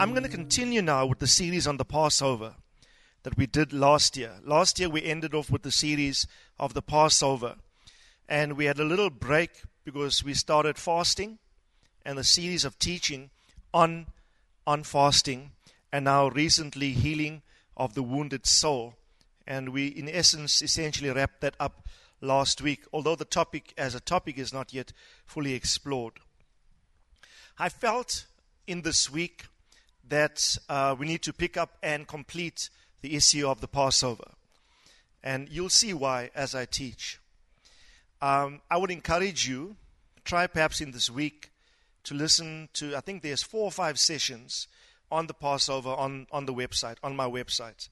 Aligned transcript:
I'm 0.00 0.12
going 0.12 0.22
to 0.22 0.30
continue 0.30 0.80
now 0.80 1.04
with 1.04 1.18
the 1.18 1.26
series 1.26 1.66
on 1.66 1.76
the 1.76 1.84
Passover 1.84 2.54
that 3.22 3.36
we 3.36 3.44
did 3.44 3.70
last 3.74 4.16
year. 4.16 4.36
Last 4.42 4.80
year 4.80 4.88
we 4.88 5.02
ended 5.02 5.34
off 5.34 5.50
with 5.50 5.60
the 5.60 5.70
series 5.70 6.26
of 6.58 6.72
the 6.72 6.80
Passover. 6.80 7.56
And 8.26 8.56
we 8.56 8.64
had 8.64 8.78
a 8.78 8.84
little 8.84 9.10
break 9.10 9.50
because 9.84 10.24
we 10.24 10.32
started 10.32 10.78
fasting 10.78 11.38
and 12.02 12.18
a 12.18 12.24
series 12.24 12.64
of 12.64 12.78
teaching 12.78 13.28
on 13.74 14.06
on 14.66 14.84
fasting 14.84 15.50
and 15.92 16.06
now 16.06 16.28
recently 16.28 16.92
healing 16.92 17.42
of 17.76 17.92
the 17.92 18.02
wounded 18.02 18.46
soul. 18.46 18.94
And 19.46 19.68
we 19.68 19.88
in 19.88 20.08
essence 20.08 20.62
essentially 20.62 21.10
wrapped 21.10 21.42
that 21.42 21.56
up 21.60 21.86
last 22.22 22.62
week, 22.62 22.84
although 22.90 23.16
the 23.16 23.26
topic 23.26 23.74
as 23.76 23.94
a 23.94 24.00
topic 24.00 24.38
is 24.38 24.50
not 24.50 24.72
yet 24.72 24.94
fully 25.26 25.52
explored. 25.52 26.14
I 27.58 27.68
felt 27.68 28.24
in 28.66 28.80
this 28.80 29.10
week 29.10 29.44
that 30.10 30.58
uh, 30.68 30.94
we 30.98 31.06
need 31.06 31.22
to 31.22 31.32
pick 31.32 31.56
up 31.56 31.78
and 31.82 32.06
complete 32.06 32.68
the 33.00 33.16
issue 33.16 33.48
of 33.48 33.60
the 33.60 33.68
Passover. 33.68 34.32
And 35.22 35.48
you'll 35.48 35.70
see 35.70 35.94
why 35.94 36.30
as 36.34 36.54
I 36.54 36.66
teach. 36.66 37.18
Um, 38.20 38.60
I 38.70 38.76
would 38.76 38.90
encourage 38.90 39.48
you, 39.48 39.76
try 40.24 40.46
perhaps 40.46 40.80
in 40.80 40.90
this 40.90 41.08
week, 41.08 41.50
to 42.04 42.14
listen 42.14 42.68
to, 42.74 42.96
I 42.96 43.00
think 43.00 43.22
there's 43.22 43.42
four 43.42 43.64
or 43.64 43.70
five 43.70 43.98
sessions 43.98 44.68
on 45.10 45.26
the 45.26 45.34
Passover 45.34 45.90
on, 45.90 46.26
on 46.30 46.46
the 46.46 46.54
website, 46.54 46.96
on 47.02 47.16
my 47.16 47.26
website. 47.26 47.88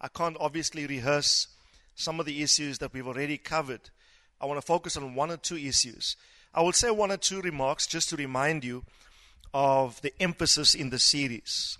I 0.00 0.08
can't 0.08 0.36
obviously 0.40 0.86
rehearse 0.86 1.48
some 1.94 2.20
of 2.20 2.26
the 2.26 2.42
issues 2.42 2.78
that 2.78 2.92
we've 2.92 3.06
already 3.06 3.38
covered. 3.38 3.90
I 4.40 4.46
want 4.46 4.60
to 4.60 4.66
focus 4.66 4.96
on 4.96 5.14
one 5.14 5.30
or 5.30 5.36
two 5.36 5.56
issues. 5.56 6.16
I 6.54 6.62
will 6.62 6.72
say 6.72 6.90
one 6.90 7.12
or 7.12 7.16
two 7.16 7.40
remarks 7.40 7.86
just 7.86 8.10
to 8.10 8.16
remind 8.16 8.64
you 8.64 8.84
of 9.54 10.00
the 10.02 10.12
emphasis 10.20 10.74
in 10.74 10.90
the 10.90 10.98
series. 10.98 11.78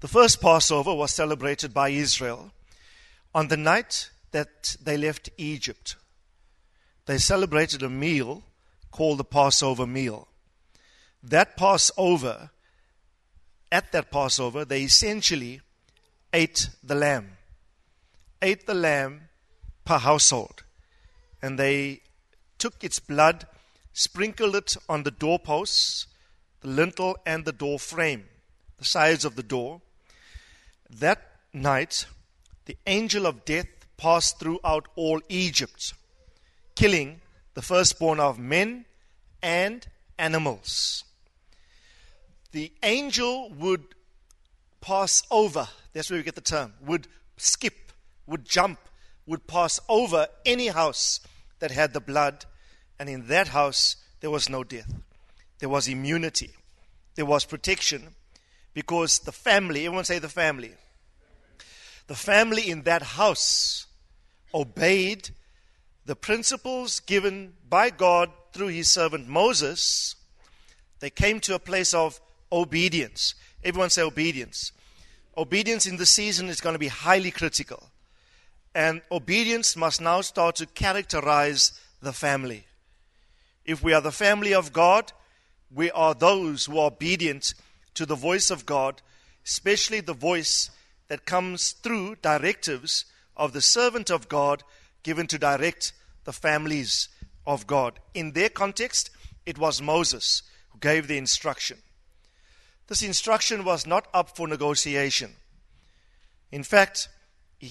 The 0.00 0.08
first 0.08 0.40
Passover 0.40 0.94
was 0.94 1.12
celebrated 1.12 1.72
by 1.72 1.88
Israel 1.90 2.52
on 3.34 3.48
the 3.48 3.56
night 3.56 4.10
that 4.32 4.76
they 4.82 4.96
left 4.96 5.30
Egypt. 5.38 5.96
They 7.06 7.18
celebrated 7.18 7.82
a 7.82 7.88
meal 7.88 8.42
called 8.90 9.18
the 9.18 9.24
Passover 9.24 9.86
meal. 9.86 10.28
That 11.22 11.56
Passover, 11.56 12.50
at 13.72 13.92
that 13.92 14.10
Passover, 14.10 14.64
they 14.64 14.82
essentially 14.82 15.60
ate 16.32 16.68
the 16.82 16.94
lamb, 16.94 17.36
ate 18.42 18.66
the 18.66 18.74
lamb 18.74 19.28
per 19.84 19.98
household, 19.98 20.64
and 21.40 21.58
they 21.58 22.00
took 22.58 22.82
its 22.82 22.98
blood, 22.98 23.46
sprinkled 23.92 24.56
it 24.56 24.76
on 24.88 25.02
the 25.02 25.10
doorposts 25.10 26.06
the 26.64 26.70
lintel 26.70 27.16
and 27.26 27.44
the 27.44 27.52
door 27.52 27.78
frame, 27.78 28.24
the 28.78 28.84
sides 28.86 29.24
of 29.26 29.36
the 29.36 29.42
door. 29.42 29.82
That 30.90 31.20
night, 31.52 32.06
the 32.64 32.78
angel 32.86 33.26
of 33.26 33.44
death 33.44 33.66
passed 33.98 34.40
throughout 34.40 34.88
all 34.96 35.20
Egypt, 35.28 35.92
killing 36.74 37.20
the 37.52 37.60
firstborn 37.60 38.18
of 38.18 38.38
men 38.38 38.86
and 39.42 39.86
animals. 40.18 41.04
The 42.52 42.72
angel 42.82 43.50
would 43.50 43.84
pass 44.80 45.22
over, 45.30 45.68
that's 45.92 46.08
where 46.08 46.18
we 46.18 46.24
get 46.24 46.34
the 46.34 46.40
term, 46.40 46.72
would 46.80 47.08
skip, 47.36 47.92
would 48.26 48.46
jump, 48.46 48.78
would 49.26 49.46
pass 49.46 49.80
over 49.86 50.28
any 50.46 50.68
house 50.68 51.20
that 51.58 51.72
had 51.72 51.92
the 51.92 52.00
blood, 52.00 52.46
and 52.98 53.10
in 53.10 53.26
that 53.26 53.48
house 53.48 53.96
there 54.20 54.30
was 54.30 54.48
no 54.48 54.64
death 54.64 54.90
there 55.64 55.68
was 55.70 55.88
immunity, 55.88 56.50
there 57.14 57.26
was 57.26 57.44
protection, 57.44 58.14
because 58.72 59.20
the 59.20 59.32
family, 59.32 59.86
everyone 59.86 60.04
say 60.04 60.18
the 60.18 60.28
family, 60.28 60.72
the 62.06 62.14
family 62.14 62.68
in 62.70 62.82
that 62.82 63.02
house 63.02 63.86
obeyed 64.52 65.30
the 66.06 66.16
principles 66.16 67.00
given 67.00 67.54
by 67.68 67.90
God 67.90 68.30
through 68.52 68.68
his 68.68 68.90
servant 68.90 69.26
Moses. 69.26 70.16
They 71.00 71.10
came 71.10 71.40
to 71.40 71.54
a 71.54 71.58
place 71.58 71.94
of 71.94 72.20
obedience. 72.52 73.34
Everyone 73.62 73.90
say 73.90 74.02
obedience. 74.02 74.72
Obedience 75.36 75.86
in 75.86 75.96
the 75.96 76.06
season 76.06 76.48
is 76.48 76.60
going 76.60 76.74
to 76.74 76.78
be 76.78 76.88
highly 76.88 77.30
critical. 77.30 77.90
And 78.74 79.02
obedience 79.10 79.76
must 79.76 80.00
now 80.00 80.20
start 80.20 80.56
to 80.56 80.66
characterize 80.66 81.72
the 82.02 82.12
family. 82.12 82.66
If 83.64 83.82
we 83.82 83.94
are 83.94 84.00
the 84.00 84.12
family 84.12 84.52
of 84.52 84.72
God, 84.72 85.12
we 85.74 85.90
are 85.90 86.14
those 86.14 86.66
who 86.66 86.78
are 86.78 86.86
obedient 86.86 87.54
to 87.94 88.06
the 88.06 88.14
voice 88.14 88.50
of 88.50 88.66
God, 88.66 89.02
especially 89.44 90.00
the 90.00 90.14
voice 90.14 90.70
that 91.08 91.26
comes 91.26 91.72
through 91.72 92.16
directives 92.16 93.04
of 93.36 93.52
the 93.52 93.60
servant 93.60 94.10
of 94.10 94.28
God 94.28 94.62
given 95.02 95.26
to 95.26 95.38
direct 95.38 95.92
the 96.24 96.32
families 96.32 97.08
of 97.46 97.66
God. 97.66 97.98
In 98.14 98.32
their 98.32 98.48
context, 98.48 99.10
it 99.44 99.58
was 99.58 99.82
Moses 99.82 100.42
who 100.70 100.78
gave 100.78 101.08
the 101.08 101.18
instruction. 101.18 101.78
This 102.86 103.02
instruction 103.02 103.64
was 103.64 103.86
not 103.86 104.08
up 104.14 104.36
for 104.36 104.46
negotiation. 104.46 105.32
In 106.52 106.62
fact, 106.62 107.08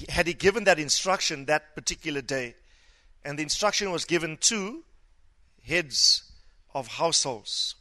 had 0.09 0.27
he 0.27 0.33
given 0.33 0.63
that 0.65 0.79
instruction 0.79 1.45
that 1.45 1.75
particular 1.75 2.21
day, 2.21 2.55
and 3.23 3.37
the 3.39 3.43
instruction 3.43 3.91
was 3.91 4.05
given 4.05 4.37
to 4.41 4.83
heads 5.65 6.31
of 6.73 6.87
households, 6.87 7.75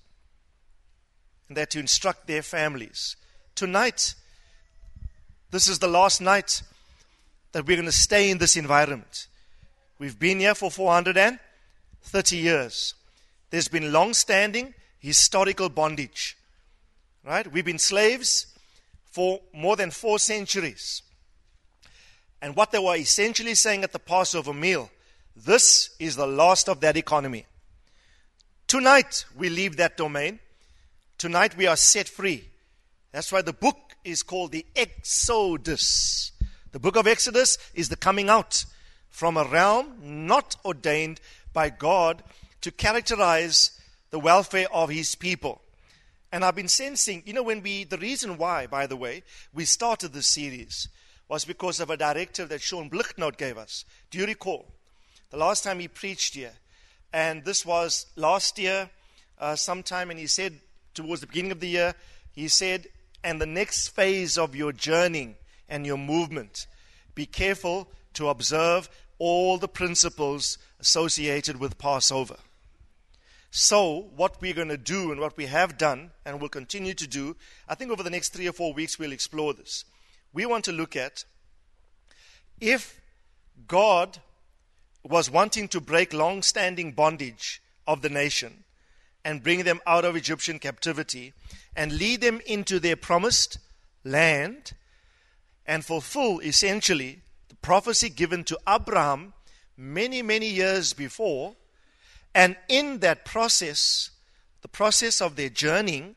and 1.52 1.56
they're 1.58 1.66
to 1.66 1.80
instruct 1.80 2.26
their 2.26 2.40
families. 2.40 3.14
Tonight, 3.54 4.14
this 5.50 5.68
is 5.68 5.80
the 5.80 5.86
last 5.86 6.22
night 6.22 6.62
that 7.52 7.66
we're 7.66 7.76
going 7.76 7.84
to 7.84 7.92
stay 7.92 8.30
in 8.30 8.38
this 8.38 8.56
environment. 8.56 9.26
We've 9.98 10.18
been 10.18 10.41
here 10.41 10.54
for 10.54 10.70
430 10.70 12.36
years. 12.38 12.94
There's 13.50 13.68
been 13.68 13.92
long 13.92 14.14
standing 14.14 14.72
historical 14.98 15.68
bondage. 15.68 16.38
Right? 17.22 17.46
We've 17.52 17.66
been 17.66 17.78
slaves 17.78 18.46
for 19.04 19.41
more 19.52 19.76
than 19.76 19.91
four 19.91 20.18
centuries. 20.18 21.02
And 22.41 22.56
what 22.56 22.70
they 22.70 22.78
were 22.78 22.96
essentially 22.96 23.54
saying 23.56 23.84
at 23.84 23.92
the 23.92 23.98
Passover 23.98 24.54
meal 24.54 24.91
this 25.36 25.91
is 25.98 26.16
the 26.16 26.26
last 26.26 26.70
of 26.70 26.80
that 26.80 26.96
economy. 26.96 27.44
Tonight, 28.66 29.26
we 29.36 29.50
leave 29.50 29.76
that 29.76 29.98
domain 29.98 30.38
Tonight 31.22 31.56
we 31.56 31.69
are 31.69 31.77
set 31.77 32.09
free. 32.09 32.43
That's 33.12 33.31
why 33.31 33.43
the 33.43 33.53
book 33.53 33.78
is 34.05 34.25
called 34.25 34.50
the 34.50 34.66
Exodus. 34.75 36.33
The 36.72 36.81
book 36.81 36.97
of 36.97 37.06
Exodus 37.06 37.59
is 37.75 37.88
the 37.88 37.94
coming 37.94 38.28
out 38.28 38.65
from 39.09 39.37
a 39.37 39.44
realm 39.44 39.94
not 40.03 40.56
ordained 40.65 41.21
by 41.53 41.71
God 41.71 42.25
to 42.62 42.72
characterize 42.72 43.71
the 44.10 44.19
welfare 44.19 44.66
of 44.72 44.91
his 44.91 45.15
people. 45.15 45.62
And 46.33 46.45
I've 46.45 46.57
been 46.57 46.66
sensing, 46.66 47.22
you 47.25 47.34
know, 47.34 47.45
when 47.45 47.63
we, 47.63 47.84
the 47.84 47.98
reason 47.98 48.36
why, 48.36 48.66
by 48.66 48.89
the 48.89 48.97
way, 48.97 49.22
we 49.54 49.65
started 49.65 50.13
this 50.13 50.27
series 50.27 50.89
was 51.28 51.45
because 51.45 51.78
of 51.78 51.89
a 51.89 51.97
directive 51.97 52.48
that 52.48 52.63
Sean 52.63 52.91
Blicknote 52.91 53.36
gave 53.36 53.57
us. 53.57 53.84
Do 54.10 54.18
you 54.18 54.27
recall? 54.27 54.66
The 55.30 55.36
last 55.36 55.63
time 55.63 55.78
he 55.78 55.86
preached 55.86 56.34
here. 56.34 56.54
And 57.13 57.45
this 57.45 57.65
was 57.65 58.07
last 58.16 58.59
year, 58.59 58.91
uh, 59.39 59.54
sometime, 59.54 60.10
and 60.10 60.18
he 60.18 60.27
said, 60.27 60.59
towards 60.94 61.21
the 61.21 61.27
beginning 61.27 61.53
of 61.53 61.60
the 61.60 61.68
year, 61.68 61.94
he 62.33 62.48
said, 62.48 62.86
and 63.24 63.41
the 63.41 63.47
next 63.47 63.89
phase 63.89 64.36
of 64.36 64.56
your 64.56 64.72
journey 64.72 65.36
and 65.68 65.86
your 65.86 65.98
movement, 65.98 66.66
be 67.15 67.27
careful 67.27 67.89
to 68.15 68.28
observe 68.28 68.89
all 69.18 69.59
the 69.59 69.68
principles 69.68 70.59
associated 70.80 71.60
with 71.60 71.78
Passover. 71.78 72.36
So, 73.50 74.09
what 74.16 74.41
we're 74.41 74.54
going 74.54 74.68
to 74.68 74.78
do 74.78 75.12
and 75.12 75.21
what 75.21 75.36
we 75.36 75.47
have 75.47 75.77
done 75.77 76.10
and 76.24 76.41
will 76.41 76.48
continue 76.48 76.94
to 76.94 77.06
do, 77.06 77.36
I 77.68 77.74
think 77.74 77.91
over 77.91 78.03
the 78.03 78.10
next 78.10 78.30
three 78.30 78.48
or 78.48 78.53
four 78.53 78.72
weeks 78.72 78.98
we'll 78.98 79.12
explore 79.12 79.53
this. 79.53 79.84
We 80.33 80.47
want 80.47 80.65
to 80.65 80.72
look 80.72 80.97
at 80.97 81.24
if 82.60 83.00
God 83.68 84.18
was 85.04 85.30
wanting 85.30 85.68
to 85.68 85.80
break 85.80 86.12
long 86.12 86.42
standing 86.42 86.92
bondage 86.92 87.60
of 87.86 88.00
the 88.00 88.09
nation, 88.09 88.65
and 89.24 89.42
bring 89.42 89.65
them 89.65 89.80
out 89.86 90.04
of 90.04 90.16
Egyptian 90.16 90.59
captivity 90.59 91.33
and 91.77 91.92
lead 91.92 92.21
them 92.21 92.41
into 92.47 92.78
their 92.78 92.97
promised 92.97 93.59
land 94.04 94.72
and 95.66 95.84
fulfill 95.84 96.41
essentially 96.41 97.22
the 97.48 97.54
prophecy 97.57 98.09
given 98.09 98.45
to 98.45 98.59
Abraham 98.69 99.33
many, 99.77 100.22
many 100.22 100.48
years 100.48 100.92
before. 100.92 101.54
And 102.34 102.57
in 102.69 102.98
that 102.98 103.24
process, 103.24 104.10
the 104.63 104.69
process 104.69 105.21
of 105.21 105.36
their 105.36 105.48
journeying 105.48 106.16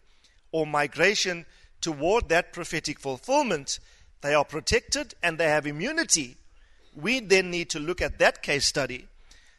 or 0.51 0.65
migration 0.65 1.45
toward 1.81 2.29
that 2.29 2.53
prophetic 2.53 2.99
fulfillment, 2.99 3.79
they 4.21 4.33
are 4.33 4.45
protected 4.45 5.13
and 5.21 5.37
they 5.37 5.47
have 5.47 5.67
immunity. 5.67 6.37
We 6.95 7.19
then 7.19 7.51
need 7.51 7.69
to 7.71 7.79
look 7.79 8.01
at 8.01 8.19
that 8.19 8.41
case 8.41 8.65
study. 8.65 9.07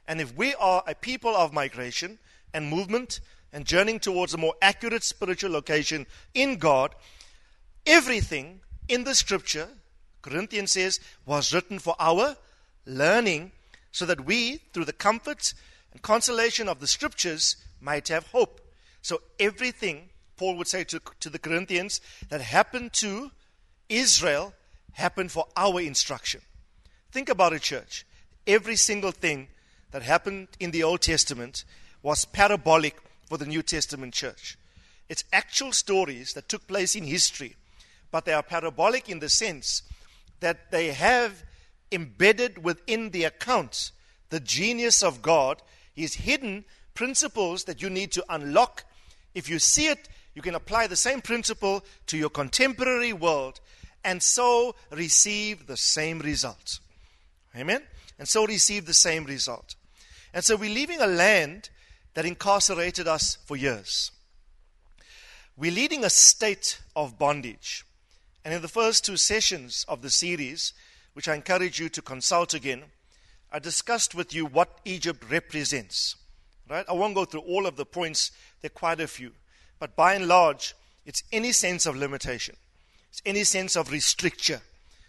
And 0.08 0.20
if 0.20 0.34
we 0.34 0.54
are 0.54 0.82
a 0.86 0.94
people 0.94 1.36
of 1.36 1.52
migration 1.52 2.18
and 2.54 2.70
movement 2.70 3.20
and 3.52 3.64
journeying 3.64 4.00
towards 4.00 4.34
a 4.34 4.38
more 4.38 4.54
accurate 4.60 5.02
spiritual 5.02 5.50
location 5.50 6.06
in 6.34 6.56
God, 6.56 6.94
everything 7.86 8.60
in 8.88 9.04
the 9.04 9.14
scripture, 9.14 9.68
Corinthians 10.22 10.72
says, 10.72 11.00
was 11.24 11.54
written 11.54 11.78
for 11.78 11.94
our 11.98 12.36
learning 12.84 13.52
so 13.92 14.06
that 14.06 14.24
we, 14.24 14.56
through 14.72 14.84
the 14.84 14.92
comfort 14.92 15.54
and 15.92 16.02
consolation 16.02 16.68
of 16.68 16.80
the 16.80 16.86
scriptures, 16.86 17.56
might 17.80 18.08
have 18.08 18.26
hope. 18.28 18.60
So 19.02 19.22
everything, 19.38 20.10
Paul 20.36 20.56
would 20.56 20.68
say 20.68 20.84
to, 20.84 21.00
to 21.20 21.30
the 21.30 21.38
Corinthians, 21.38 22.00
that 22.28 22.40
happened 22.40 22.92
to 22.94 23.30
Israel 23.88 24.52
happened 24.92 25.30
for 25.30 25.46
our 25.56 25.80
instruction. 25.80 26.40
Think 27.12 27.28
about 27.28 27.52
it, 27.52 27.62
church. 27.62 28.04
Every 28.46 28.76
single 28.76 29.12
thing 29.12 29.48
that 29.92 30.02
happened 30.02 30.48
in 30.58 30.70
the 30.70 30.82
Old 30.82 31.00
Testament 31.00 31.64
was 32.02 32.24
parabolic 32.24 32.96
for 33.26 33.38
the 33.38 33.46
New 33.46 33.62
Testament 33.62 34.14
church. 34.14 34.56
It's 35.08 35.24
actual 35.32 35.72
stories 35.72 36.32
that 36.34 36.48
took 36.48 36.66
place 36.66 36.96
in 36.96 37.04
history, 37.04 37.56
but 38.10 38.24
they 38.24 38.32
are 38.32 38.42
parabolic 38.42 39.08
in 39.08 39.20
the 39.20 39.28
sense 39.28 39.82
that 40.40 40.70
they 40.70 40.88
have 40.88 41.44
embedded 41.92 42.64
within 42.64 43.10
the 43.10 43.24
account 43.24 43.92
the 44.30 44.40
genius 44.40 45.02
of 45.02 45.22
God, 45.22 45.62
His 45.94 46.14
hidden 46.14 46.64
principles 46.94 47.64
that 47.64 47.82
you 47.82 47.90
need 47.90 48.12
to 48.12 48.24
unlock. 48.28 48.84
If 49.34 49.48
you 49.48 49.58
see 49.58 49.88
it, 49.88 50.08
you 50.34 50.42
can 50.42 50.54
apply 50.54 50.86
the 50.86 50.96
same 50.96 51.20
principle 51.20 51.84
to 52.06 52.16
your 52.16 52.30
contemporary 52.30 53.12
world 53.12 53.60
and 54.04 54.22
so 54.22 54.74
receive 54.90 55.66
the 55.66 55.76
same 55.76 56.18
result. 56.18 56.80
Amen? 57.56 57.82
And 58.18 58.28
so 58.28 58.46
receive 58.46 58.86
the 58.86 58.94
same 58.94 59.24
result. 59.24 59.74
And 60.32 60.44
so 60.44 60.56
we're 60.56 60.74
leaving 60.74 61.00
a 61.00 61.06
land 61.06 61.70
that 62.16 62.24
incarcerated 62.24 63.06
us 63.06 63.36
for 63.44 63.58
years. 63.58 64.10
We're 65.54 65.70
leading 65.70 66.02
a 66.02 66.08
state 66.08 66.80
of 66.96 67.18
bondage. 67.18 67.84
And 68.42 68.54
in 68.54 68.62
the 68.62 68.68
first 68.68 69.04
two 69.04 69.18
sessions 69.18 69.84
of 69.86 70.00
the 70.00 70.08
series, 70.08 70.72
which 71.12 71.28
I 71.28 71.34
encourage 71.34 71.78
you 71.78 71.90
to 71.90 72.00
consult 72.00 72.54
again, 72.54 72.84
I 73.52 73.58
discussed 73.58 74.14
with 74.14 74.34
you 74.34 74.46
what 74.46 74.78
Egypt 74.86 75.30
represents. 75.30 76.16
Right? 76.70 76.86
I 76.88 76.94
won't 76.94 77.14
go 77.14 77.26
through 77.26 77.42
all 77.42 77.66
of 77.66 77.76
the 77.76 77.84
points, 77.84 78.32
there 78.62 78.70
are 78.70 78.78
quite 78.78 79.00
a 79.00 79.06
few. 79.06 79.32
But 79.78 79.94
by 79.94 80.14
and 80.14 80.26
large, 80.26 80.74
it's 81.04 81.22
any 81.32 81.52
sense 81.52 81.84
of 81.84 81.96
limitation, 81.96 82.56
it's 83.10 83.20
any 83.26 83.44
sense 83.44 83.76
of 83.76 83.92
restriction, 83.92 84.60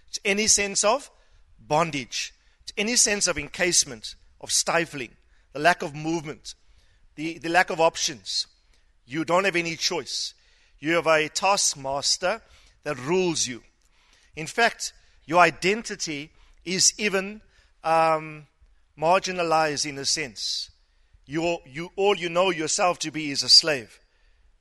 it's 0.10 0.20
any 0.26 0.48
sense 0.48 0.84
of 0.84 1.10
bondage, 1.58 2.34
it's 2.64 2.74
any 2.78 2.98
sense 2.98 3.28
of 3.28 3.38
encasement, 3.38 4.16
of 4.42 4.52
stifling, 4.52 5.12
the 5.54 5.60
lack 5.60 5.82
of 5.82 5.96
movement, 5.96 6.54
the, 7.18 7.40
the 7.40 7.50
lack 7.50 7.70
of 7.70 7.82
options. 7.82 8.48
You 9.06 9.26
don't 9.26 9.44
have 9.44 9.56
any 9.56 9.76
choice. 9.76 10.34
You 10.80 10.94
have 10.94 11.08
a 11.08 11.28
taskmaster 11.28 12.42
that 12.84 12.98
rules 13.00 13.48
you. 13.48 13.64
In 14.36 14.48
fact, 14.48 14.94
your 15.26 15.40
identity 15.40 16.32
is 16.64 16.94
even 16.98 17.42
um, 17.84 18.46
marginalized 18.98 19.90
in 19.90 19.98
a 19.98 20.06
sense. 20.06 20.70
You, 21.26 21.58
you, 21.66 21.92
all 21.96 22.16
you 22.16 22.30
know 22.30 22.52
yourself 22.52 23.00
to 23.00 23.12
be 23.12 23.32
is 23.32 23.44
a 23.44 23.50
slave. 23.50 24.00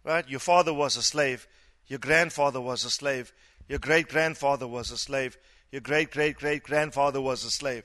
Right? 0.03 0.29
Your 0.29 0.41
father 0.41 0.73
was 0.73 0.97
a 0.97 1.03
slave. 1.03 1.47
Your 1.89 1.99
grandfather 1.99 2.61
was 2.61 2.85
a 2.85 2.91
slave. 2.91 3.33
Your 3.69 3.79
great 3.79 4.09
grandfather 4.09 4.67
was 4.67 4.91
a 4.91 4.99
slave. 4.99 5.37
Your 5.71 5.81
great 5.81 6.11
great 6.11 6.37
great 6.37 6.63
grandfather 6.63 7.21
was 7.21 7.45
a 7.45 7.51
slave. 7.51 7.85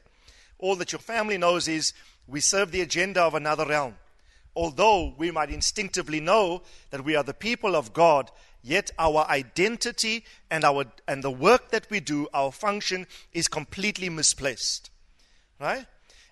All 0.60 0.76
that 0.76 0.92
your 0.92 1.00
family 1.00 1.38
knows 1.38 1.68
is 1.68 1.94
we 2.28 2.40
serve 2.40 2.72
the 2.72 2.82
agenda 2.82 3.22
of 3.22 3.34
another 3.34 3.66
realm 3.66 3.96
although 4.56 5.14
we 5.18 5.32
might 5.32 5.50
instinctively 5.50 6.20
know 6.20 6.62
that 6.90 7.04
we 7.04 7.16
are 7.16 7.24
the 7.24 7.34
people 7.34 7.76
of 7.76 7.94
God, 7.94 8.32
yet 8.62 8.92
our 9.00 9.26
identity 9.30 10.26
and, 10.50 10.64
our, 10.64 10.86
and 11.08 11.24
the 11.24 11.32
work 11.32 11.72
that 11.72 11.90
we 11.90 12.00
do, 12.00 12.28
our 12.34 12.52
function, 12.52 13.08
is 13.34 13.48
completely 13.48 14.10
misplaced. 14.10 14.90
Right? 15.60 15.86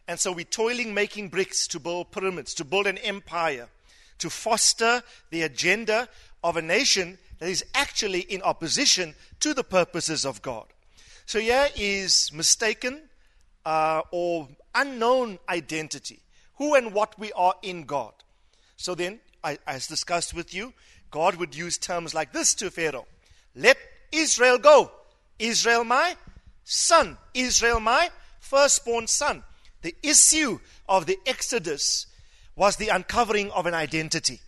And 0.08 0.20
so 0.20 0.32
we're 0.32 0.46
toiling 0.46 0.94
making 0.94 1.30
bricks 1.30 1.68
to 1.68 1.80
build 1.80 2.12
pyramids, 2.12 2.54
to 2.56 2.66
build 2.66 2.88
an 2.88 2.98
empire, 3.00 3.70
to 4.18 4.30
foster 4.30 5.04
the 5.30 5.44
agenda 5.44 6.10
of 6.44 6.58
a 6.58 6.62
nation 6.62 7.18
that 7.40 7.50
is 7.50 7.64
actually 7.74 8.22
in 8.22 8.42
opposition 8.42 9.16
to 9.40 9.54
the 9.54 9.64
purposes 9.64 10.26
of 10.26 10.42
God. 10.42 10.66
So 11.26 11.40
here 11.40 11.70
is 11.76 12.32
mistaken 12.34 13.02
uh, 13.66 14.02
or 14.12 14.48
unknown 14.74 15.40
identity 15.48 16.20
who 16.60 16.76
and 16.76 16.94
what 16.94 17.18
we 17.18 17.32
are 17.32 17.56
in 17.64 17.86
God. 17.86 18.14
So 18.78 18.94
then, 18.94 19.22
I, 19.44 19.58
as 19.66 19.88
discussed 19.88 20.34
with 20.34 20.54
you, 20.54 20.74
God 21.10 21.36
would 21.38 21.56
use 21.56 21.78
terms 21.80 22.14
like 22.14 22.34
this 22.34 22.54
to 22.56 22.70
Pharaoh 22.70 23.08
Let 23.56 23.78
Israel 24.12 24.60
go. 24.60 24.92
Israel, 25.40 25.84
my 25.84 26.16
son. 26.66 27.18
Israel, 27.34 27.80
my 27.80 28.12
firstborn 28.40 29.08
son. 29.08 29.44
The 29.82 29.96
issue 30.04 30.60
of 30.88 31.06
the 31.06 31.18
Exodus 31.26 32.06
was 32.56 32.76
the 32.76 32.90
uncovering 32.90 33.50
of 33.52 33.66
an 33.66 33.74
identity. 33.74 34.42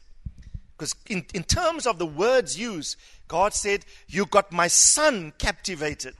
Because 0.77 0.93
in, 1.07 1.25
in 1.33 1.43
terms 1.43 1.87
of 1.87 1.97
the 1.97 2.05
words 2.05 2.59
used, 2.59 2.97
God 3.29 3.53
said, 3.53 3.85
You 4.07 4.25
got 4.25 4.51
my 4.51 4.67
son 4.67 5.31
captivated. 5.37 6.15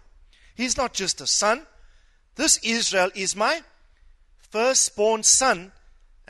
He's 0.56 0.78
not 0.78 0.94
just 0.94 1.20
a 1.20 1.28
son. 1.28 1.66
This 2.36 2.60
Israel 2.64 3.12
is 3.14 3.36
my 3.36 3.62
firstborn 4.50 5.24
son 5.24 5.74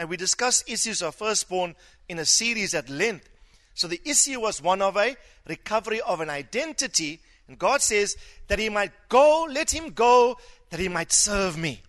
and 0.02 0.10
we 0.10 0.18
discussed 0.18 0.68
issues 0.68 1.04
of 1.04 1.14
firstborn 1.14 1.76
in 2.10 2.18
a 2.18 2.26
series 2.26 2.74
at 2.74 2.90
length. 2.90 3.30
So 3.76 3.88
the 3.88 4.02
issue 4.04 4.42
was 4.42 4.60
one 4.60 4.82
of 4.82 4.98
a 4.98 5.16
recovery 5.48 6.02
of 6.02 6.22
an 6.22 6.30
identity. 6.32 7.22
And 7.48 7.60
God 7.60 7.84
says 7.84 8.18
that 8.48 8.58
he 8.58 8.68
might 8.68 8.94
go, 9.10 9.48
let 9.48 9.70
him 9.70 9.92
go, 9.92 10.40
that 10.72 10.80
he 10.80 10.88
might 10.88 11.12
serve 11.12 11.56
me. 11.56 11.84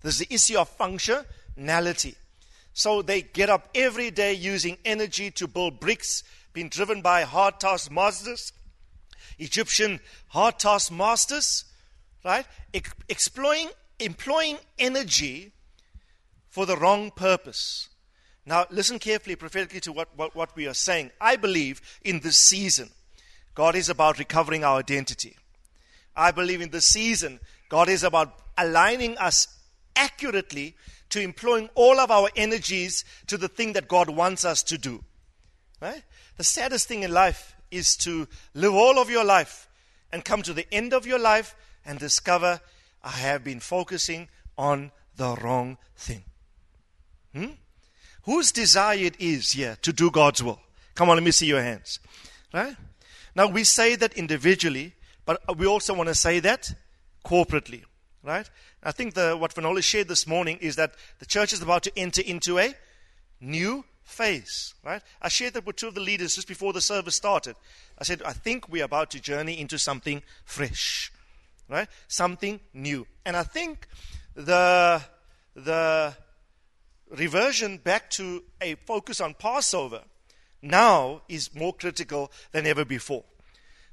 There's 0.00 0.16
the 0.16 0.32
issue 0.32 0.56
of 0.56 0.74
functionality. 0.78 2.14
So 2.72 3.02
they 3.02 3.20
get 3.20 3.50
up 3.50 3.68
every 3.74 4.10
day 4.10 4.32
using 4.32 4.78
energy 4.86 5.30
to 5.32 5.46
build 5.46 5.80
bricks, 5.80 6.24
being 6.54 6.70
driven 6.70 7.02
by 7.02 7.24
hard 7.24 7.60
task 7.60 7.90
masters, 7.92 8.54
Egyptian 9.38 10.00
hard 10.28 10.58
task 10.58 10.90
masters, 10.90 11.66
right? 12.24 12.46
exploring, 13.10 13.68
employing 13.98 14.56
energy 14.78 15.52
for 16.50 16.66
the 16.66 16.76
wrong 16.76 17.10
purpose. 17.10 17.88
Now, 18.44 18.66
listen 18.70 18.98
carefully, 18.98 19.36
prophetically, 19.36 19.80
to 19.80 19.92
what, 19.92 20.08
what, 20.16 20.34
what 20.34 20.54
we 20.56 20.66
are 20.66 20.74
saying. 20.74 21.12
I 21.20 21.36
believe 21.36 21.80
in 22.02 22.20
this 22.20 22.36
season, 22.36 22.90
God 23.54 23.74
is 23.76 23.88
about 23.88 24.18
recovering 24.18 24.64
our 24.64 24.78
identity. 24.78 25.36
I 26.16 26.32
believe 26.32 26.60
in 26.60 26.70
this 26.70 26.86
season, 26.86 27.40
God 27.68 27.88
is 27.88 28.02
about 28.02 28.34
aligning 28.58 29.16
us 29.18 29.46
accurately 29.94 30.74
to 31.10 31.20
employing 31.20 31.68
all 31.74 32.00
of 32.00 32.10
our 32.10 32.28
energies 32.36 33.04
to 33.26 33.36
the 33.36 33.48
thing 33.48 33.72
that 33.74 33.88
God 33.88 34.10
wants 34.10 34.44
us 34.44 34.62
to 34.64 34.78
do. 34.78 35.04
Right? 35.80 36.02
The 36.36 36.44
saddest 36.44 36.88
thing 36.88 37.02
in 37.02 37.12
life 37.12 37.54
is 37.70 37.96
to 37.98 38.26
live 38.54 38.74
all 38.74 38.98
of 38.98 39.10
your 39.10 39.24
life 39.24 39.68
and 40.12 40.24
come 40.24 40.42
to 40.42 40.52
the 40.52 40.66
end 40.72 40.92
of 40.92 41.06
your 41.06 41.18
life 41.18 41.54
and 41.84 41.98
discover 41.98 42.60
I 43.02 43.10
have 43.10 43.44
been 43.44 43.60
focusing 43.60 44.28
on 44.58 44.92
the 45.16 45.36
wrong 45.36 45.78
thing. 45.96 46.24
Hmm? 47.34 47.52
Whose 48.24 48.52
desire 48.52 48.98
it 48.98 49.20
is 49.20 49.52
here 49.52 49.76
to 49.82 49.92
do 49.92 50.10
God's 50.10 50.42
will? 50.42 50.60
Come 50.94 51.08
on, 51.08 51.16
let 51.16 51.22
me 51.22 51.30
see 51.30 51.46
your 51.46 51.62
hands. 51.62 52.00
Right? 52.52 52.76
Now, 53.34 53.46
we 53.46 53.64
say 53.64 53.96
that 53.96 54.14
individually, 54.14 54.94
but 55.24 55.40
we 55.56 55.66
also 55.66 55.94
want 55.94 56.08
to 56.08 56.14
say 56.14 56.40
that 56.40 56.72
corporately. 57.24 57.84
Right? 58.22 58.48
I 58.82 58.92
think 58.92 59.14
the, 59.14 59.36
what 59.36 59.54
Vanola 59.54 59.82
shared 59.82 60.08
this 60.08 60.26
morning 60.26 60.58
is 60.60 60.76
that 60.76 60.92
the 61.20 61.26
church 61.26 61.52
is 61.52 61.62
about 61.62 61.82
to 61.84 61.98
enter 61.98 62.20
into 62.20 62.58
a 62.58 62.74
new 63.40 63.84
phase. 64.02 64.74
Right? 64.84 65.02
I 65.22 65.28
shared 65.28 65.54
that 65.54 65.64
with 65.64 65.76
two 65.76 65.88
of 65.88 65.94
the 65.94 66.00
leaders 66.00 66.34
just 66.34 66.48
before 66.48 66.72
the 66.72 66.80
service 66.80 67.16
started. 67.16 67.56
I 67.98 68.04
said, 68.04 68.22
I 68.24 68.32
think 68.32 68.68
we're 68.68 68.84
about 68.84 69.10
to 69.12 69.20
journey 69.20 69.58
into 69.58 69.78
something 69.78 70.22
fresh. 70.44 71.10
Right? 71.68 71.88
Something 72.08 72.60
new. 72.74 73.06
And 73.24 73.36
I 73.36 73.44
think 73.44 73.86
the 74.34 75.00
the 75.54 76.14
reversion 77.10 77.78
back 77.78 78.10
to 78.10 78.42
a 78.60 78.74
focus 78.86 79.20
on 79.20 79.34
Passover 79.34 80.02
now 80.62 81.22
is 81.28 81.54
more 81.54 81.74
critical 81.74 82.30
than 82.52 82.66
ever 82.66 82.84
before. 82.84 83.24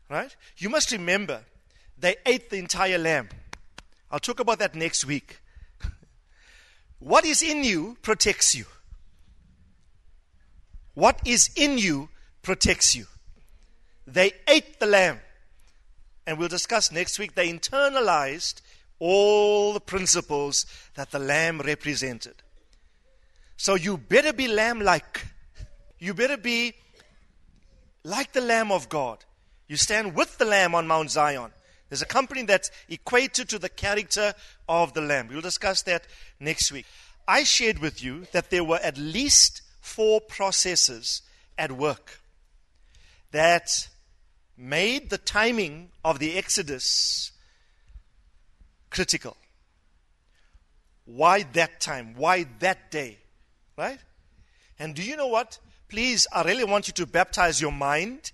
Right? 0.10 0.36
You 0.58 0.70
must 0.70 0.92
remember, 0.92 1.42
they 1.98 2.16
ate 2.26 2.50
the 2.50 2.58
entire 2.58 2.98
lamb. 2.98 3.30
I'll 4.12 4.20
talk 4.20 4.40
about 4.40 4.60
that 4.60 4.76
next 4.76 5.06
week. 5.06 5.40
what 7.00 7.26
is 7.26 7.44
in 7.44 7.64
you 7.64 7.98
protects 8.02 8.56
you. 8.56 8.66
What 10.94 11.20
is 11.26 11.50
in 11.56 11.78
you 11.78 12.10
protects 12.42 12.96
you. 12.96 13.06
They 14.06 14.32
ate 14.48 14.80
the 14.80 14.86
lamb. 14.86 15.20
And 16.26 16.38
we'll 16.38 16.48
discuss 16.48 16.92
next 16.92 17.20
week, 17.20 17.36
they 17.36 17.52
internalized 17.52 18.62
all 19.00 19.74
the 19.74 19.80
principles 19.80 20.66
that 20.96 21.12
the 21.12 21.20
lamb 21.20 21.62
represented. 21.62 22.36
So 23.58 23.76
you 23.76 23.98
better 23.98 24.32
be 24.32 24.48
lamb 24.48 24.80
like. 24.80 25.26
You 26.00 26.14
better 26.14 26.38
be 26.38 26.74
like 28.04 28.32
the 28.32 28.42
lamb 28.42 28.72
of 28.72 28.88
God. 28.88 29.26
You 29.68 29.76
stand 29.76 30.16
with 30.16 30.38
the 30.38 30.46
lamb 30.46 30.76
on 30.76 30.88
Mount 30.88 31.12
Zion. 31.12 31.52
There's 31.90 32.02
a 32.02 32.06
company 32.06 32.44
that's 32.44 32.70
equated 32.88 33.50
to 33.50 33.60
the 33.60 33.70
character 33.70 34.34
of 34.70 34.94
the 34.94 35.02
lamb. 35.02 35.28
We'll 35.30 35.42
discuss 35.42 35.82
that 35.84 36.06
next 36.40 36.72
week. 36.72 36.86
I 37.28 37.44
shared 37.44 37.80
with 37.80 38.04
you 38.04 38.28
that 38.32 38.50
there 38.50 38.64
were 38.64 38.80
at 38.82 38.98
least 38.98 39.62
four 39.82 40.22
processes 40.22 41.22
at 41.58 41.72
work 41.72 42.20
that 43.32 43.90
made 44.58 45.10
the 45.10 45.18
timing 45.18 45.90
of 46.06 46.20
the 46.20 46.38
Exodus 46.38 47.32
critical. 48.90 49.36
Why 51.06 51.44
that 51.54 51.80
time? 51.80 52.14
Why 52.16 52.46
that 52.60 52.92
day? 52.92 53.18
Right? 53.78 54.00
And 54.80 54.96
do 54.96 55.04
you 55.04 55.16
know 55.16 55.28
what? 55.28 55.60
Please, 55.88 56.28
I 56.34 56.44
really 56.44 56.64
want 56.64 56.88
you 56.88 56.94
to 56.96 57.06
baptize 57.06 57.62
your 57.62 57.72
mind 57.72 58.32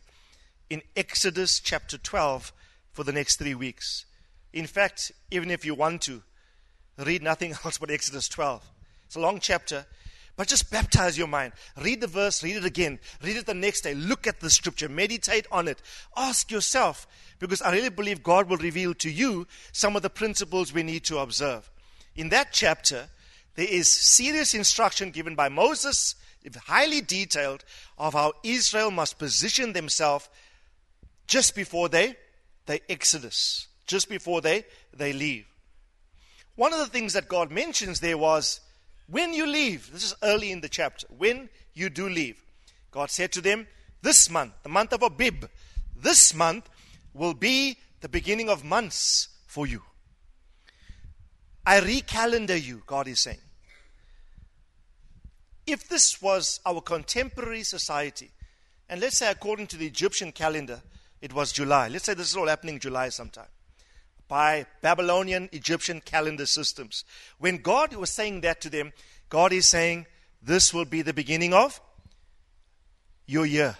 in 0.69 0.81
Exodus 0.95 1.59
chapter 1.59 1.97
12 1.97 2.53
for 2.93 3.03
the 3.03 3.11
next 3.11 3.37
three 3.37 3.53
weeks. 3.53 4.05
In 4.53 4.67
fact, 4.67 5.11
even 5.31 5.51
if 5.51 5.65
you 5.65 5.75
want 5.75 6.01
to, 6.03 6.23
read 6.97 7.21
nothing 7.21 7.51
else 7.65 7.77
but 7.77 7.91
Exodus 7.91 8.29
12. 8.29 8.63
It's 9.05 9.15
a 9.15 9.19
long 9.19 9.39
chapter, 9.39 9.85
but 10.37 10.47
just 10.47 10.71
baptize 10.71 11.17
your 11.17 11.27
mind. 11.27 11.53
Read 11.79 12.01
the 12.01 12.07
verse, 12.07 12.41
read 12.41 12.55
it 12.55 12.65
again, 12.65 12.99
read 13.21 13.35
it 13.35 13.45
the 13.45 13.53
next 13.53 13.81
day, 13.81 13.93
look 13.93 14.25
at 14.25 14.39
the 14.39 14.49
scripture, 14.49 14.89
meditate 14.89 15.45
on 15.51 15.67
it. 15.67 15.81
Ask 16.15 16.51
yourself, 16.51 17.05
because 17.39 17.61
I 17.61 17.71
really 17.71 17.89
believe 17.89 18.23
God 18.23 18.49
will 18.49 18.57
reveal 18.57 18.93
to 18.95 19.11
you 19.11 19.45
some 19.71 19.95
of 19.95 20.01
the 20.01 20.09
principles 20.09 20.73
we 20.73 20.83
need 20.83 21.03
to 21.05 21.19
observe. 21.19 21.69
In 22.15 22.29
that 22.29 22.49
chapter, 22.51 23.09
there 23.55 23.67
is 23.67 23.91
serious 23.91 24.53
instruction 24.53 25.11
given 25.11 25.35
by 25.35 25.49
Moses, 25.49 26.15
highly 26.65 27.01
detailed, 27.01 27.63
of 27.97 28.13
how 28.13 28.33
Israel 28.43 28.91
must 28.91 29.19
position 29.19 29.73
themselves 29.73 30.29
just 31.27 31.55
before 31.55 31.89
they, 31.89 32.15
they 32.65 32.81
exodus, 32.89 33.67
just 33.85 34.09
before 34.09 34.41
they, 34.41 34.65
they 34.93 35.13
leave. 35.13 35.45
One 36.55 36.73
of 36.73 36.79
the 36.79 36.87
things 36.87 37.13
that 37.13 37.27
God 37.27 37.51
mentions 37.51 37.99
there 37.99 38.17
was 38.17 38.59
when 39.07 39.33
you 39.33 39.45
leave, 39.45 39.91
this 39.91 40.03
is 40.03 40.15
early 40.23 40.51
in 40.51 40.61
the 40.61 40.69
chapter, 40.69 41.07
when 41.15 41.49
you 41.73 41.89
do 41.89 42.07
leave, 42.09 42.41
God 42.91 43.09
said 43.09 43.31
to 43.33 43.41
them, 43.41 43.67
This 44.01 44.29
month, 44.29 44.53
the 44.63 44.69
month 44.69 44.93
of 44.93 45.03
Abib, 45.03 45.45
this 45.95 46.33
month 46.33 46.69
will 47.13 47.33
be 47.33 47.77
the 48.01 48.09
beginning 48.09 48.49
of 48.49 48.63
months 48.63 49.29
for 49.45 49.67
you. 49.67 49.81
I 51.65 51.79
recalendar 51.79 52.61
you, 52.61 52.83
God 52.85 53.07
is 53.07 53.21
saying. 53.21 53.37
If 55.65 55.87
this 55.87 56.21
was 56.21 56.59
our 56.65 56.81
contemporary 56.81 57.63
society, 57.63 58.31
and 58.89 58.99
let's 58.99 59.17
say 59.17 59.31
according 59.31 59.67
to 59.67 59.77
the 59.77 59.87
Egyptian 59.87 60.31
calendar, 60.31 60.81
it 61.21 61.33
was 61.33 61.51
July. 61.53 61.87
Let's 61.87 62.05
say 62.05 62.13
this 62.13 62.29
is 62.29 62.35
all 62.35 62.47
happening 62.47 62.79
July 62.79 63.09
sometime. 63.09 63.47
By 64.27 64.65
Babylonian 64.81 65.47
Egyptian 65.51 66.01
calendar 66.01 66.45
systems. 66.45 67.05
When 67.37 67.57
God 67.57 67.93
was 67.93 68.09
saying 68.09 68.41
that 68.41 68.59
to 68.61 68.69
them, 68.69 68.91
God 69.29 69.53
is 69.53 69.67
saying, 69.67 70.05
This 70.41 70.73
will 70.73 70.85
be 70.85 71.01
the 71.01 71.13
beginning 71.13 71.53
of 71.53 71.79
your 73.25 73.45
year. 73.45 73.77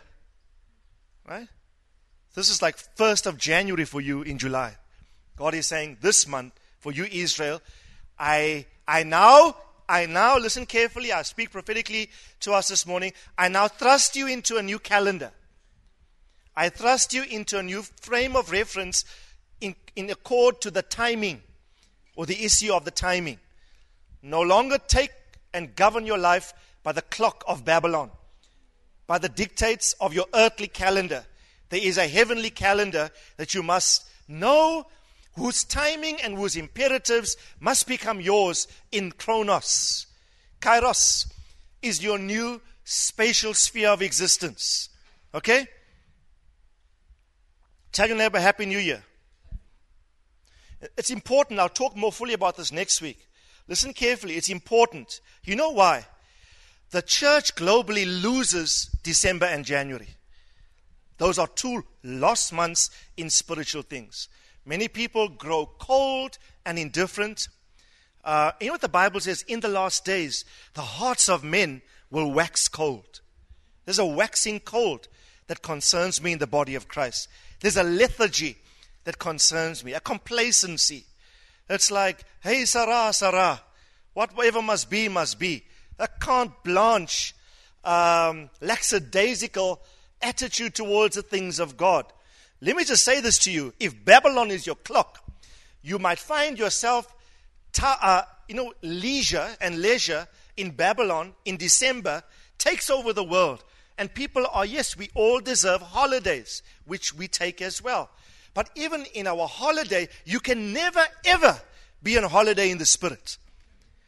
Right? 1.28 1.48
This 2.34 2.50
is 2.50 2.62
like 2.62 2.78
1st 2.96 3.26
of 3.26 3.38
January 3.38 3.86
for 3.86 4.02
you 4.02 4.22
in 4.22 4.38
July. 4.38 4.78
God 5.36 5.54
is 5.54 5.68
saying, 5.68 5.98
This 6.02 6.28
month 6.28 6.54
for 6.80 6.92
you, 6.92 7.06
Israel, 7.06 7.62
I, 8.18 8.66
I 8.88 9.04
now, 9.04 9.56
I 9.94 10.08
now, 10.08 10.40
listen 10.40 10.66
carefully, 10.66 11.12
I 11.12 11.22
speak 11.22 11.52
prophetically 11.52 12.10
to 12.40 12.54
us 12.54 12.68
this 12.68 12.88
morning. 12.88 13.14
I 13.38 13.48
now 13.48 13.68
thrust 13.68 14.16
you 14.16 14.26
into 14.26 14.58
a 14.58 14.64
new 14.64 14.80
calendar. 14.80 15.30
I 16.56 16.70
thrust 16.70 17.14
you 17.14 17.22
into 17.22 17.60
a 17.60 17.64
new 17.64 17.84
frame 18.02 18.36
of 18.36 18.50
reference 18.50 19.06
in, 19.62 19.76
in 19.96 20.10
accord 20.10 20.62
to 20.62 20.72
the 20.72 20.82
timing 20.82 21.44
or 22.16 22.26
the 22.26 22.44
issue 22.44 22.74
of 22.74 22.86
the 22.86 22.92
timing. 22.92 23.38
No 24.24 24.42
longer 24.42 24.80
take 24.80 25.12
and 25.54 25.76
govern 25.76 26.08
your 26.08 26.18
life 26.18 26.56
by 26.82 26.92
the 26.92 27.04
clock 27.04 27.44
of 27.48 27.64
Babylon, 27.64 28.10
by 29.06 29.20
the 29.20 29.30
dictates 29.30 29.94
of 30.02 30.12
your 30.12 30.26
earthly 30.34 30.70
calendar. 30.70 31.24
There 31.70 31.80
is 31.80 32.00
a 32.00 32.08
heavenly 32.08 32.50
calendar 32.50 33.12
that 33.38 33.54
you 33.54 33.62
must 33.62 34.08
know 34.28 34.88
whose 35.36 35.64
timing 35.64 36.22
and 36.22 36.38
whose 36.38 36.56
imperatives 36.56 37.38
must 37.60 37.88
become 37.88 38.22
yours 38.22 38.68
in 38.92 39.12
Chronos. 39.12 40.08
Kairos 40.62 41.32
is 41.82 42.04
your 42.04 42.18
new 42.18 42.62
spatial 42.84 43.54
sphere 43.54 43.90
of 43.90 44.02
existence. 44.02 44.90
Okay? 45.34 45.68
Tell 47.92 48.08
your 48.08 48.18
neighbor 48.18 48.40
Happy 48.40 48.66
New 48.66 48.80
Year. 48.80 49.04
It's 50.98 51.12
important. 51.12 51.60
I'll 51.60 51.70
talk 51.70 51.96
more 51.96 52.12
fully 52.12 52.34
about 52.34 52.58
this 52.58 52.72
next 52.72 53.02
week. 53.02 53.28
Listen 53.68 53.94
carefully. 53.94 54.36
It's 54.36 54.50
important. 54.50 55.22
You 55.44 55.56
know 55.56 55.70
why? 55.70 56.06
The 56.92 57.02
church 57.02 57.56
globally 57.56 58.06
loses 58.06 58.90
December 59.02 59.46
and 59.46 59.66
January. 59.66 60.10
Those 61.18 61.40
are 61.40 61.48
two 61.48 61.84
lost 62.04 62.54
months 62.54 62.90
in 63.18 63.30
spiritual 63.30 63.82
things. 63.84 64.28
Many 64.66 64.88
people 64.88 65.28
grow 65.28 65.66
cold 65.66 66.38
and 66.66 66.80
indifferent. 66.80 67.48
Uh, 68.24 68.52
you 68.62 68.68
know 68.68 68.74
what 68.74 68.82
the 68.82 68.90
Bible 68.90 69.20
says? 69.20 69.44
In 69.44 69.60
the 69.60 69.68
last 69.68 70.06
days, 70.06 70.46
the 70.74 70.82
hearts 70.82 71.28
of 71.28 71.44
men 71.44 71.82
will 72.10 72.32
wax 72.32 72.68
cold. 72.68 73.22
There's 73.86 74.00
a 74.00 74.06
waxing 74.06 74.62
cold 74.62 75.08
that 75.48 75.62
concerns 75.62 76.22
me 76.22 76.32
in 76.32 76.40
the 76.40 76.48
body 76.48 76.76
of 76.76 76.88
Christ. 76.88 77.28
There's 77.60 77.78
a 77.78 77.84
lethargy 77.84 78.58
that 79.04 79.20
concerns 79.20 79.84
me, 79.84 79.94
a 79.94 80.00
complacency. 80.00 81.06
It's 81.70 81.92
like, 81.92 82.24
hey, 82.42 82.66
sera, 82.66 83.12
sera, 83.12 83.62
whatever 84.14 84.62
must 84.62 84.90
be, 84.90 85.10
must 85.10 85.40
be. 85.40 85.64
A 86.00 86.08
carte 86.08 86.64
blanche, 86.64 87.36
um, 87.84 88.50
lackadaisical 88.62 89.82
attitude 90.22 90.76
towards 90.76 91.16
the 91.16 91.22
things 91.22 91.60
of 91.60 91.76
God. 91.76 92.06
Let 92.64 92.78
me 92.78 92.86
just 92.86 93.04
say 93.04 93.20
this 93.20 93.38
to 93.40 93.52
you. 93.52 93.74
If 93.78 94.06
Babylon 94.06 94.50
is 94.50 94.66
your 94.66 94.78
clock, 94.78 95.20
you 95.82 96.00
might 96.00 96.18
find 96.18 96.58
yourself, 96.58 97.14
ta- 97.74 98.00
uh, 98.02 98.22
you 98.48 98.56
know, 98.56 98.74
leisure 98.82 99.50
and 99.60 99.82
leisure 99.82 100.28
in 100.56 100.72
Babylon 100.72 101.34
in 101.44 101.58
December 101.58 102.24
takes 102.58 102.90
over 102.90 103.12
the 103.12 103.24
world. 103.24 103.66
And 103.98 104.14
people 104.14 104.48
are, 104.50 104.66
yes, 104.66 104.96
we 104.96 105.10
all 105.14 105.42
deserve 105.42 105.82
holidays, 105.82 106.64
which 106.86 107.14
we 107.14 107.28
take 107.28 107.62
as 107.62 107.82
well. 107.82 108.10
But 108.54 108.70
even 108.76 109.08
in 109.14 109.28
our 109.28 109.46
holiday, 109.46 110.08
you 110.24 110.40
can 110.40 110.72
never, 110.72 111.04
ever 111.26 111.60
be 112.02 112.18
on 112.18 112.24
holiday 112.24 112.72
in 112.72 112.78
the 112.78 112.86
spirit. 112.86 113.38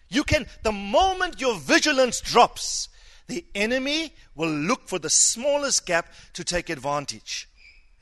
You 0.08 0.24
can, 0.24 0.46
the 0.64 0.72
moment 0.72 1.42
your 1.42 1.56
vigilance 1.56 2.22
drops, 2.22 2.88
the 3.28 3.44
enemy 3.54 4.14
will 4.34 4.50
look 4.50 4.88
for 4.88 4.98
the 4.98 5.10
smallest 5.10 5.86
gap 5.86 6.08
to 6.34 6.46
take 6.46 6.70
advantage. 6.70 7.50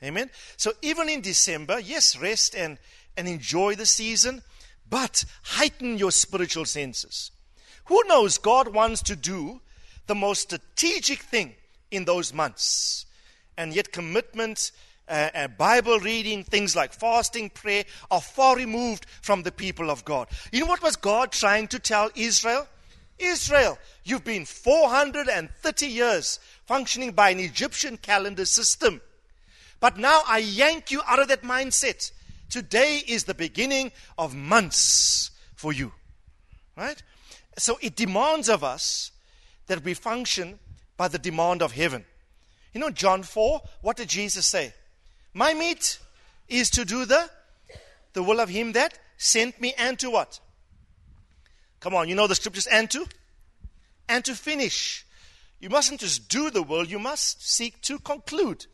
Amen. 0.02 0.30
So 0.56 0.72
even 0.82 1.08
in 1.08 1.20
December, 1.20 1.78
yes, 1.78 2.16
rest 2.16 2.54
and, 2.54 2.78
and 3.16 3.28
enjoy 3.28 3.74
the 3.74 3.86
season, 3.86 4.42
but 4.88 5.24
heighten 5.42 5.98
your 5.98 6.10
spiritual 6.10 6.64
senses. 6.64 7.30
Who 7.86 8.02
knows? 8.06 8.38
God 8.38 8.68
wants 8.68 9.02
to 9.04 9.16
do 9.16 9.60
the 10.06 10.14
most 10.14 10.42
strategic 10.42 11.20
thing 11.20 11.54
in 11.90 12.04
those 12.04 12.32
months. 12.32 13.06
And 13.56 13.74
yet, 13.74 13.92
commitment, 13.92 14.72
uh, 15.08 15.30
uh, 15.34 15.48
Bible 15.48 16.00
reading, 16.00 16.44
things 16.44 16.74
like 16.74 16.92
fasting, 16.92 17.50
prayer 17.50 17.84
are 18.10 18.20
far 18.20 18.56
removed 18.56 19.06
from 19.22 19.42
the 19.42 19.52
people 19.52 19.90
of 19.90 20.04
God. 20.04 20.28
You 20.50 20.60
know 20.60 20.66
what 20.66 20.82
was 20.82 20.96
God 20.96 21.32
trying 21.32 21.68
to 21.68 21.78
tell 21.78 22.10
Israel? 22.14 22.66
Israel, 23.18 23.78
you've 24.02 24.24
been 24.24 24.44
430 24.44 25.86
years 25.86 26.40
functioning 26.66 27.12
by 27.12 27.30
an 27.30 27.38
Egyptian 27.38 27.96
calendar 27.96 28.44
system. 28.44 29.00
But 29.80 29.98
now 29.98 30.22
I 30.26 30.38
yank 30.38 30.90
you 30.90 31.02
out 31.06 31.18
of 31.18 31.28
that 31.28 31.42
mindset. 31.42 32.10
Today 32.48 33.02
is 33.06 33.24
the 33.24 33.34
beginning 33.34 33.92
of 34.16 34.34
months 34.34 35.30
for 35.54 35.72
you. 35.72 35.92
Right? 36.76 37.02
So 37.58 37.78
it 37.80 37.96
demands 37.96 38.48
of 38.48 38.64
us 38.64 39.12
that 39.66 39.84
we 39.84 39.94
function 39.94 40.58
by 40.96 41.08
the 41.08 41.18
demand 41.18 41.62
of 41.62 41.72
heaven. 41.72 42.04
You 42.72 42.80
know, 42.80 42.90
John 42.90 43.22
4, 43.22 43.62
what 43.82 43.96
did 43.96 44.08
Jesus 44.08 44.46
say? 44.46 44.72
My 45.32 45.54
meat 45.54 45.98
is 46.48 46.70
to 46.70 46.84
do 46.84 47.04
the, 47.04 47.28
the 48.12 48.22
will 48.22 48.40
of 48.40 48.48
him 48.48 48.72
that 48.72 48.98
sent 49.16 49.60
me 49.60 49.74
and 49.78 49.98
to 50.00 50.10
what? 50.10 50.40
Come 51.80 51.94
on, 51.94 52.08
you 52.08 52.14
know 52.14 52.26
the 52.26 52.34
scriptures 52.34 52.66
and 52.66 52.90
to? 52.90 53.06
And 54.08 54.24
to 54.24 54.34
finish. 54.34 55.06
You 55.60 55.70
mustn't 55.70 56.00
just 56.00 56.28
do 56.28 56.50
the 56.50 56.62
will, 56.62 56.84
you 56.84 56.98
must 56.98 57.48
seek 57.48 57.80
to 57.82 57.98
conclude 57.98 58.66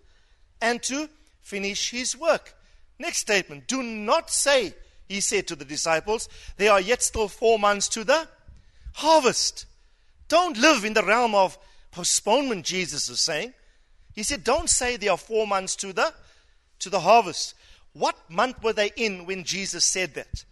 and 0.60 0.82
to 0.84 1.08
finish 1.40 1.90
his 1.90 2.16
work. 2.16 2.54
Next 2.98 3.18
statement 3.18 3.66
Do 3.66 3.82
not 3.82 4.30
say, 4.30 4.74
he 5.08 5.20
said 5.20 5.46
to 5.48 5.56
the 5.56 5.64
disciples, 5.64 6.28
there 6.56 6.72
are 6.72 6.80
yet 6.80 7.02
still 7.02 7.28
four 7.28 7.58
months 7.58 7.88
to 7.90 8.04
the 8.04 8.28
harvest. 8.94 9.66
Don't 10.28 10.56
live 10.58 10.84
in 10.84 10.94
the 10.94 11.02
realm 11.02 11.34
of 11.34 11.58
postponement, 11.90 12.64
Jesus 12.64 13.08
is 13.08 13.20
saying. 13.20 13.52
He 14.14 14.22
said, 14.22 14.44
Don't 14.44 14.70
say 14.70 14.96
there 14.96 15.12
are 15.12 15.18
four 15.18 15.46
months 15.46 15.76
to 15.76 15.92
the 15.92 16.12
to 16.80 16.90
the 16.90 17.00
harvest. 17.00 17.54
What 17.92 18.16
month 18.28 18.62
were 18.62 18.72
they 18.72 18.90
in 18.96 19.26
when 19.26 19.44
Jesus 19.44 19.84
said 19.84 20.14
that? 20.14 20.44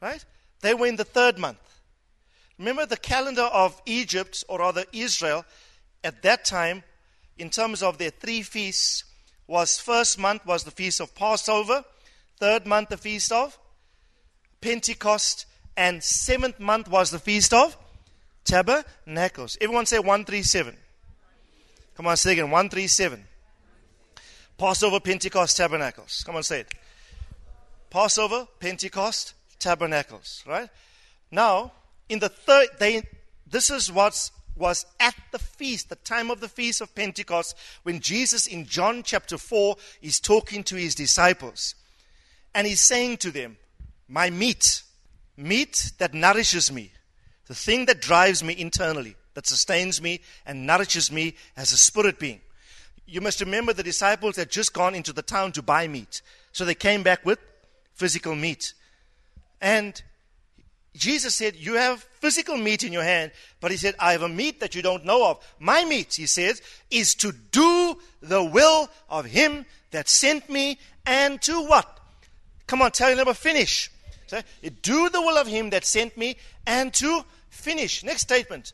Right? 0.00 0.24
They 0.60 0.74
were 0.74 0.86
in 0.86 0.96
the 0.96 1.04
third 1.04 1.38
month. 1.38 1.58
Remember 2.58 2.86
the 2.86 2.96
calendar 2.96 3.42
of 3.42 3.80
Egypt, 3.84 4.44
or 4.48 4.60
rather 4.60 4.84
Israel, 4.92 5.44
at 6.02 6.22
that 6.22 6.44
time, 6.44 6.82
in 7.38 7.50
terms 7.50 7.82
of 7.82 7.98
their 7.98 8.10
three 8.10 8.42
feasts, 8.42 9.04
was 9.46 9.78
first 9.78 10.18
month 10.18 10.44
was 10.44 10.64
the 10.64 10.70
feast 10.70 11.00
of 11.00 11.14
Passover, 11.14 11.84
third 12.38 12.66
month 12.66 12.88
the 12.88 12.96
feast 12.96 13.32
of 13.32 13.58
Pentecost, 14.60 15.46
and 15.76 16.02
seventh 16.02 16.58
month 16.58 16.88
was 16.88 17.10
the 17.10 17.18
feast 17.18 17.52
of 17.52 17.76
Tabernacles. 18.44 19.56
Everyone 19.60 19.86
say 19.86 19.98
137. 19.98 20.76
Come 21.96 22.06
on, 22.06 22.16
say 22.16 22.32
again 22.32 22.50
137. 22.50 23.24
Passover, 24.58 25.00
Pentecost, 25.00 25.56
Tabernacles. 25.56 26.22
Come 26.24 26.36
on, 26.36 26.42
say 26.42 26.60
it. 26.60 26.74
Passover, 27.90 28.46
Pentecost, 28.58 29.34
Tabernacles. 29.58 30.42
Right? 30.46 30.68
Now, 31.30 31.72
in 32.08 32.18
the 32.18 32.28
third, 32.28 32.68
day, 32.78 33.02
this 33.46 33.70
is 33.70 33.92
what 33.92 34.30
was 34.56 34.86
at 34.98 35.14
the 35.32 35.38
feast, 35.38 35.88
the 35.88 35.96
time 35.96 36.30
of 36.30 36.40
the 36.40 36.48
feast 36.48 36.80
of 36.80 36.94
Pentecost, 36.94 37.56
when 37.82 38.00
Jesus 38.00 38.46
in 38.46 38.66
John 38.66 39.02
chapter 39.02 39.38
4 39.38 39.76
is 40.02 40.20
talking 40.20 40.64
to 40.64 40.76
his 40.76 40.94
disciples. 40.94 41.74
And 42.54 42.66
he's 42.66 42.80
saying 42.80 43.18
to 43.18 43.30
them, 43.30 43.56
My 44.08 44.30
meat, 44.30 44.82
meat 45.36 45.92
that 45.98 46.14
nourishes 46.14 46.72
me, 46.72 46.92
the 47.46 47.54
thing 47.54 47.86
that 47.86 48.00
drives 48.00 48.42
me 48.42 48.58
internally, 48.58 49.16
that 49.34 49.46
sustains 49.46 50.00
me 50.00 50.20
and 50.46 50.66
nourishes 50.66 51.12
me 51.12 51.34
as 51.56 51.72
a 51.72 51.76
spirit 51.76 52.18
being. 52.18 52.40
You 53.06 53.20
must 53.20 53.40
remember 53.40 53.72
the 53.72 53.82
disciples 53.82 54.36
had 54.36 54.50
just 54.50 54.72
gone 54.72 54.94
into 54.94 55.12
the 55.12 55.22
town 55.22 55.52
to 55.52 55.62
buy 55.62 55.86
meat. 55.86 56.22
So 56.52 56.64
they 56.64 56.74
came 56.74 57.02
back 57.02 57.24
with 57.24 57.38
physical 57.94 58.34
meat. 58.34 58.74
And 59.60 60.02
Jesus 60.96 61.34
said, 61.34 61.54
You 61.56 61.74
have 61.74 62.02
physical 62.26 62.56
meat 62.56 62.82
in 62.82 62.92
your 62.92 63.04
hand, 63.04 63.30
but 63.60 63.70
he 63.70 63.76
said, 63.76 63.94
I 64.00 64.10
have 64.10 64.22
a 64.22 64.28
meat 64.28 64.58
that 64.58 64.74
you 64.74 64.82
don't 64.82 65.04
know 65.04 65.30
of. 65.30 65.38
My 65.60 65.84
meat, 65.84 66.14
he 66.14 66.26
says, 66.26 66.60
is 66.90 67.14
to 67.14 67.30
do 67.30 67.96
the 68.20 68.42
will 68.42 68.90
of 69.08 69.26
him 69.26 69.64
that 69.92 70.08
sent 70.08 70.50
me 70.50 70.80
and 71.06 71.40
to 71.42 71.64
what? 71.64 72.00
Come 72.66 72.82
on, 72.82 72.90
tell 72.90 73.10
your 73.10 73.18
neighbor, 73.18 73.32
finish. 73.32 73.92
So, 74.26 74.40
do 74.82 75.08
the 75.08 75.22
will 75.22 75.38
of 75.38 75.46
him 75.46 75.70
that 75.70 75.84
sent 75.84 76.16
me 76.16 76.36
and 76.66 76.92
to 76.94 77.22
finish. 77.48 78.02
Next 78.02 78.22
statement. 78.22 78.72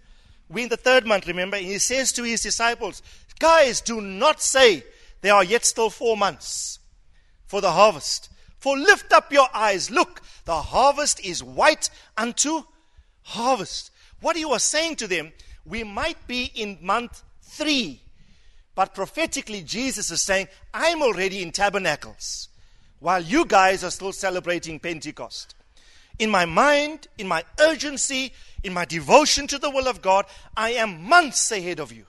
We're 0.48 0.62
in 0.62 0.70
the 0.70 0.78
third 0.78 1.06
month, 1.06 1.26
remember? 1.26 1.58
And 1.58 1.66
he 1.66 1.78
says 1.78 2.10
to 2.12 2.22
his 2.22 2.40
disciples, 2.40 3.02
Guys, 3.38 3.82
do 3.82 4.00
not 4.00 4.40
say 4.40 4.82
there 5.20 5.34
are 5.34 5.44
yet 5.44 5.66
still 5.66 5.90
four 5.90 6.16
months 6.16 6.78
for 7.44 7.60
the 7.60 7.72
harvest. 7.72 8.30
For 8.56 8.78
lift 8.78 9.12
up 9.12 9.30
your 9.30 9.48
eyes, 9.52 9.90
look, 9.90 10.22
the 10.46 10.62
harvest 10.62 11.22
is 11.22 11.44
white 11.44 11.90
unto 12.16 12.62
harvest. 13.22 13.90
What 14.20 14.36
he 14.36 14.44
was 14.44 14.62
saying 14.62 14.96
to 14.96 15.06
them, 15.06 15.32
we 15.64 15.84
might 15.84 16.26
be 16.26 16.50
in 16.54 16.78
month 16.80 17.22
three, 17.42 18.00
but 18.74 18.94
prophetically, 18.94 19.62
Jesus 19.62 20.10
is 20.10 20.22
saying, 20.22 20.48
I'm 20.72 21.02
already 21.02 21.42
in 21.42 21.52
tabernacles, 21.52 22.48
while 23.00 23.22
you 23.22 23.44
guys 23.44 23.84
are 23.84 23.90
still 23.90 24.12
celebrating 24.12 24.78
Pentecost. 24.78 25.54
In 26.18 26.30
my 26.30 26.44
mind, 26.44 27.08
in 27.18 27.28
my 27.28 27.44
urgency, 27.60 28.32
in 28.62 28.72
my 28.72 28.84
devotion 28.84 29.46
to 29.48 29.58
the 29.58 29.70
will 29.70 29.88
of 29.88 30.02
God, 30.02 30.26
I 30.56 30.70
am 30.72 31.02
months 31.02 31.50
ahead 31.50 31.80
of 31.80 31.92
you. 31.92 32.06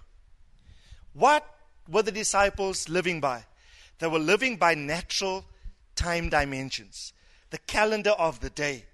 What 1.14 1.46
were 1.90 2.04
the 2.04 2.12
disciples 2.12 2.90
living 2.90 3.20
by? 3.20 3.46
They 4.00 4.08
were 4.08 4.20
living 4.20 4.58
by 4.58 4.76
natural 4.76 5.46
time 5.96 6.30
dimensions, 6.30 7.14
the 7.50 7.58
calendar 7.60 8.12
of 8.12 8.40
the 8.40 8.50
day. 8.50 8.86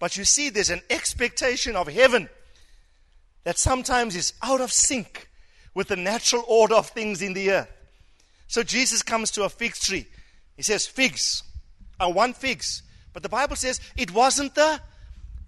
But 0.00 0.16
you 0.16 0.24
see, 0.24 0.50
there's 0.50 0.70
an 0.70 0.82
expectation 0.90 1.76
of 1.76 1.86
heaven 1.86 2.28
that 3.44 3.58
sometimes 3.58 4.16
is 4.16 4.32
out 4.42 4.60
of 4.60 4.72
sync 4.72 5.28
with 5.74 5.86
the 5.86 5.96
natural 5.96 6.42
order 6.48 6.74
of 6.74 6.88
things 6.88 7.22
in 7.22 7.34
the 7.34 7.52
earth. 7.52 7.70
So 8.48 8.64
Jesus 8.64 9.04
comes 9.04 9.30
to 9.32 9.44
a 9.44 9.48
fig 9.48 9.74
tree. 9.74 10.06
He 10.56 10.64
says, 10.64 10.88
Figs. 10.88 11.44
I 12.00 12.08
want 12.08 12.36
figs. 12.36 12.82
But 13.12 13.22
the 13.22 13.28
Bible 13.28 13.54
says 13.54 13.80
it 13.96 14.12
wasn't 14.12 14.56
the 14.56 14.80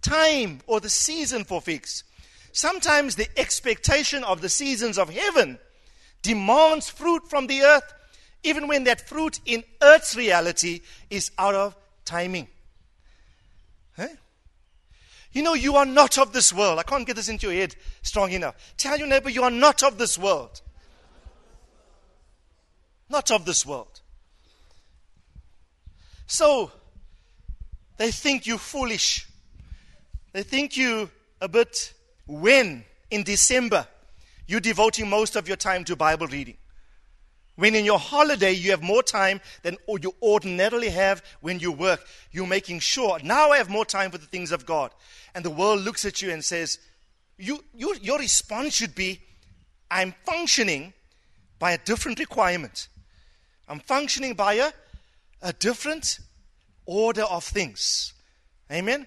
time 0.03 0.61
or 0.67 0.79
the 0.79 0.88
season 0.88 1.43
for 1.45 1.61
figs. 1.61 2.05
Sometimes 2.53 3.17
the 3.17 3.29
expectation 3.38 4.23
of 4.23 4.41
the 4.41 4.49
seasons 4.49 4.99
of 4.99 5.09
heaven 5.11 5.59
demands 6.21 6.88
fruit 6.88 7.29
from 7.29 7.47
the 7.47 7.62
earth 7.62 7.93
even 8.43 8.69
when 8.69 8.85
that 8.85 9.09
fruit 9.09 9.41
in 9.47 9.65
earth's 9.83 10.17
reality 10.17 10.81
is 11.11 11.31
out 11.38 11.55
of 11.55 11.77
timing. 12.05 12.49
You 15.33 15.42
know, 15.42 15.55
you 15.55 15.77
are 15.77 15.87
not 15.87 16.18
of 16.18 16.33
this 16.33 16.53
world. 16.53 16.79
I 16.79 16.83
can't 16.83 17.07
get 17.07 17.16
this 17.16 17.29
into 17.29 17.47
your 17.47 17.61
head 17.61 17.75
strong 18.03 18.33
enough. 18.33 18.55
Tell 18.77 18.99
your 18.99 19.07
neighbor, 19.07 19.31
you 19.31 19.42
are 19.42 19.51
not 19.51 19.83
of 19.83 19.99
this 19.99 20.18
world. 20.18 20.61
Not 23.09 23.31
of 23.31 23.45
this 23.45 23.64
world. 23.64 24.01
So, 26.27 26.71
they 27.97 28.11
think 28.11 28.47
you 28.47 28.59
foolish. 28.59 29.27
They 30.33 30.42
think 30.42 30.77
you 30.77 31.11
a 31.40 31.49
bit 31.49 31.92
when 32.27 32.85
in 33.11 33.23
December 33.23 33.87
you're 34.47 34.61
devoting 34.61 35.09
most 35.09 35.37
of 35.37 35.47
your 35.47 35.57
time 35.57 35.85
to 35.85 35.97
Bible 35.97 36.27
reading. 36.27 36.57
When 37.57 37.75
in 37.75 37.85
your 37.85 37.99
holiday 37.99 38.53
you 38.53 38.71
have 38.71 38.83
more 38.83 39.03
time 39.03 39.41
than 39.62 39.77
you 40.01 40.15
ordinarily 40.23 40.88
have 40.88 41.23
when 41.41 41.61
you 41.61 41.71
work, 41.71 42.07
you're 42.31 42.47
making 42.47 42.81
sure, 42.81 43.19
now 43.23 43.51
I 43.51 43.59
have 43.59 43.69
more 43.69 43.85
time 43.85 44.11
for 44.11 44.19
the 44.19 44.27
things 44.27 44.53
of 44.53 44.65
God. 44.65 44.91
And 45.35 45.45
the 45.45 45.51
world 45.51 45.81
looks 45.81 46.05
at 46.05 46.23
you 46.23 46.31
and 46.31 46.45
says, 46.45 46.79
you, 47.38 47.62
you, 47.75 47.95
your 48.01 48.19
response 48.19 48.75
should 48.75 48.95
be, 48.95 49.21
I'm 49.91 50.15
functioning 50.25 50.95
by 51.59 51.73
a 51.73 51.79
different 51.79 52.19
requirement. 52.19 52.88
I'm 53.69 53.81
functioning 53.81 54.35
by 54.35 54.55
a, 54.55 54.73
a 55.43 55.53
different 55.53 56.21
order 56.87 57.23
of 57.23 57.45
things. 57.45 58.15
Amen? 58.71 59.07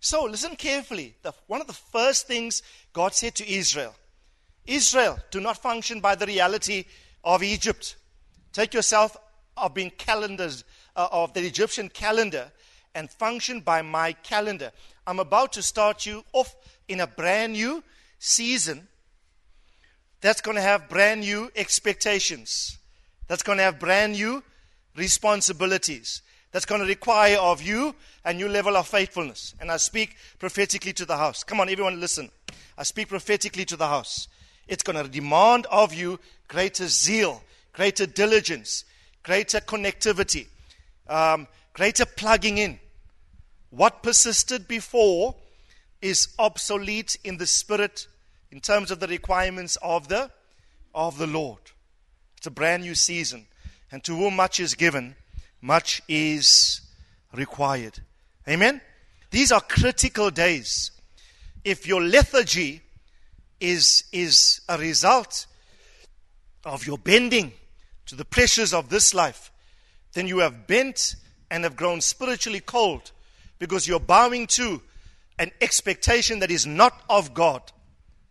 So 0.00 0.24
listen 0.24 0.56
carefully. 0.56 1.14
The, 1.22 1.32
one 1.46 1.60
of 1.60 1.66
the 1.66 1.72
first 1.72 2.26
things 2.26 2.62
God 2.92 3.14
said 3.14 3.34
to 3.36 3.48
Israel 3.50 3.94
Israel, 4.66 5.18
do 5.30 5.40
not 5.40 5.58
function 5.58 6.00
by 6.00 6.14
the 6.14 6.26
reality 6.26 6.86
of 7.24 7.42
Egypt. 7.42 7.96
Take 8.52 8.74
yourself 8.74 9.16
of 9.56 9.74
being 9.74 9.90
calendars 9.90 10.64
uh, 10.94 11.08
of 11.10 11.32
the 11.32 11.40
Egyptian 11.40 11.88
calendar 11.88 12.52
and 12.94 13.10
function 13.10 13.60
by 13.60 13.82
my 13.82 14.12
calendar. 14.12 14.70
I'm 15.06 15.18
about 15.18 15.52
to 15.54 15.62
start 15.62 16.06
you 16.06 16.24
off 16.32 16.54
in 16.88 17.00
a 17.00 17.06
brand 17.06 17.54
new 17.54 17.82
season 18.18 18.88
that's 20.20 20.40
going 20.40 20.56
to 20.56 20.62
have 20.62 20.88
brand 20.88 21.20
new 21.20 21.50
expectations. 21.54 22.78
That's 23.26 23.42
going 23.42 23.58
to 23.58 23.64
have 23.64 23.78
brand 23.78 24.12
new 24.14 24.42
responsibilities. 24.96 26.22
That's 26.50 26.64
going 26.64 26.80
to 26.80 26.86
require 26.86 27.36
of 27.36 27.60
you 27.60 27.94
a 28.24 28.32
new 28.32 28.48
level 28.48 28.76
of 28.76 28.86
faithfulness. 28.86 29.54
And 29.60 29.70
I 29.70 29.76
speak 29.76 30.16
prophetically 30.38 30.92
to 30.94 31.04
the 31.04 31.16
house. 31.16 31.42
Come 31.44 31.60
on, 31.60 31.68
everyone, 31.68 32.00
listen. 32.00 32.30
I 32.78 32.84
speak 32.84 33.08
prophetically 33.08 33.64
to 33.66 33.76
the 33.76 33.88
house. 33.88 34.28
It's 34.68 34.82
going 34.82 35.02
to 35.02 35.10
demand 35.10 35.66
of 35.70 35.92
you 35.92 36.18
greater 36.48 36.86
zeal, 36.88 37.42
greater 37.72 38.06
diligence, 38.06 38.84
greater 39.22 39.60
connectivity, 39.60 40.46
um, 41.08 41.46
greater 41.72 42.04
plugging 42.04 42.58
in. 42.58 42.78
What 43.70 44.02
persisted 44.02 44.68
before 44.68 45.34
is 46.00 46.28
obsolete 46.38 47.16
in 47.24 47.38
the 47.38 47.46
spirit 47.46 48.06
in 48.50 48.60
terms 48.60 48.90
of 48.90 49.00
the 49.00 49.08
requirements 49.08 49.76
of 49.82 50.08
the 50.08 50.30
of 50.94 51.18
the 51.18 51.26
Lord. 51.26 51.60
It's 52.36 52.46
a 52.46 52.50
brand 52.50 52.84
new 52.84 52.94
season. 52.94 53.46
And 53.90 54.04
to 54.04 54.14
whom 54.14 54.36
much 54.36 54.60
is 54.60 54.74
given, 54.74 55.16
much 55.60 56.02
is 56.08 56.82
required. 57.32 58.00
Amen? 58.48 58.80
These 59.30 59.50
are 59.50 59.60
critical 59.60 60.30
days. 60.30 60.90
If 61.64 61.86
your 61.86 62.00
lethargy 62.02 62.82
is, 63.64 64.04
is 64.12 64.60
a 64.68 64.78
result 64.78 65.46
of 66.64 66.86
your 66.86 66.98
bending 66.98 67.52
to 68.06 68.14
the 68.14 68.24
pressures 68.24 68.74
of 68.74 68.88
this 68.88 69.14
life, 69.14 69.50
then 70.12 70.28
you 70.28 70.38
have 70.38 70.66
bent 70.66 71.16
and 71.50 71.64
have 71.64 71.76
grown 71.76 72.00
spiritually 72.00 72.60
cold 72.60 73.10
because 73.58 73.88
you're 73.88 74.00
bowing 74.00 74.46
to 74.46 74.82
an 75.38 75.50
expectation 75.60 76.40
that 76.40 76.50
is 76.50 76.66
not 76.66 77.02
of 77.08 77.34
God. 77.34 77.62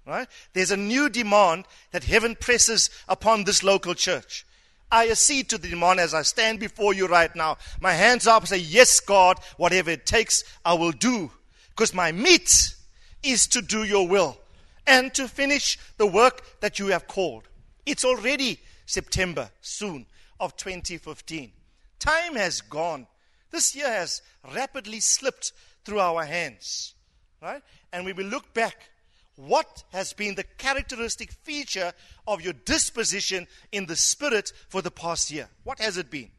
Right? 0.05 0.27
There's 0.53 0.71
a 0.71 0.77
new 0.77 1.09
demand 1.09 1.65
that 1.91 2.03
heaven 2.03 2.35
presses 2.35 2.89
upon 3.07 3.45
this 3.45 3.63
local 3.63 3.93
church. 3.95 4.45
I 4.91 5.09
accede 5.09 5.49
to 5.49 5.57
the 5.57 5.69
demand 5.69 5.99
as 5.99 6.13
I 6.13 6.21
stand 6.21 6.59
before 6.59 6.93
you 6.93 7.07
right 7.07 7.33
now. 7.35 7.57
My 7.79 7.93
hands 7.93 8.27
up 8.27 8.43
and 8.43 8.49
say, 8.49 8.57
Yes, 8.57 8.99
God, 8.99 9.39
whatever 9.57 9.89
it 9.89 10.05
takes, 10.05 10.43
I 10.63 10.73
will 10.73 10.91
do. 10.91 11.31
Because 11.69 11.93
my 11.93 12.11
meat 12.11 12.75
is 13.23 13.47
to 13.47 13.61
do 13.61 13.85
your 13.85 14.07
will 14.07 14.37
and 14.85 15.13
to 15.13 15.27
finish 15.27 15.77
the 15.97 16.07
work 16.07 16.59
that 16.61 16.79
you 16.79 16.87
have 16.87 17.07
called. 17.07 17.47
It's 17.85 18.05
already 18.05 18.59
September 18.85 19.49
soon 19.61 20.05
of 20.39 20.55
2015. 20.57 21.51
Time 21.99 22.35
has 22.35 22.61
gone. 22.61 23.07
This 23.51 23.75
year 23.75 23.87
has 23.87 24.21
rapidly 24.53 24.99
slipped 24.99 25.53
through 25.85 25.99
our 25.99 26.23
hands. 26.23 26.95
Right? 27.41 27.61
And 27.91 28.05
we 28.05 28.13
look 28.13 28.53
back, 28.53 28.89
what 29.35 29.83
has 29.91 30.13
been 30.13 30.35
the 30.35 30.43
characteristic 30.43 31.31
feature 31.31 31.91
of 32.27 32.41
your 32.41 32.53
disposition 32.53 33.47
in 33.71 33.85
the 33.85 33.95
spirit 33.95 34.53
for 34.69 34.81
the 34.81 34.91
past 34.91 35.31
year? 35.31 35.49
What 35.63 35.79
has 35.79 35.97
it 35.97 36.09
been? 36.09 36.29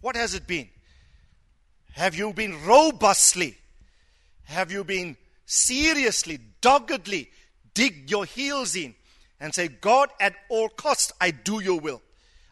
What 0.00 0.16
has 0.16 0.34
it 0.34 0.46
been? 0.46 0.68
Have 1.92 2.14
you 2.14 2.32
been 2.32 2.64
robustly? 2.64 3.56
Have 4.44 4.72
you 4.72 4.84
been 4.84 5.16
seriously, 5.46 6.38
doggedly 6.60 7.30
dig 7.74 8.10
your 8.10 8.24
heels 8.24 8.76
in 8.76 8.94
and 9.40 9.54
say, 9.54 9.68
God, 9.68 10.10
at 10.20 10.34
all 10.48 10.68
costs, 10.68 11.12
I 11.20 11.30
do 11.30 11.60
your 11.60 11.80
will. 11.80 12.02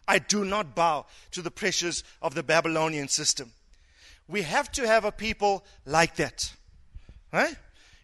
I 0.07 0.19
do 0.19 0.43
not 0.43 0.75
bow 0.75 1.05
to 1.31 1.41
the 1.41 1.51
pressures 1.51 2.03
of 2.21 2.35
the 2.35 2.43
Babylonian 2.43 3.07
system. 3.07 3.51
We 4.27 4.41
have 4.41 4.71
to 4.73 4.85
have 4.87 5.05
a 5.05 5.11
people 5.11 5.63
like 5.85 6.15
that. 6.15 6.51
Right? 7.31 7.55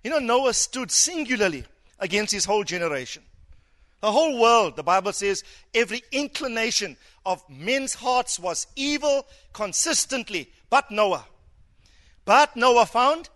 You 0.04 0.12
know, 0.12 0.20
Noah 0.20 0.54
stood 0.54 0.92
singularly 0.92 1.66
against 2.00 2.32
his 2.32 2.46
whole 2.46 2.64
generation. 2.64 3.24
The 4.00 4.12
whole 4.12 4.40
world, 4.40 4.76
the 4.76 4.84
Bible 4.84 5.12
says, 5.12 5.44
every 5.74 6.04
inclination 6.12 6.98
of 7.26 7.44
men's 7.50 7.96
hearts 7.96 8.40
was 8.40 8.68
evil 8.76 9.26
consistently, 9.54 10.50
but 10.70 10.92
Noah. 10.92 11.26
But 12.24 12.56
Noah 12.56 12.86
found 12.86 13.30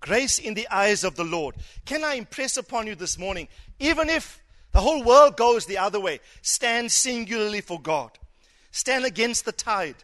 grace 0.00 0.38
in 0.38 0.54
the 0.54 0.68
eyes 0.68 1.04
of 1.04 1.16
the 1.16 1.24
Lord. 1.24 1.54
Can 1.84 2.04
I 2.04 2.14
impress 2.14 2.56
upon 2.56 2.86
you 2.86 2.94
this 2.94 3.18
morning, 3.18 3.48
even 3.78 4.08
if 4.08 4.40
the 4.72 4.80
whole 4.80 5.02
world 5.02 5.36
goes 5.36 5.66
the 5.66 5.78
other 5.78 6.00
way, 6.00 6.20
stand 6.42 6.92
singularly 6.92 7.60
for 7.60 7.80
God. 7.80 8.10
Stand 8.70 9.04
against 9.04 9.44
the 9.44 9.52
tide. 9.52 9.96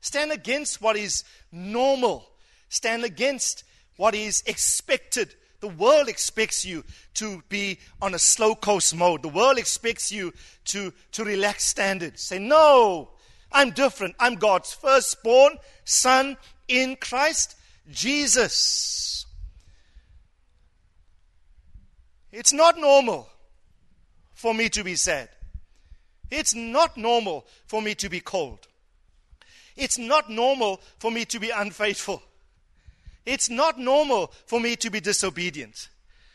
Stand 0.00 0.32
against 0.32 0.80
what 0.80 0.96
is 0.96 1.24
normal. 1.50 2.30
Stand 2.68 3.04
against 3.04 3.64
what 3.96 4.14
is 4.14 4.42
expected. 4.46 5.34
The 5.60 5.68
world 5.68 6.08
expects 6.08 6.64
you 6.64 6.84
to 7.14 7.42
be 7.48 7.78
on 8.02 8.14
a 8.14 8.18
slow 8.18 8.54
coast 8.54 8.94
mode. 8.94 9.22
The 9.22 9.28
world 9.28 9.58
expects 9.58 10.12
you 10.12 10.32
to, 10.66 10.92
to 11.12 11.24
relax 11.24 11.64
standards. 11.64 12.22
Say, 12.22 12.38
no, 12.38 13.10
I'm 13.50 13.70
different. 13.70 14.14
I'm 14.20 14.34
God's 14.34 14.72
firstborn 14.72 15.56
son 15.84 16.36
in 16.68 16.96
Christ 16.96 17.56
Jesus. 17.90 19.13
It's 22.36 22.52
not 22.52 22.76
normal 22.76 23.28
for 24.34 24.52
me 24.52 24.68
to 24.70 24.82
be 24.82 24.96
sad. 24.96 25.28
It's 26.32 26.52
not 26.52 26.96
normal 26.96 27.46
for 27.66 27.80
me 27.80 27.94
to 27.94 28.08
be 28.08 28.18
cold. 28.18 28.66
It's 29.76 29.98
not 29.98 30.28
normal 30.28 30.80
for 30.98 31.12
me 31.12 31.26
to 31.26 31.38
be 31.38 31.50
unfaithful. 31.50 32.20
It's 33.24 33.48
not 33.48 33.78
normal 33.78 34.32
for 34.46 34.58
me 34.58 34.74
to 34.76 34.90
be 34.90 34.98
disobedient. 34.98 35.88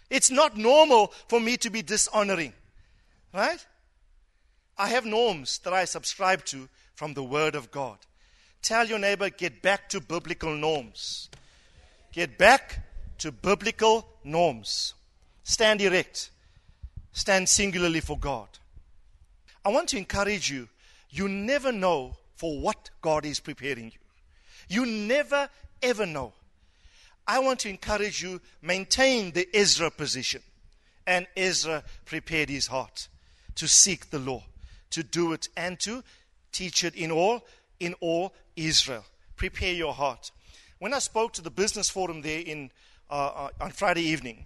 It's 0.09 0.31
not 0.31 0.55
normal 0.55 1.07
for 1.27 1.41
me 1.41 1.57
to 1.57 1.69
be 1.69 1.81
dishonoring. 1.81 2.53
Right? 3.33 3.63
I 4.77 4.87
have 4.87 5.05
norms 5.05 5.59
that 5.59 5.73
I 5.73 5.83
subscribe 5.83 6.45
to 6.45 6.69
from 6.95 7.13
the 7.13 7.23
Word 7.23 7.55
of 7.55 7.71
God. 7.71 7.97
Tell 8.61 8.87
your 8.87 8.99
neighbor, 8.99 9.29
get 9.29 9.61
back 9.61 9.89
to 9.89 9.99
biblical 9.99 10.55
norms. 10.55 11.27
Get 12.13 12.37
back 12.37 12.85
to 13.17 13.33
biblical 13.33 14.07
norms. 14.23 14.93
Stand 15.49 15.81
erect. 15.81 16.29
Stand 17.11 17.49
singularly 17.49 18.01
for 18.01 18.19
God. 18.19 18.49
I 19.65 19.69
want 19.69 19.89
to 19.89 19.97
encourage 19.97 20.51
you. 20.51 20.67
You 21.09 21.27
never 21.27 21.71
know 21.71 22.17
for 22.35 22.59
what 22.61 22.91
God 23.01 23.25
is 23.25 23.39
preparing 23.39 23.85
you. 23.85 23.99
You 24.67 24.85
never, 24.85 25.49
ever 25.81 26.05
know. 26.05 26.33
I 27.27 27.39
want 27.39 27.61
to 27.61 27.69
encourage 27.69 28.21
you, 28.21 28.39
maintain 28.61 29.31
the 29.31 29.49
Ezra 29.51 29.89
position. 29.89 30.43
And 31.07 31.25
Ezra 31.35 31.83
prepared 32.05 32.49
his 32.49 32.67
heart 32.67 33.07
to 33.55 33.67
seek 33.67 34.11
the 34.11 34.19
law, 34.19 34.43
to 34.91 35.01
do 35.01 35.33
it, 35.33 35.49
and 35.57 35.79
to 35.79 36.03
teach 36.51 36.83
it 36.83 36.93
in 36.93 37.09
all, 37.09 37.43
in 37.79 37.95
all 38.01 38.35
Israel. 38.55 39.03
Prepare 39.35 39.73
your 39.73 39.95
heart. 39.95 40.29
When 40.77 40.93
I 40.93 40.99
spoke 40.99 41.33
to 41.33 41.41
the 41.41 41.49
business 41.49 41.89
forum 41.89 42.21
there 42.21 42.41
in, 42.41 42.69
uh, 43.09 43.13
uh, 43.13 43.49
on 43.59 43.71
Friday 43.71 44.03
evening, 44.03 44.45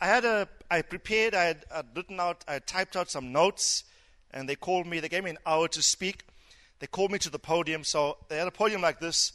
I 0.00 0.06
had 0.06 0.24
a, 0.24 0.48
I 0.70 0.82
prepared, 0.82 1.34
I 1.34 1.44
had, 1.44 1.64
I 1.72 1.76
had 1.76 1.86
written 1.94 2.20
out, 2.20 2.44
I 2.46 2.58
typed 2.58 2.96
out 2.96 3.10
some 3.10 3.32
notes, 3.32 3.84
and 4.30 4.48
they 4.48 4.56
called 4.56 4.86
me, 4.86 5.00
they 5.00 5.08
gave 5.08 5.24
me 5.24 5.30
an 5.30 5.38
hour 5.46 5.68
to 5.68 5.82
speak. 5.82 6.24
They 6.80 6.86
called 6.86 7.10
me 7.10 7.18
to 7.20 7.30
the 7.30 7.38
podium, 7.38 7.84
so 7.84 8.18
they 8.28 8.36
had 8.36 8.48
a 8.48 8.50
podium 8.50 8.82
like 8.82 9.00
this, 9.00 9.32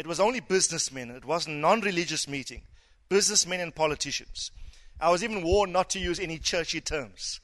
it 0.00 0.06
was 0.06 0.18
only 0.18 0.40
businessmen. 0.40 1.10
It 1.10 1.26
was 1.26 1.46
a 1.46 1.50
non 1.50 1.82
religious 1.82 2.26
meeting. 2.26 2.62
Businessmen 3.10 3.60
and 3.60 3.74
politicians. 3.74 4.50
I 4.98 5.10
was 5.10 5.22
even 5.22 5.42
warned 5.42 5.74
not 5.74 5.90
to 5.90 5.98
use 5.98 6.18
any 6.18 6.38
churchy 6.38 6.80
terms. 6.80 7.40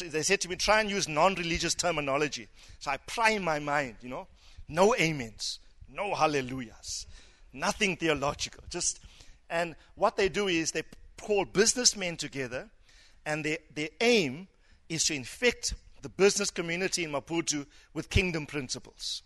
They 0.00 0.24
said 0.24 0.40
to 0.40 0.48
me, 0.48 0.56
try 0.56 0.80
and 0.80 0.90
use 0.90 1.06
non 1.06 1.36
religious 1.36 1.76
terminology. 1.76 2.48
So 2.80 2.90
I 2.90 2.96
prime 2.96 3.44
my 3.44 3.60
mind, 3.60 3.96
you 4.02 4.08
know. 4.08 4.26
No 4.68 4.96
amens, 4.96 5.60
no 5.88 6.12
hallelujahs, 6.12 7.06
nothing 7.52 7.96
theological. 7.96 8.64
Just 8.68 8.98
and 9.48 9.76
what 9.94 10.16
they 10.16 10.28
do 10.28 10.48
is 10.48 10.72
they 10.72 10.82
call 11.20 11.44
businessmen 11.44 12.16
together, 12.16 12.68
and 13.24 13.44
their, 13.44 13.58
their 13.74 13.88
aim 14.00 14.48
is 14.88 15.04
to 15.04 15.14
infect 15.14 15.74
the 16.02 16.08
business 16.08 16.50
community 16.50 17.04
in 17.04 17.12
Maputo 17.12 17.66
with 17.94 18.10
kingdom 18.10 18.46
principles. 18.46 19.22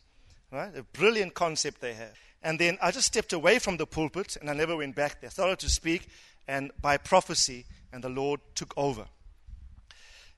Right? 0.50 0.74
A 0.76 0.82
brilliant 0.82 1.34
concept 1.34 1.80
they 1.80 1.94
have. 1.94 2.18
And 2.42 2.58
then 2.58 2.78
I 2.80 2.90
just 2.90 3.06
stepped 3.06 3.32
away 3.32 3.58
from 3.58 3.76
the 3.76 3.86
pulpit 3.86 4.36
and 4.40 4.48
I 4.48 4.54
never 4.54 4.76
went 4.76 4.96
back 4.96 5.20
there. 5.20 5.28
I 5.28 5.30
started 5.30 5.58
to 5.60 5.68
speak, 5.68 6.08
and 6.48 6.70
by 6.80 6.96
prophecy, 6.96 7.66
and 7.92 8.02
the 8.02 8.08
Lord 8.08 8.40
took 8.54 8.72
over. 8.76 9.04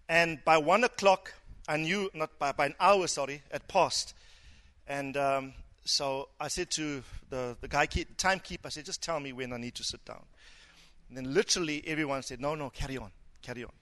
And 0.09 0.45
by 0.45 0.59
one 0.59 0.85
o'clock, 0.85 1.33
I 1.69 1.77
knew, 1.77 2.11
not 2.13 2.39
by, 2.39 2.53
by 2.53 2.67
an 2.67 2.75
hour, 2.81 3.07
sorry, 3.07 3.43
had 3.51 3.69
passed. 3.69 4.15
And 4.89 5.17
um, 5.17 5.53
so 5.85 6.29
I 6.41 6.49
said 6.49 6.71
to 6.73 7.03
the, 7.31 7.57
the 7.61 7.69
guy, 7.69 7.87
timekeeper, 7.87 8.67
I 8.67 8.71
said, 8.71 8.85
just 8.85 9.03
tell 9.03 9.21
me 9.21 9.33
when 9.33 9.53
I 9.53 9.59
need 9.59 9.77
to 9.77 9.85
sit 9.85 10.05
down. 10.05 10.23
And 11.13 11.27
then 11.27 11.35
literally 11.35 11.83
everyone 11.87 12.23
said, 12.23 12.41
no, 12.41 12.55
no, 12.55 12.71
carry 12.71 12.97
on, 12.97 13.11
carry 13.43 13.65
on. 13.65 13.73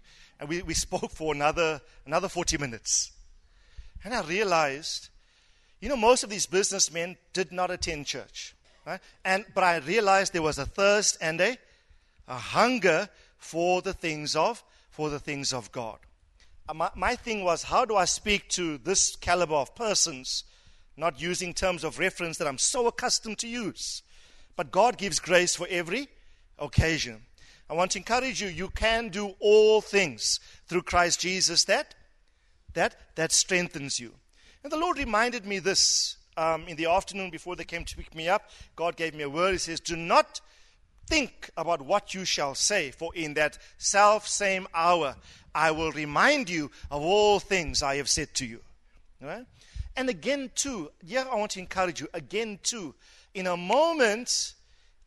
And 0.41 0.49
we, 0.49 0.63
we 0.63 0.75
spoke 0.75 1.11
for 1.13 1.33
another, 1.33 1.81
another 2.07 2.29
40 2.29 2.59
minutes. 2.59 3.13
And 4.03 4.13
I 4.13 4.23
realized 4.23 5.11
you 5.81 5.89
know, 5.89 5.97
most 5.97 6.23
of 6.23 6.31
these 6.31 6.47
businessmen 6.47 7.17
did 7.33 7.53
not 7.53 7.71
attend 7.71 8.07
church. 8.07 8.55
Right? 8.87 9.01
And, 9.25 9.45
but 9.55 9.65
I 9.65 9.79
realized 9.79 10.33
there 10.33 10.43
was 10.43 10.59
a 10.59 10.67
thirst 10.67 11.17
and 11.21 11.41
a, 11.41 11.57
a 12.29 12.35
hunger 12.35 13.09
for 13.39 13.81
the 13.83 13.93
things 13.93 14.37
of 14.37 14.63
for 14.91 15.09
the 15.09 15.19
things 15.19 15.53
of 15.53 15.73
God. 15.73 15.99
Uh, 16.69 16.75
my, 16.75 16.91
my 16.95 17.17
thing 17.17 17.45
was, 17.45 17.63
how 17.63 17.85
do 17.85 17.97
I 17.97 18.05
speak 18.05 18.49
to 18.51 18.79
this 18.79 19.17
caliber 19.17 19.55
of 19.55 19.75
persons, 19.75 20.45
not 20.97 21.21
using 21.21 21.55
terms 21.55 21.85
of 21.85 21.99
reference 21.99 22.37
that 22.39 22.47
I'm 22.47 22.59
so 22.59 22.87
accustomed 22.87 23.39
to 23.39 23.49
use? 23.49 24.03
But 24.57 24.71
God 24.71 24.99
gives 24.99 25.19
grace 25.19 25.57
for 25.57 25.67
every 25.71 26.09
occasion. 26.61 27.23
I 27.69 27.75
want 27.75 27.93
to 27.93 27.99
encourage 27.99 28.43
you, 28.43 28.49
you 28.49 28.69
can 28.69 29.09
do 29.09 29.35
all 29.39 29.81
things 29.81 30.41
through 30.67 30.83
Christ 30.83 31.21
Jesus 31.21 31.65
that 31.65 31.95
that 32.75 32.97
that 33.17 33.33
strengthens 33.33 33.99
you. 33.99 34.15
And 34.63 34.73
the 34.73 34.77
Lord 34.77 34.99
reminded 34.99 35.47
me 35.47 35.59
this 35.59 36.17
um, 36.37 36.69
in 36.69 36.77
the 36.77 36.87
afternoon 36.87 37.31
before 37.31 37.57
they 37.57 37.65
came 37.65 37.85
to 37.85 37.97
pick 37.97 38.15
me 38.15 38.29
up. 38.29 38.51
God 38.77 38.97
gave 38.97 39.15
me 39.15 39.23
a 39.23 39.31
word. 39.31 39.53
He 39.53 39.59
says, 39.59 39.81
Do 39.81 39.97
not 39.97 40.41
think 41.07 41.51
about 41.57 41.83
what 41.83 42.15
you 42.15 42.25
shall 42.25 42.55
say, 42.55 42.91
for 42.91 43.15
in 43.15 43.35
that 43.35 43.59
self 43.79 44.29
same 44.29 44.67
hour 44.75 45.17
I 45.55 45.73
will 45.73 45.93
remind 45.93 46.49
you 46.49 46.71
of 46.91 47.03
all 47.03 47.41
things 47.41 47.83
I 47.83 47.97
have 47.97 48.09
said 48.09 48.33
to 48.35 48.47
you. 48.47 48.61
Right? 49.21 49.45
And 49.97 50.09
again, 50.09 50.51
too, 50.55 50.91
yeah, 51.03 51.25
I 51.31 51.35
want 51.35 51.51
to 51.53 51.61
encourage 51.61 52.01
you, 52.01 52.09
again, 52.15 52.59
too, 52.63 52.95
in 53.35 53.47
a 53.47 53.57
moment, 53.57 54.55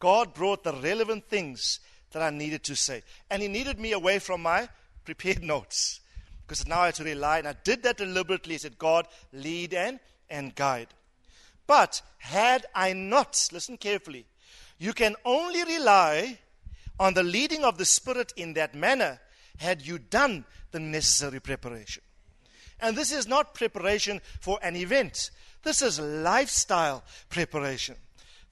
God 0.04 0.34
brought 0.34 0.66
the 0.66 0.74
relevant 0.74 1.30
things 1.30 1.80
that 2.12 2.22
I 2.22 2.30
needed 2.30 2.62
to 2.66 2.76
say. 2.76 3.04
And 3.30 3.42
He 3.42 3.48
needed 3.48 3.80
me 3.80 3.94
away 3.94 4.20
from 4.20 4.42
my 4.42 4.68
prepared 5.06 5.42
notes. 5.54 6.02
because 6.46 6.68
now 6.68 6.82
I 6.82 6.88
had 6.88 6.96
to 6.96 7.06
rely, 7.06 7.38
and 7.38 7.48
I 7.48 7.56
did 7.64 7.84
that 7.84 7.96
deliberately. 7.96 8.56
I 8.56 8.58
said, 8.58 8.78
God, 8.78 9.08
lead 9.32 9.74
and, 9.74 10.02
and 10.30 10.54
guide. 10.56 10.90
But 11.68 12.02
had 12.18 12.66
I 12.76 12.92
not, 12.92 13.48
listen 13.54 13.78
carefully, 13.78 14.26
you 14.78 14.92
can 14.92 15.16
only 15.24 15.64
rely 15.64 16.38
on 17.00 17.14
the 17.14 17.24
leading 17.24 17.64
of 17.64 17.78
the 17.78 17.86
Spirit 17.86 18.34
in 18.36 18.56
that 18.56 18.76
manner 18.76 19.22
had 19.58 19.88
you 19.88 20.00
done 20.00 20.44
the 20.72 20.82
necessary 20.82 21.40
preparation. 21.40 22.04
And 22.82 22.98
this 22.98 23.14
is 23.14 23.26
not 23.26 23.54
preparation 23.54 24.20
for 24.42 24.60
an 24.62 24.76
event, 24.76 25.32
this 25.64 25.82
is 25.82 25.98
lifestyle 25.98 27.06
preparation. 27.30 27.96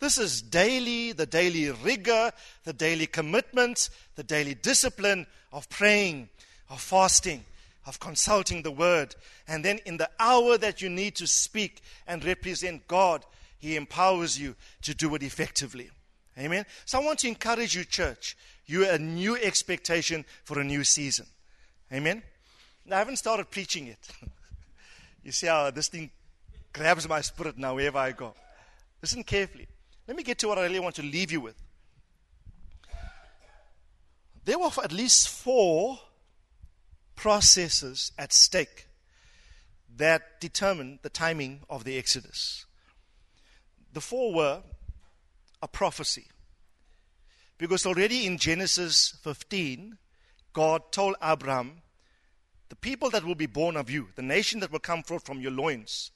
This 0.01 0.17
is 0.17 0.41
daily, 0.41 1.11
the 1.11 1.27
daily 1.27 1.69
rigor, 1.69 2.31
the 2.63 2.73
daily 2.73 3.05
commitment, 3.05 3.91
the 4.15 4.23
daily 4.23 4.55
discipline 4.55 5.27
of 5.53 5.69
praying, 5.69 6.27
of 6.71 6.81
fasting, 6.81 7.45
of 7.85 7.99
consulting 7.99 8.63
the 8.63 8.71
word. 8.71 9.15
And 9.47 9.63
then 9.63 9.77
in 9.85 9.97
the 9.97 10.09
hour 10.19 10.57
that 10.57 10.81
you 10.81 10.89
need 10.89 11.15
to 11.17 11.27
speak 11.27 11.81
and 12.07 12.25
represent 12.25 12.87
God, 12.87 13.23
He 13.59 13.75
empowers 13.75 14.39
you 14.39 14.55
to 14.81 14.95
do 14.95 15.13
it 15.13 15.21
effectively. 15.21 15.91
Amen. 16.35 16.65
So 16.85 16.99
I 16.99 17.05
want 17.05 17.19
to 17.19 17.27
encourage 17.27 17.75
you, 17.75 17.83
church. 17.83 18.35
You 18.65 18.87
are 18.87 18.93
a 18.93 18.99
new 18.99 19.37
expectation 19.37 20.25
for 20.45 20.59
a 20.59 20.63
new 20.63 20.83
season. 20.83 21.27
Amen. 21.93 22.23
Now, 22.87 22.95
I 22.95 22.99
haven't 22.99 23.17
started 23.17 23.51
preaching 23.51 23.85
yet. 23.85 23.99
you 25.23 25.31
see 25.31 25.45
how 25.45 25.69
this 25.69 25.89
thing 25.89 26.09
grabs 26.73 27.07
my 27.07 27.21
spirit 27.21 27.55
now 27.59 27.75
wherever 27.75 27.99
I 27.99 28.13
go. 28.13 28.33
Listen 28.99 29.23
carefully. 29.23 29.67
Let 30.11 30.17
me 30.17 30.23
get 30.23 30.39
to 30.39 30.49
what 30.49 30.57
I 30.57 30.63
really 30.63 30.81
want 30.81 30.95
to 30.95 31.03
leave 31.03 31.31
you 31.31 31.39
with. 31.39 31.55
There 34.43 34.59
were 34.59 34.69
at 34.83 34.91
least 34.91 35.29
four 35.29 35.99
processes 37.15 38.11
at 38.17 38.33
stake 38.33 38.87
that 39.95 40.41
determined 40.41 40.99
the 41.01 41.09
timing 41.09 41.61
of 41.69 41.85
the 41.85 41.97
Exodus. 41.97 42.65
The 43.93 44.01
four 44.01 44.33
were 44.33 44.63
a 45.63 45.67
prophecy. 45.69 46.25
Because 47.57 47.85
already 47.85 48.25
in 48.25 48.37
Genesis 48.37 49.17
15, 49.23 49.97
God 50.51 50.91
told 50.91 51.15
Abraham, 51.23 51.83
The 52.67 52.75
people 52.75 53.09
that 53.11 53.23
will 53.23 53.35
be 53.35 53.45
born 53.45 53.77
of 53.77 53.89
you, 53.89 54.09
the 54.17 54.21
nation 54.21 54.59
that 54.59 54.73
will 54.73 54.79
come 54.79 55.03
forth 55.03 55.25
from 55.25 55.39
your 55.39 55.51
loins. 55.51 56.11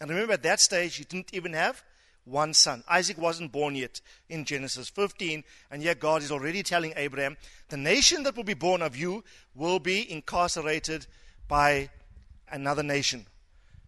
And 0.00 0.08
remember, 0.08 0.34
at 0.34 0.44
that 0.44 0.60
stage, 0.60 1.00
you 1.00 1.04
didn't 1.04 1.34
even 1.34 1.52
have 1.54 1.82
one 2.24 2.54
son. 2.54 2.82
Isaac 2.88 3.18
wasn't 3.18 3.52
born 3.52 3.74
yet 3.74 4.00
in 4.28 4.44
Genesis 4.44 4.88
15, 4.88 5.44
and 5.70 5.82
yet 5.82 6.00
God 6.00 6.22
is 6.22 6.32
already 6.32 6.62
telling 6.62 6.92
Abraham, 6.96 7.36
the 7.68 7.76
nation 7.76 8.22
that 8.22 8.36
will 8.36 8.44
be 8.44 8.54
born 8.54 8.82
of 8.82 8.96
you 8.96 9.24
will 9.54 9.78
be 9.78 10.10
incarcerated 10.10 11.06
by 11.48 11.90
another 12.50 12.82
nation. 12.82 13.26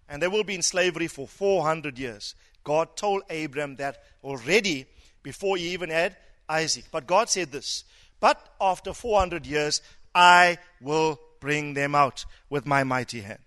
And 0.08 0.22
they 0.22 0.28
will 0.28 0.44
be 0.44 0.54
in 0.54 0.62
slavery 0.62 1.08
for 1.08 1.26
400 1.26 1.98
years. 1.98 2.34
God 2.62 2.96
told 2.96 3.22
Abraham 3.30 3.76
that 3.76 4.02
already 4.22 4.86
before 5.22 5.56
he 5.56 5.70
even 5.70 5.90
had 5.90 6.16
Isaac. 6.48 6.84
But 6.90 7.06
God 7.06 7.28
said 7.28 7.50
this 7.50 7.84
But 8.20 8.40
after 8.60 8.92
400 8.92 9.46
years, 9.46 9.82
I 10.14 10.58
will 10.80 11.20
bring 11.40 11.74
them 11.74 11.94
out 11.94 12.24
with 12.48 12.66
my 12.66 12.84
mighty 12.84 13.20
hand. 13.20 13.38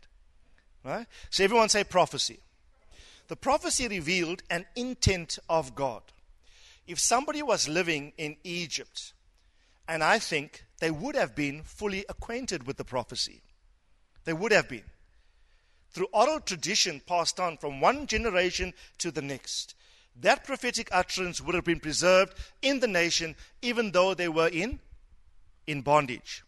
Right? 0.83 1.07
So 1.29 1.43
everyone 1.43 1.69
say 1.69 1.83
prophecy. 1.83 2.39
The 3.29 3.35
prophecy 3.35 3.87
revealed 3.87 4.41
an 4.49 4.65
intent 4.75 5.37
of 5.47 5.75
God. 5.75 6.01
If 6.87 6.99
somebody 6.99 7.43
was 7.43 7.69
living 7.69 8.11
in 8.17 8.37
Egypt, 8.43 9.13
and 9.87 10.03
I 10.03 10.17
think 10.17 10.65
they 10.79 10.89
would 10.89 11.15
have 11.15 11.35
been 11.35 11.61
fully 11.61 12.03
acquainted 12.09 12.65
with 12.65 12.77
the 12.77 12.83
prophecy, 12.83 13.41
they 14.25 14.33
would 14.33 14.51
have 14.51 14.67
been. 14.67 14.83
Through 15.91 16.07
oral 16.11 16.39
tradition 16.39 17.01
passed 17.05 17.39
on 17.39 17.57
from 17.57 17.79
one 17.79 18.07
generation 18.07 18.73
to 18.97 19.11
the 19.11 19.21
next, 19.21 19.75
that 20.19 20.43
prophetic 20.43 20.89
utterance 20.91 21.39
would 21.39 21.53
have 21.53 21.63
been 21.63 21.79
preserved 21.79 22.33
in 22.63 22.79
the 22.79 22.87
nation 22.87 23.35
even 23.61 23.91
though 23.91 24.15
they 24.15 24.27
were 24.27 24.49
in, 24.49 24.79
in 25.67 25.81
bondage. 25.81 26.43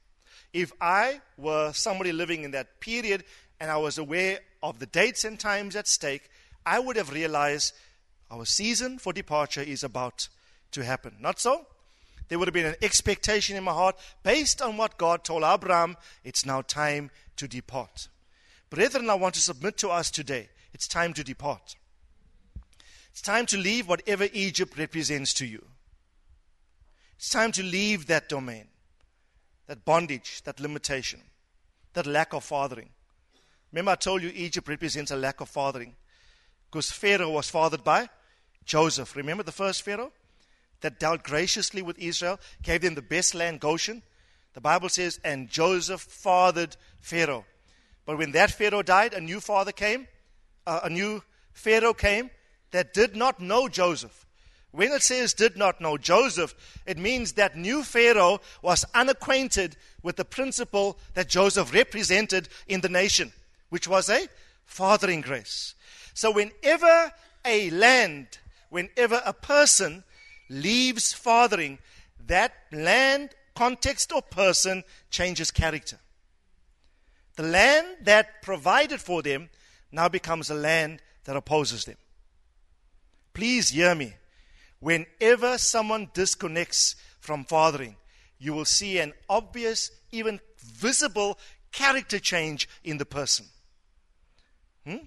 If 0.51 0.71
I 0.81 1.21
were 1.37 1.73
somebody 1.73 2.11
living 2.11 2.43
in 2.43 2.51
that 2.51 2.79
period 2.79 3.23
and 3.59 3.69
I 3.69 3.77
was 3.77 3.99
aware 3.99 4.39
of 4.63 4.79
the 4.79 4.87
dates 4.87 5.23
and 5.23 5.39
times 5.39 5.75
at 5.75 5.87
stake, 5.87 6.27
I 6.65 6.79
would 6.79 6.95
have 6.95 7.11
realized 7.11 7.73
our 8.29 8.45
season 8.45 8.97
for 8.97 9.13
departure 9.13 9.61
is 9.61 9.83
about 9.83 10.29
to 10.71 10.83
happen. 10.83 11.15
Not 11.19 11.39
so? 11.39 11.65
There 12.29 12.39
would 12.39 12.47
have 12.47 12.53
been 12.53 12.65
an 12.65 12.75
expectation 12.81 13.57
in 13.57 13.63
my 13.63 13.73
heart 13.73 13.97
based 14.23 14.61
on 14.61 14.77
what 14.77 14.97
God 14.97 15.23
told 15.23 15.43
Abraham, 15.43 15.97
it's 16.23 16.45
now 16.45 16.61
time 16.61 17.11
to 17.35 17.47
depart. 17.47 18.07
Brethren, 18.69 19.09
I 19.09 19.15
want 19.15 19.35
to 19.35 19.41
submit 19.41 19.77
to 19.79 19.89
us 19.89 20.09
today 20.09 20.49
it's 20.73 20.87
time 20.87 21.13
to 21.15 21.23
depart. 21.23 21.75
It's 23.11 23.21
time 23.21 23.45
to 23.47 23.57
leave 23.57 23.89
whatever 23.89 24.27
Egypt 24.31 24.77
represents 24.77 25.33
to 25.35 25.45
you. 25.45 25.65
It's 27.17 27.29
time 27.29 27.51
to 27.51 27.63
leave 27.63 28.07
that 28.07 28.29
domain, 28.29 28.67
that 29.67 29.83
bondage, 29.83 30.41
that 30.43 30.61
limitation, 30.61 31.21
that 31.93 32.07
lack 32.07 32.33
of 32.33 32.45
fathering. 32.45 32.89
Remember, 33.71 33.91
I 33.91 33.95
told 33.95 34.23
you 34.23 34.31
Egypt 34.33 34.69
represents 34.69 35.11
a 35.11 35.17
lack 35.17 35.41
of 35.41 35.49
fathering 35.49 35.95
because 36.71 36.89
Pharaoh 36.89 37.31
was 37.31 37.49
fathered 37.49 37.83
by 37.83 38.09
Joseph. 38.63 39.17
Remember 39.17 39.43
the 39.43 39.51
first 39.51 39.81
Pharaoh 39.81 40.13
that 40.79 40.99
dealt 40.99 41.21
graciously 41.21 41.81
with 41.81 41.99
Israel, 41.99 42.39
gave 42.63 42.81
them 42.81 42.95
the 42.95 43.01
best 43.01 43.35
land, 43.35 43.59
Goshen? 43.59 44.01
The 44.53 44.61
Bible 44.61 44.87
says, 44.87 45.19
and 45.23 45.49
Joseph 45.49 46.01
fathered 46.01 46.77
Pharaoh. 47.01 47.45
But 48.05 48.17
when 48.17 48.31
that 48.31 48.51
Pharaoh 48.51 48.83
died, 48.83 49.13
a 49.13 49.19
new 49.19 49.41
father 49.41 49.73
came, 49.73 50.07
uh, 50.65 50.79
a 50.83 50.89
new 50.89 51.21
Pharaoh 51.51 51.93
came 51.93 52.29
that 52.71 52.93
did 52.93 53.17
not 53.17 53.41
know 53.41 53.67
Joseph. 53.67 54.25
When 54.71 54.93
it 54.93 55.01
says 55.01 55.33
did 55.33 55.57
not 55.57 55.81
know 55.81 55.97
Joseph, 55.97 56.55
it 56.85 56.97
means 56.97 57.33
that 57.33 57.57
new 57.57 57.83
Pharaoh 57.83 58.39
was 58.61 58.85
unacquainted 58.93 59.75
with 60.01 60.15
the 60.15 60.23
principle 60.23 60.97
that 61.15 61.27
Joseph 61.27 61.73
represented 61.73 62.47
in 62.65 62.79
the 62.79 62.87
nation, 62.87 63.33
which 63.67 63.89
was 63.89 64.09
a 64.09 64.27
fathering 64.65 65.19
grace. 65.19 65.75
So, 66.13 66.31
whenever 66.31 67.11
a 67.45 67.69
land, 67.71 68.39
whenever 68.69 69.21
a 69.25 69.33
person 69.33 70.03
leaves 70.49 71.13
fathering, 71.13 71.79
that 72.27 72.53
land, 72.71 73.31
context, 73.55 74.11
or 74.11 74.21
person 74.21 74.83
changes 75.09 75.51
character. 75.51 75.97
The 77.35 77.43
land 77.43 77.87
that 78.03 78.41
provided 78.41 79.01
for 79.01 79.21
them 79.21 79.49
now 79.91 80.09
becomes 80.09 80.49
a 80.49 80.55
land 80.55 81.01
that 81.23 81.35
opposes 81.35 81.85
them. 81.85 81.97
Please 83.33 83.69
hear 83.69 83.95
me. 83.95 84.13
Whenever 84.79 85.57
someone 85.57 86.09
disconnects 86.13 86.95
from 87.19 87.45
fathering, 87.45 87.95
you 88.39 88.53
will 88.53 88.65
see 88.65 88.97
an 88.97 89.13
obvious, 89.29 89.91
even 90.11 90.39
visible 90.57 91.37
character 91.71 92.19
change 92.19 92.67
in 92.83 92.97
the 92.97 93.05
person. 93.05 93.45
Hmm? 94.85 95.05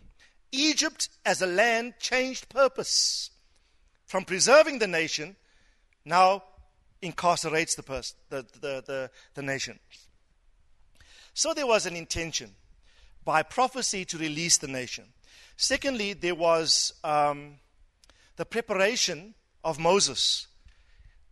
Egypt 0.55 1.09
as 1.25 1.43
a 1.43 1.47
land 1.47 1.95
changed 1.99 2.49
purpose. 2.49 3.31
From 4.07 4.25
preserving 4.25 4.79
the 4.79 4.87
nation, 4.87 5.37
now 6.05 6.45
incarcerates 7.03 7.77
the, 7.77 7.83
the, 8.31 8.47
the, 8.61 8.83
the, 8.87 9.11
the 9.35 9.43
nation. 9.43 9.79
So 11.35 11.53
there 11.53 11.67
was 11.67 11.87
an 11.87 11.97
intention 11.97 12.51
by 13.25 13.43
prophecy 13.43 14.05
to 14.07 14.19
release 14.19 14.59
the 14.59 14.69
nation. 14.69 15.05
Secondly, 15.57 16.13
there 16.13 16.35
was 16.35 16.93
um, 17.03 17.57
the 18.37 18.45
preparation 18.45 19.35
of 19.65 19.79
Moses. 19.79 20.47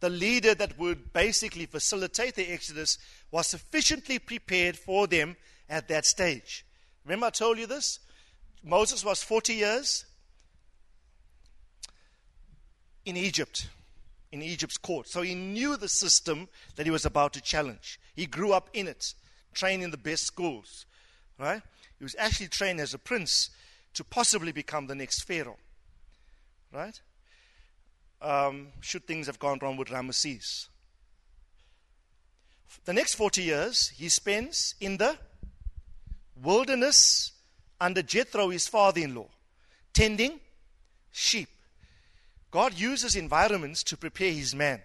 The 0.01 0.11
leader 0.11 0.55
that 0.55 0.79
would 0.79 1.13
basically 1.13 1.67
facilitate 1.67 2.35
the 2.35 2.51
Exodus 2.51 2.99
was 3.31 3.47
sufficiently 3.47 4.19
prepared 4.19 4.77
for 4.77 5.07
them 5.07 5.37
at 5.69 5.89
that 5.89 6.05
stage. 6.05 6.67
Remember, 7.05 7.27
I 7.27 7.31
told 7.31 7.59
you 7.59 7.67
this? 7.67 8.01
Moses 8.65 9.05
was 9.05 9.23
40 9.23 9.55
years 9.55 10.05
in 13.05 13.17
Egypt, 13.17 13.69
in 14.31 14.43
Egypt's 14.43 14.79
court. 14.79 15.09
So 15.09 15.23
he 15.23 15.35
knew 15.35 15.77
the 15.77 15.89
system 15.89 16.49
that 16.77 16.87
he 16.87 16.93
was 16.93 17.05
about 17.05 17.33
to 17.35 17.41
challenge. 17.41 17.99
He 18.15 18.27
grew 18.27 18.53
up 18.53 18.71
in 18.73 18.87
it, 18.87 19.15
trained 19.53 19.83
in 19.83 19.91
the 19.91 19.97
best 19.97 20.25
schools. 20.25 20.87
Right? 21.39 21.63
He 21.99 22.05
was 22.05 22.15
actually 22.19 22.49
trained 22.49 22.81
as 22.81 22.95
a 22.95 22.99
prince 22.99 23.51
to 23.95 24.05
possibly 24.05 24.53
become 24.53 24.87
the 24.87 24.95
next 24.95 25.25
Pharaoh. 25.25 25.59
Right? 26.73 27.01
Um, 28.21 28.69
should 28.81 29.07
things 29.07 29.27
have 29.27 29.39
gone 29.39 29.59
wrong 29.61 29.77
with 29.77 29.89
Ramesses. 29.89 30.69
The 32.85 32.93
next 32.93 33.15
40 33.15 33.43
years 33.43 33.89
he 33.89 34.09
spends 34.09 34.75
in 34.81 34.97
the 34.97 35.19
wilderness 36.41 37.33
under 37.83 38.03
Jethro, 38.03 38.49
his 38.49 38.69
father 38.69 39.01
in 39.01 39.15
law, 39.15 39.29
tending 39.93 40.41
sheep. 41.11 41.49
God 42.51 42.75
uses 42.75 43.17
environments 43.17 43.83
to 43.85 43.97
prepare 43.97 44.33
his 44.33 44.55
man. 44.55 44.81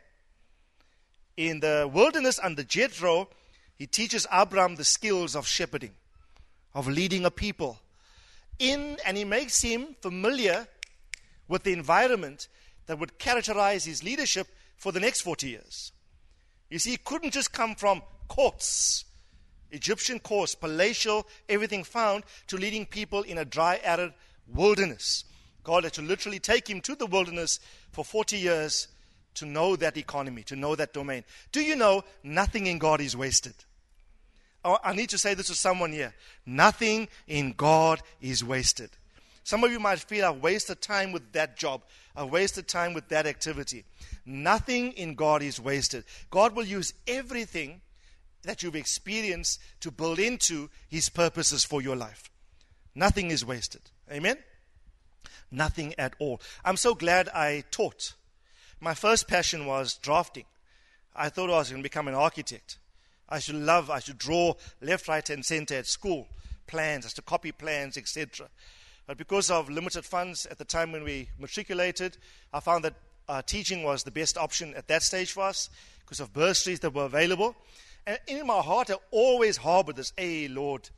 In 1.35 1.59
the 1.59 1.89
wilderness 1.91 2.39
under 2.41 2.63
Jethro, 2.63 3.29
He 3.77 3.85
teaches 3.85 4.25
Abram 4.31 4.75
the 4.75 4.83
skills 4.83 5.35
of 5.35 5.45
shepherding, 5.47 5.93
of 6.73 6.87
leading 6.87 7.25
a 7.25 7.31
people. 7.31 7.79
In 8.57 8.97
and 9.05 9.15
he 9.15 9.23
makes 9.23 9.61
him 9.61 9.95
familiar 10.01 10.67
with 11.47 11.63
the 11.63 11.73
environment 11.73 12.47
that 12.87 12.97
would 12.97 13.19
characterize 13.19 13.85
his 13.85 14.03
leadership 14.03 14.47
for 14.77 14.91
the 14.91 14.99
next 14.99 15.21
40 15.21 15.49
years. 15.49 15.91
You 16.69 16.79
see, 16.79 16.91
he 16.91 16.97
couldn't 16.97 17.31
just 17.31 17.53
come 17.53 17.75
from 17.75 18.01
courts, 18.27 19.05
Egyptian 19.71 20.19
courts, 20.19 20.55
palatial, 20.55 21.27
everything 21.49 21.83
found, 21.83 22.23
to 22.47 22.57
leading 22.57 22.85
people 22.85 23.23
in 23.23 23.37
a 23.37 23.45
dry, 23.45 23.79
arid 23.83 24.13
wilderness. 24.53 25.25
God 25.63 25.83
had 25.83 25.93
to 25.93 26.01
literally 26.01 26.39
take 26.39 26.69
him 26.69 26.81
to 26.81 26.95
the 26.95 27.05
wilderness 27.05 27.59
for 27.91 28.05
40 28.05 28.37
years 28.37 28.87
to 29.35 29.45
know 29.45 29.75
that 29.75 29.97
economy, 29.97 30.43
to 30.43 30.55
know 30.55 30.75
that 30.75 30.93
domain. 30.93 31.23
Do 31.51 31.61
you 31.61 31.75
know 31.75 32.03
nothing 32.23 32.67
in 32.67 32.77
God 32.77 33.01
is 33.01 33.15
wasted? 33.15 33.53
Oh, 34.63 34.77
I 34.83 34.93
need 34.93 35.09
to 35.09 35.17
say 35.17 35.33
this 35.33 35.47
to 35.47 35.55
someone 35.55 35.91
here. 35.91 36.13
Nothing 36.45 37.07
in 37.27 37.53
God 37.53 38.01
is 38.21 38.43
wasted. 38.43 38.89
Some 39.43 39.63
of 39.63 39.71
you 39.71 39.79
might 39.79 39.99
feel 39.99 40.25
I've 40.25 40.41
wasted 40.41 40.81
time 40.81 41.11
with 41.11 41.31
that 41.33 41.55
job. 41.55 41.83
I've 42.15 42.29
wasted 42.29 42.67
time 42.67 42.93
with 42.93 43.07
that 43.09 43.25
activity. 43.25 43.85
Nothing 44.25 44.91
in 44.93 45.15
God 45.15 45.41
is 45.41 45.59
wasted. 45.59 46.03
God 46.29 46.55
will 46.55 46.65
use 46.65 46.93
everything 47.07 47.81
that 48.43 48.63
you've 48.63 48.75
experienced 48.75 49.59
to 49.81 49.91
build 49.91 50.19
into 50.19 50.69
His 50.87 51.09
purposes 51.09 51.63
for 51.63 51.81
your 51.81 51.95
life. 51.95 52.29
Nothing 52.95 53.31
is 53.31 53.45
wasted. 53.45 53.81
Amen? 54.11 54.37
Nothing 55.51 55.93
at 55.97 56.13
all. 56.19 56.41
I'm 56.65 56.77
so 56.77 56.95
glad 56.95 57.29
I 57.29 57.63
taught. 57.71 58.13
My 58.79 58.93
first 58.93 59.27
passion 59.27 59.65
was 59.65 59.95
drafting. 59.95 60.45
I 61.15 61.29
thought 61.29 61.49
I 61.49 61.57
was 61.57 61.69
going 61.69 61.81
to 61.81 61.89
become 61.89 62.07
an 62.07 62.13
architect. 62.13 62.77
I 63.29 63.39
should 63.39 63.55
love, 63.55 63.89
I 63.89 63.99
should 63.99 64.17
draw 64.17 64.53
left, 64.81 65.07
right, 65.07 65.29
and 65.29 65.45
center 65.45 65.75
at 65.75 65.87
school 65.87 66.27
plans, 66.67 67.05
I 67.05 67.09
should 67.09 67.25
copy 67.25 67.51
plans, 67.51 67.97
etc. 67.97 68.47
But 69.07 69.17
because 69.17 69.49
of 69.49 69.69
limited 69.69 70.05
funds 70.05 70.45
at 70.45 70.57
the 70.57 70.65
time 70.65 70.91
when 70.91 71.03
we 71.03 71.29
matriculated, 71.39 72.17
I 72.53 72.59
found 72.59 72.83
that 72.83 72.95
uh, 73.27 73.41
teaching 73.41 73.83
was 73.83 74.03
the 74.03 74.11
best 74.11 74.37
option 74.37 74.73
at 74.75 74.87
that 74.89 75.01
stage 75.01 75.31
for 75.31 75.43
us 75.43 75.69
because 76.01 76.19
of 76.19 76.33
bursaries 76.33 76.81
that 76.81 76.93
were 76.93 77.05
available. 77.05 77.55
In 78.27 78.47
my 78.47 78.61
heart, 78.61 78.89
I 78.89 78.95
always 79.11 79.57
harbor 79.57 79.91
this, 79.91 80.13
hey, 80.15 80.47
Lord, 80.47 80.89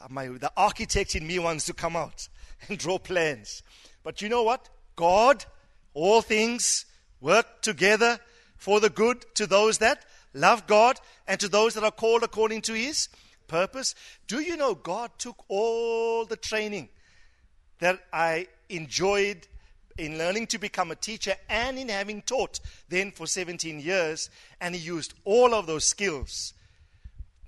uh, 0.00 0.08
my, 0.10 0.26
the 0.26 0.50
architect 0.56 1.14
in 1.14 1.24
me 1.24 1.38
wants 1.38 1.66
to 1.66 1.72
come 1.72 1.94
out 1.94 2.28
and 2.68 2.76
draw 2.76 2.98
plans. 2.98 3.62
But 4.02 4.20
you 4.20 4.28
know 4.28 4.42
what? 4.42 4.68
God, 4.96 5.44
all 5.94 6.22
things 6.22 6.86
work 7.20 7.62
together 7.62 8.18
for 8.56 8.80
the 8.80 8.90
good 8.90 9.24
to 9.36 9.46
those 9.46 9.78
that 9.78 10.04
love 10.34 10.66
God 10.66 10.98
and 11.28 11.38
to 11.38 11.48
those 11.48 11.74
that 11.74 11.84
are 11.84 11.90
called 11.92 12.24
according 12.24 12.62
to 12.62 12.72
his 12.72 13.08
purpose. 13.46 13.94
Do 14.26 14.40
you 14.40 14.56
know 14.56 14.74
God 14.74 15.10
took 15.18 15.44
all 15.48 16.24
the 16.24 16.36
training 16.36 16.88
that 17.78 18.00
I 18.12 18.48
enjoyed 18.68 19.46
in 20.00 20.18
learning 20.18 20.46
to 20.48 20.58
become 20.58 20.90
a 20.90 20.96
teacher 20.96 21.34
and 21.48 21.78
in 21.78 21.88
having 21.88 22.22
taught 22.22 22.60
then 22.88 23.10
for 23.10 23.26
17 23.26 23.80
years. 23.80 24.30
And 24.60 24.74
he 24.74 24.80
used 24.80 25.14
all 25.24 25.54
of 25.54 25.66
those 25.66 25.84
skills 25.84 26.54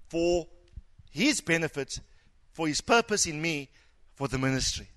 for 0.09 0.47
his 1.11 1.41
benefit, 1.41 1.99
for 2.53 2.69
his 2.69 2.81
purpose 2.81 3.27
in 3.27 3.41
me, 3.41 3.69
for 4.15 4.29
the 4.29 4.39
ministry. 4.39 4.89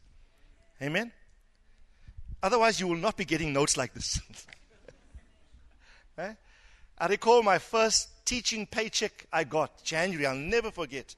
Amen? 0.82 1.12
Otherwise, 2.44 2.80
you 2.80 2.88
will 2.88 2.96
not 2.98 3.18
be 3.18 3.26
getting 3.26 3.54
notes 3.54 3.78
like 3.78 3.94
this. 3.94 4.20
eh? 6.18 6.34
I 6.98 7.08
recall 7.08 7.42
my 7.42 7.58
first 7.58 8.10
teaching 8.26 8.68
paycheck 8.68 9.26
I 9.32 9.46
got, 9.46 9.84
January, 9.84 10.26
I'll 10.26 10.36
never 10.36 10.72
forget. 10.72 11.16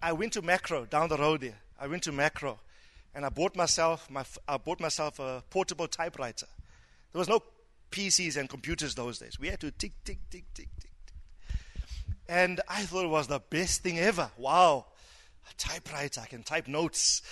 I 0.00 0.12
went 0.12 0.34
to 0.34 0.42
Makro 0.42 0.88
down 0.88 1.08
the 1.08 1.16
road 1.16 1.40
there. 1.40 1.58
I 1.80 1.88
went 1.88 2.04
to 2.04 2.12
Makro 2.12 2.58
and 3.14 3.26
I 3.26 3.28
bought 3.28 3.56
myself 3.56 4.10
my, 4.10 4.24
I 4.48 4.56
bought 4.56 4.80
myself 4.80 5.18
a 5.18 5.42
portable 5.50 5.88
typewriter. 5.88 6.46
There 7.12 7.18
was 7.18 7.28
no 7.28 7.42
PCs 7.90 8.36
and 8.36 8.48
computers 8.48 8.94
those 8.94 9.18
days. 9.18 9.38
We 9.38 9.48
had 9.48 9.60
to 9.60 9.70
tick 9.70 9.92
tick 10.04 10.18
tick 10.30 10.44
tick 10.54 10.68
tick. 10.80 10.90
And 12.28 12.60
I 12.68 12.82
thought 12.82 13.04
it 13.04 13.08
was 13.10 13.26
the 13.26 13.40
best 13.40 13.82
thing 13.82 13.98
ever. 13.98 14.30
Wow, 14.38 14.86
a 15.50 15.54
typewriter! 15.54 16.22
I 16.22 16.26
can 16.26 16.42
type 16.42 16.68
notes, 16.68 17.22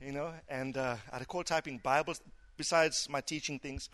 you 0.00 0.12
know. 0.12 0.32
And 0.48 0.76
uh, 0.76 0.96
I 1.12 1.18
recall 1.18 1.44
typing 1.44 1.78
Bibles 1.78 2.20
besides 2.56 3.08
my 3.08 3.20
teaching 3.20 3.60
things, 3.60 3.88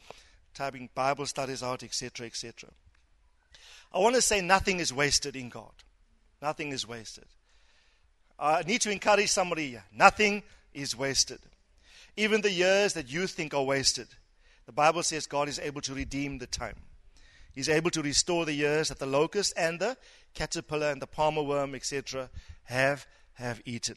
typing 0.54 0.88
Bible 0.94 1.26
studies 1.26 1.62
out, 1.62 1.82
etc., 1.82 2.26
etc. 2.26 2.70
I 3.92 3.98
want 3.98 4.14
to 4.14 4.22
say 4.22 4.40
nothing 4.40 4.80
is 4.80 4.92
wasted 4.92 5.36
in 5.36 5.50
God. 5.50 5.72
Nothing 6.40 6.72
is 6.72 6.88
wasted. 6.88 7.26
I 8.38 8.62
need 8.62 8.80
to 8.80 8.90
encourage 8.90 9.30
somebody. 9.30 9.78
Nothing 9.94 10.42
is 10.74 10.96
wasted. 10.96 11.38
Even 12.16 12.40
the 12.40 12.52
years 12.52 12.92
that 12.94 13.10
you 13.10 13.26
think 13.26 13.54
are 13.54 13.62
wasted, 13.62 14.08
the 14.66 14.72
Bible 14.72 15.02
says 15.02 15.26
God 15.26 15.48
is 15.48 15.58
able 15.58 15.80
to 15.82 15.94
redeem 15.94 16.38
the 16.38 16.46
time. 16.46 16.76
He's 17.54 17.68
able 17.68 17.90
to 17.90 18.02
restore 18.02 18.44
the 18.44 18.52
years 18.52 18.88
that 18.88 18.98
the 18.98 19.06
locust 19.06 19.52
and 19.56 19.78
the 19.78 19.96
caterpillar 20.34 20.90
and 20.90 21.00
the 21.00 21.06
palmer 21.06 21.42
worm, 21.42 21.74
etc., 21.74 22.30
have, 22.64 23.06
have 23.34 23.62
eaten. 23.64 23.96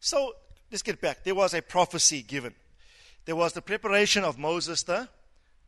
So 0.00 0.34
let's 0.70 0.82
get 0.82 1.00
back. 1.00 1.24
There 1.24 1.34
was 1.34 1.54
a 1.54 1.62
prophecy 1.62 2.22
given. 2.22 2.54
There 3.24 3.36
was 3.36 3.54
the 3.54 3.62
preparation 3.62 4.22
of 4.22 4.38
Moses, 4.38 4.82
the, 4.82 5.08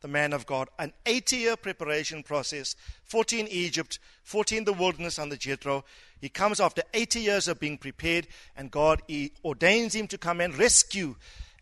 the 0.01 0.07
man 0.07 0.31
of 0.31 0.45
God, 0.45 0.69
an 0.77 0.93
80 1.05 1.37
year 1.37 1.55
preparation 1.55 2.21
process 2.21 2.75
14 3.05 3.47
Egypt, 3.49 3.97
14 4.23 4.65
the 4.65 4.73
wilderness 4.73 5.17
under 5.17 5.35
Jethro, 5.35 5.83
he 6.19 6.29
comes 6.29 6.59
after 6.59 6.81
80 6.93 7.19
years 7.19 7.47
of 7.47 7.59
being 7.59 7.77
prepared, 7.77 8.27
and 8.55 8.71
God 8.71 9.01
ordains 9.43 9.93
him 9.93 10.07
to 10.07 10.17
come 10.17 10.41
and 10.41 10.57
rescue 10.57 11.15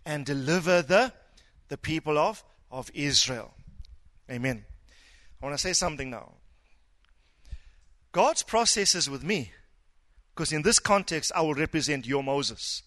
and 0.06 0.26
deliver 0.26 0.82
the, 0.82 1.12
the 1.68 1.78
people 1.78 2.18
of, 2.18 2.44
of 2.72 2.89
Israel. 2.94 3.54
Amen. 4.30 4.65
I 5.41 5.46
want 5.46 5.58
to 5.58 5.62
say 5.62 5.74
something 5.74 6.10
now. 6.10 6.34
God's 8.12 8.44
process 8.44 8.96
is 8.96 9.10
with 9.10 9.24
me, 9.24 9.52
because 10.34 10.54
in 10.54 10.62
this 10.62 10.80
context, 10.80 11.32
I 11.36 11.41
will 11.41 11.54
represent 11.54 12.08
your 12.08 12.24
Moses. 12.24 12.84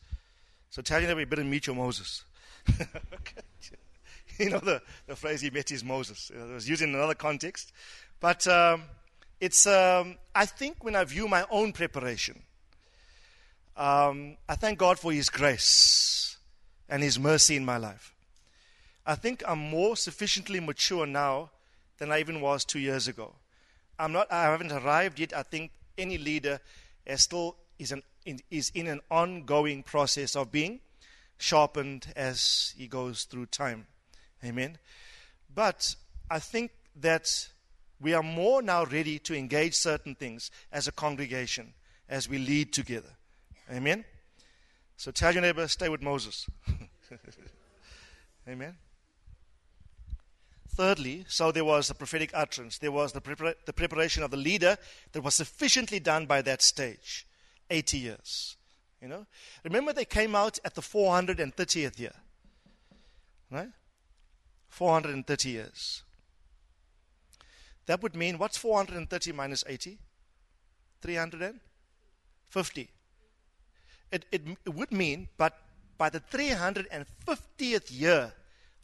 So 0.71 0.81
tell 0.81 1.01
you 1.01 1.07
that 1.07 1.17
we 1.17 1.25
better 1.25 1.45
meet 1.45 1.67
your 1.67 1.77
Moses. 1.77 2.25
you 4.39 4.51
know 4.51 4.59
the, 4.59 4.81
the 5.07 5.17
phrase 5.17 5.41
he 5.41 5.51
met 5.51 5.69
his 5.69 5.85
Moses. 5.85 6.31
It 6.35 6.53
was 6.53 6.69
used 6.69 6.83
in 6.83 6.95
another 6.95 7.15
context. 7.15 7.73
But 8.21 8.47
um, 8.47 8.83
it's, 9.41 9.67
um, 9.67 10.17
I 10.35 10.47
think, 10.47 10.83
when 10.85 10.97
I 10.97 11.05
view 11.05 11.29
my 11.29 11.45
own 11.51 11.73
preparation, 11.73 12.43
um, 13.77 14.37
I 14.49 14.57
thank 14.57 14.79
God 14.79 14.99
for 14.99 15.13
His 15.13 15.29
grace 15.29 16.37
and 16.89 17.03
His 17.03 17.19
mercy 17.19 17.57
in 17.57 17.65
my 17.65 17.77
life. 17.77 18.15
I 19.07 19.15
think 19.15 19.43
I'm 19.47 19.59
more 19.59 19.97
sufficiently 19.97 20.61
mature 20.61 21.07
now 21.07 21.51
than 21.99 22.13
I 22.13 22.21
even 22.21 22.41
was 22.41 22.65
two 22.65 22.79
years 22.79 23.09
ago. 23.09 23.35
I'm 23.99 24.13
not, 24.13 24.31
I 24.31 24.43
haven't 24.43 24.73
arrived 24.73 25.19
yet. 25.19 25.33
I 25.33 25.43
think 25.43 25.71
any 25.97 26.19
leader 26.19 26.61
is 27.07 27.23
still 27.23 27.57
is, 27.79 27.93
an, 27.93 28.03
is 28.51 28.71
in 28.75 28.87
an 28.87 29.01
ongoing 29.11 29.83
process 29.83 30.37
of 30.37 30.53
being 30.53 30.81
sharpened 31.39 32.13
as 32.17 32.75
he 32.77 32.87
goes 32.87 33.25
through 33.25 33.47
time. 33.47 33.87
Amen. 34.45 34.79
But 35.53 35.95
I 36.31 36.39
think 36.39 36.73
that 37.01 37.49
we 38.01 38.15
are 38.15 38.23
more 38.23 38.63
now 38.63 38.85
ready 38.85 39.19
to 39.21 39.37
engage 39.37 39.75
certain 39.75 40.15
things 40.15 40.51
as 40.73 40.87
a 40.87 40.93
congregation 40.93 41.75
as 42.09 42.29
we 42.29 42.39
lead 42.39 42.73
together. 42.73 43.11
Amen? 43.73 44.05
So 44.97 45.11
tell 45.11 45.33
your 45.33 45.43
neighbor, 45.43 45.67
stay 45.69 45.89
with 45.89 46.03
Moses. 46.03 46.47
Amen? 48.49 48.77
Thirdly, 50.69 51.25
so 51.29 51.51
there 51.51 51.65
was 51.65 51.89
the 51.89 51.95
prophetic 51.95 52.31
utterance. 52.35 52.79
There 52.79 52.93
was 52.93 53.13
the, 53.13 53.55
the 53.67 53.73
preparation 53.73 54.23
of 54.23 54.31
the 54.31 54.37
leader 54.37 54.77
that 55.13 55.23
was 55.23 55.35
sufficiently 55.35 55.99
done 55.99 56.27
by 56.27 56.41
that 56.43 56.63
stage 56.63 57.27
80 57.69 57.99
years. 57.99 58.57
You 59.03 59.09
know? 59.09 59.27
Remember, 59.65 59.93
they 59.93 60.05
came 60.05 60.35
out 60.35 60.59
at 60.65 60.75
the 60.75 60.81
430th 60.81 61.99
year. 61.99 62.15
Right? 63.51 63.71
430 64.69 65.49
years. 65.49 66.03
That 67.89 68.03
would 68.03 68.15
mean 68.15 68.37
what's 68.37 68.59
430 68.59 69.33
minus 69.33 69.65
80? 69.67 69.99
350. 71.01 72.91
It, 74.13 74.25
it, 74.31 74.43
it 74.67 74.75
would 74.75 74.93
mean, 74.93 75.29
but 75.39 75.59
by 75.97 76.11
the 76.11 76.21
350th 76.21 77.87
year 77.91 78.35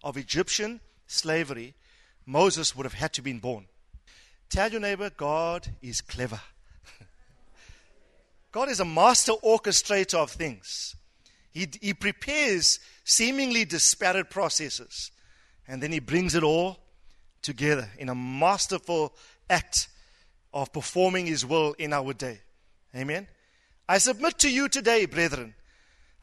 of 0.03 0.17
Egyptian 0.17 0.81
slavery, 1.07 1.75
Moses 2.25 2.75
would 2.75 2.85
have 2.85 2.95
had 2.95 3.13
to 3.13 3.21
been 3.21 3.41
born. 3.41 3.67
Tell 4.49 4.71
your 4.71 4.81
neighbor, 4.81 5.11
God 5.11 5.69
is 5.83 6.01
clever. 6.01 6.41
God 8.53 8.71
is 8.71 8.81
a 8.81 8.87
master 8.87 9.33
orchestrator 9.45 10.15
of 10.15 10.31
things. 10.31 10.97
He, 11.51 11.69
he 11.83 11.93
prepares 11.93 12.81
seemingly 13.05 13.67
disparate 13.67 14.31
processes, 14.31 15.11
and 15.69 15.83
then 15.83 15.93
he 15.93 16.01
brings 16.01 16.35
it 16.35 16.43
all 16.43 16.79
together 17.45 17.89
in 17.99 18.09
a 18.09 18.15
masterful 18.15 19.15
act 19.49 19.89
of 20.53 20.73
performing 20.73 21.27
His 21.27 21.47
will 21.47 21.75
in 21.79 21.93
our 21.93 22.13
day. 22.13 22.41
Amen. 22.97 23.29
I 23.89 23.99
submit 23.99 24.39
to 24.41 24.51
you 24.51 24.69
today, 24.69 25.07
brethren. 25.07 25.55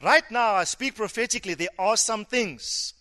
Right 0.04 0.30
now, 0.32 0.56
I 0.56 0.64
speak 0.64 0.96
prophetically. 0.96 1.54
There 1.54 1.70
are 1.78 1.96
some 1.96 2.26
things 2.26 2.94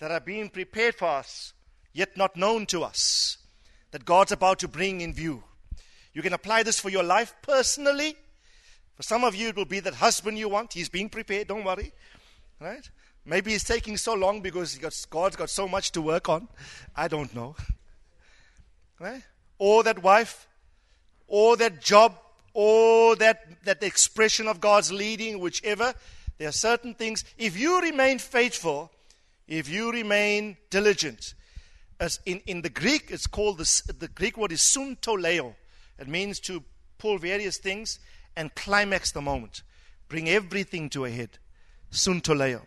that 0.00 0.10
are 0.10 0.20
being 0.20 0.50
prepared 0.50 0.94
for 0.96 1.08
us, 1.08 1.54
yet 1.92 2.16
not 2.16 2.36
known 2.36 2.66
to 2.66 2.84
us, 2.84 3.38
that 3.90 4.04
God's 4.04 4.32
about 4.32 4.58
to 4.58 4.68
bring 4.68 5.00
in 5.00 5.14
view. 5.14 5.42
You 6.12 6.20
can 6.20 6.34
apply 6.34 6.62
this 6.62 6.78
for 6.78 6.90
your 6.90 7.02
life 7.02 7.34
personally. 7.42 8.16
For 8.96 9.02
some 9.02 9.24
of 9.24 9.34
you, 9.34 9.48
it 9.48 9.56
will 9.56 9.64
be 9.64 9.80
that 9.80 9.94
husband 9.94 10.38
you 10.38 10.48
want. 10.48 10.74
He's 10.74 10.88
being 10.88 11.08
prepared, 11.08 11.48
don't 11.48 11.64
worry. 11.64 11.92
Right? 12.60 12.88
Maybe 13.26 13.52
he's 13.52 13.64
taking 13.64 13.96
so 13.96 14.14
long 14.14 14.40
because 14.40 14.76
got, 14.76 15.06
God's 15.08 15.36
got 15.36 15.50
so 15.50 15.66
much 15.66 15.92
to 15.92 16.02
work 16.02 16.28
on. 16.28 16.48
I 16.94 17.08
don't 17.08 17.34
know. 17.34 17.56
Right? 19.00 19.16
Eh? 19.16 19.20
Or 19.58 19.82
that 19.84 20.02
wife, 20.02 20.48
or 21.28 21.56
that 21.56 21.80
job, 21.80 22.16
or 22.54 23.14
that, 23.16 23.64
that 23.64 23.82
expression 23.82 24.48
of 24.48 24.60
God's 24.60 24.92
leading, 24.92 25.38
whichever. 25.40 25.94
There 26.38 26.48
are 26.48 26.52
certain 26.52 26.94
things. 26.94 27.24
If 27.38 27.58
you 27.58 27.80
remain 27.80 28.18
faithful, 28.18 28.90
if 29.46 29.68
you 29.68 29.92
remain 29.92 30.56
diligent, 30.70 31.34
as 32.00 32.20
in, 32.26 32.40
in 32.46 32.62
the 32.62 32.70
Greek, 32.70 33.10
it's 33.10 33.26
called 33.26 33.58
the, 33.58 33.92
the 33.98 34.08
Greek 34.08 34.36
word 34.36 34.52
is 34.52 34.60
suntoleo. 34.60 35.54
It 35.98 36.08
means 36.08 36.40
to 36.40 36.62
pull 36.98 37.18
various 37.18 37.58
things 37.58 37.98
and 38.36 38.54
climax 38.54 39.12
the 39.12 39.20
moment, 39.20 39.62
bring 40.08 40.28
everything 40.28 40.88
to 40.90 41.04
a 41.04 41.10
head. 41.10 41.38
Suntoleo. 41.92 42.62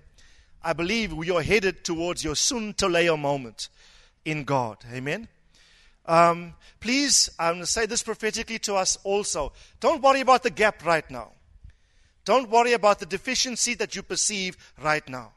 I 0.67 0.73
believe 0.73 1.13
we 1.13 1.31
are 1.31 1.41
headed 1.41 1.85
towards 1.85 2.25
your 2.25 2.33
suntoleo 2.33 3.17
moment 3.17 3.69
in 4.25 4.43
God. 4.43 4.83
Amen. 4.91 5.29
Um, 6.05 6.55
please, 6.81 7.29
I'm 7.39 7.53
going 7.53 7.59
to 7.61 7.65
say 7.65 7.85
this 7.85 8.03
prophetically 8.03 8.59
to 8.59 8.75
us 8.75 8.97
also. 9.05 9.53
Don't 9.79 10.03
worry 10.03 10.19
about 10.19 10.43
the 10.43 10.49
gap 10.49 10.85
right 10.85 11.09
now. 11.09 11.31
Don't 12.25 12.49
worry 12.49 12.73
about 12.73 12.99
the 12.99 13.05
deficiency 13.05 13.75
that 13.75 13.95
you 13.95 14.03
perceive 14.03 14.57
right 14.83 15.07
now. 15.07 15.31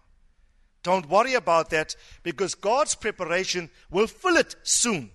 Don't 0.83 1.09
worry 1.09 1.35
about 1.35 1.71
that 1.71 1.95
because 2.25 2.57
God's 2.57 2.97
preparation 2.97 3.71
will 3.89 4.09
fill 4.09 4.37
it 4.37 4.57
soon. 4.65 5.13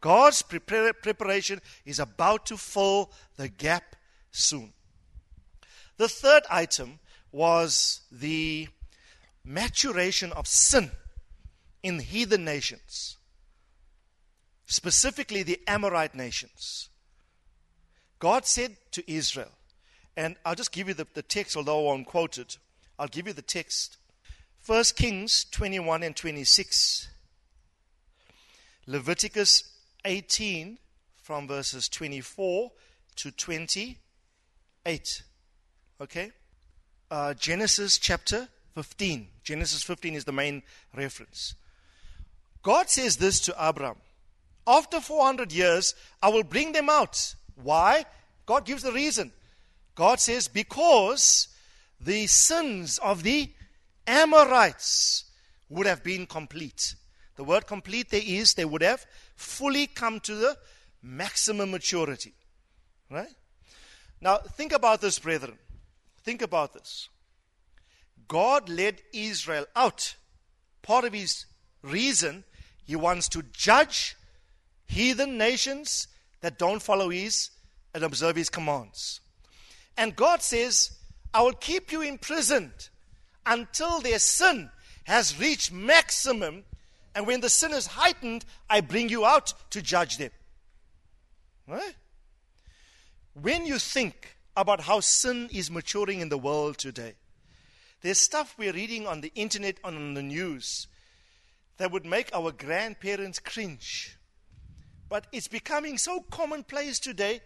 God's 0.00 0.42
prepar- 0.44 0.94
preparation 1.02 1.60
is 1.84 1.98
about 1.98 2.46
to 2.46 2.56
fill 2.56 3.10
the 3.36 3.50
gap 3.50 3.96
soon. 4.30 4.72
The 5.98 6.08
third 6.08 6.44
item 6.48 7.00
was 7.32 8.00
the 8.10 8.68
maturation 9.46 10.32
of 10.32 10.46
sin 10.46 10.90
in 11.82 12.00
heathen 12.00 12.44
nations, 12.44 13.16
specifically 14.66 15.42
the 15.42 15.60
Amorite 15.66 16.14
nations. 16.14 16.88
God 18.18 18.44
said 18.44 18.76
to 18.92 19.10
Israel, 19.10 19.52
and 20.16 20.36
I'll 20.44 20.54
just 20.54 20.72
give 20.72 20.88
you 20.88 20.94
the, 20.94 21.06
the 21.14 21.22
text, 21.22 21.56
although 21.56 21.80
I 21.80 21.92
won't 21.92 22.06
quote 22.06 22.38
it. 22.38 22.58
I'll 22.98 23.08
give 23.08 23.26
you 23.26 23.32
the 23.32 23.42
text. 23.42 23.98
1 24.64 24.84
Kings 24.96 25.44
21 25.44 26.02
and 26.02 26.16
26. 26.16 27.08
Leviticus 28.86 29.64
18 30.04 30.78
from 31.16 31.46
verses 31.46 31.88
24 31.88 32.72
to 33.16 33.30
28. 33.30 35.22
Okay? 36.00 36.32
Uh, 37.10 37.34
Genesis 37.34 37.98
chapter 37.98 38.48
15. 38.76 39.28
Genesis 39.42 39.82
15 39.82 40.14
is 40.16 40.24
the 40.26 40.32
main 40.32 40.62
reference. 40.94 41.54
God 42.62 42.90
says 42.90 43.16
this 43.16 43.40
to 43.40 43.68
Abram 43.68 43.96
After 44.66 45.00
400 45.00 45.50
years, 45.50 45.94
I 46.22 46.28
will 46.28 46.42
bring 46.42 46.72
them 46.72 46.90
out. 46.90 47.34
Why? 47.54 48.04
God 48.44 48.66
gives 48.66 48.82
the 48.82 48.92
reason. 48.92 49.32
God 49.94 50.20
says, 50.20 50.46
Because 50.46 51.48
the 51.98 52.26
sins 52.26 52.98
of 52.98 53.22
the 53.22 53.50
Amorites 54.06 55.24
would 55.70 55.86
have 55.86 56.04
been 56.04 56.26
complete. 56.26 56.96
The 57.36 57.44
word 57.44 57.66
complete 57.66 58.10
there 58.10 58.20
is, 58.22 58.52
they 58.52 58.66
would 58.66 58.82
have 58.82 59.06
fully 59.36 59.86
come 59.86 60.20
to 60.20 60.34
the 60.34 60.56
maximum 61.02 61.70
maturity. 61.70 62.34
Right? 63.10 63.34
Now, 64.20 64.36
think 64.36 64.72
about 64.72 65.00
this, 65.00 65.18
brethren. 65.18 65.56
Think 66.24 66.42
about 66.42 66.74
this. 66.74 67.08
God 68.28 68.68
led 68.68 69.02
Israel 69.12 69.66
out. 69.74 70.14
Part 70.82 71.04
of 71.04 71.12
his 71.12 71.46
reason, 71.82 72.44
he 72.84 72.96
wants 72.96 73.28
to 73.30 73.42
judge 73.52 74.16
heathen 74.86 75.36
nations 75.36 76.08
that 76.40 76.58
don't 76.58 76.82
follow 76.82 77.10
his 77.10 77.50
and 77.94 78.04
observe 78.04 78.36
his 78.36 78.48
commands. 78.48 79.20
And 79.96 80.14
God 80.14 80.42
says, 80.42 80.92
I 81.32 81.42
will 81.42 81.52
keep 81.52 81.92
you 81.92 82.02
imprisoned 82.02 82.88
until 83.44 84.00
their 84.00 84.18
sin 84.18 84.70
has 85.04 85.38
reached 85.38 85.72
maximum 85.72 86.64
and 87.16 87.26
when 87.26 87.40
the 87.40 87.48
sin 87.48 87.72
is 87.72 87.86
heightened, 87.86 88.44
I 88.68 88.82
bring 88.82 89.08
you 89.08 89.24
out 89.24 89.54
to 89.70 89.80
judge 89.80 90.18
them. 90.18 90.30
Right? 91.66 91.96
When 93.32 93.64
you 93.64 93.78
think 93.78 94.36
about 94.54 94.82
how 94.82 95.00
sin 95.00 95.48
is 95.50 95.70
maturing 95.70 96.20
in 96.20 96.28
the 96.28 96.36
world 96.36 96.76
today, 96.76 97.14
there's 98.02 98.18
stuff 98.18 98.54
we're 98.58 98.72
reading 98.72 99.06
on 99.06 99.20
the 99.20 99.32
internet 99.34 99.78
and 99.84 99.96
on 99.96 100.14
the 100.14 100.22
news 100.22 100.86
that 101.78 101.90
would 101.90 102.06
make 102.06 102.30
our 102.34 102.52
grandparents 102.52 103.38
cringe. 103.38 104.16
But 105.08 105.26
it's 105.32 105.48
becoming 105.48 105.98
so 105.98 106.20
commonplace 106.30 106.98
today. 106.98 107.40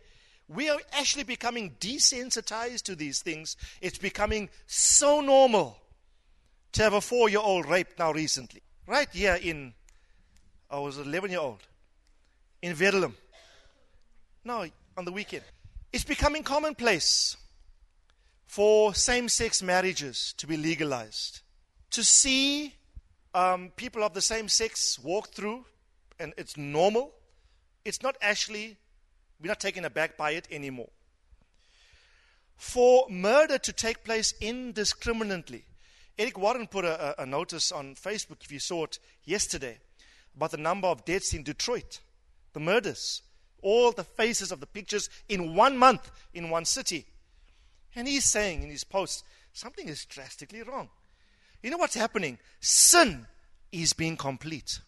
We 0.48 0.68
are 0.68 0.80
actually 0.92 1.24
becoming 1.24 1.76
desensitized 1.80 2.82
to 2.82 2.96
these 2.96 3.22
things. 3.22 3.56
It's 3.80 3.98
becoming 3.98 4.48
so 4.66 5.20
normal 5.20 5.78
to 6.72 6.82
have 6.82 6.92
a 6.92 7.00
four 7.00 7.28
year 7.28 7.40
old 7.40 7.66
raped 7.66 7.98
now 7.98 8.12
recently 8.12 8.62
right 8.90 9.08
here 9.12 9.38
in, 9.40 9.72
I 10.68 10.80
was 10.80 10.98
11 10.98 11.30
year 11.30 11.40
old, 11.40 11.62
in 12.60 12.74
Verulam. 12.74 13.14
No, 14.44 14.66
on 14.96 15.04
the 15.04 15.12
weekend. 15.12 15.44
It's 15.92 16.04
becoming 16.04 16.42
commonplace 16.42 17.36
for 18.50 18.92
same 18.92 19.28
sex 19.28 19.62
marriages 19.62 20.34
to 20.36 20.44
be 20.44 20.56
legalized. 20.56 21.40
To 21.92 22.02
see 22.02 22.74
um, 23.32 23.70
people 23.76 24.02
of 24.02 24.12
the 24.12 24.20
same 24.20 24.48
sex 24.48 24.98
walk 24.98 25.28
through, 25.28 25.64
and 26.18 26.34
it's 26.36 26.56
normal, 26.56 27.12
it's 27.84 28.02
not 28.02 28.16
actually, 28.20 28.76
we're 29.40 29.46
not 29.46 29.60
taken 29.60 29.84
aback 29.84 30.16
by 30.16 30.32
it 30.32 30.48
anymore. 30.50 30.88
For 32.56 33.06
murder 33.08 33.56
to 33.56 33.72
take 33.72 34.02
place 34.02 34.34
indiscriminately, 34.40 35.64
Eric 36.18 36.36
Warren 36.36 36.66
put 36.66 36.84
a, 36.84 37.22
a, 37.22 37.26
notice 37.26 37.70
on 37.70 37.94
Facebook, 37.94 38.42
if 38.42 38.50
you 38.50 38.58
saw 38.58 38.82
it 38.82 38.98
yesterday, 39.22 39.78
about 40.34 40.50
the 40.50 40.56
number 40.56 40.88
of 40.88 41.04
deaths 41.04 41.34
in 41.34 41.44
Detroit, 41.44 42.00
the 42.52 42.58
murders, 42.58 43.22
all 43.62 43.92
the 43.92 44.02
faces 44.02 44.50
of 44.50 44.58
the 44.58 44.66
pictures 44.66 45.08
in 45.28 45.54
one 45.54 45.76
month 45.78 46.10
in 46.34 46.50
one 46.50 46.64
city. 46.64 47.06
And 47.96 48.06
he's 48.06 48.24
saying 48.24 48.62
in 48.62 48.70
his 48.70 48.84
post, 48.84 49.24
something 49.52 49.88
is 49.88 50.04
drastically 50.04 50.62
wrong. 50.62 50.88
You 51.62 51.70
know 51.70 51.76
what's 51.76 51.94
happening? 51.94 52.38
Sin 52.60 53.26
is 53.72 53.92
being 53.92 54.16
complete. 54.16 54.80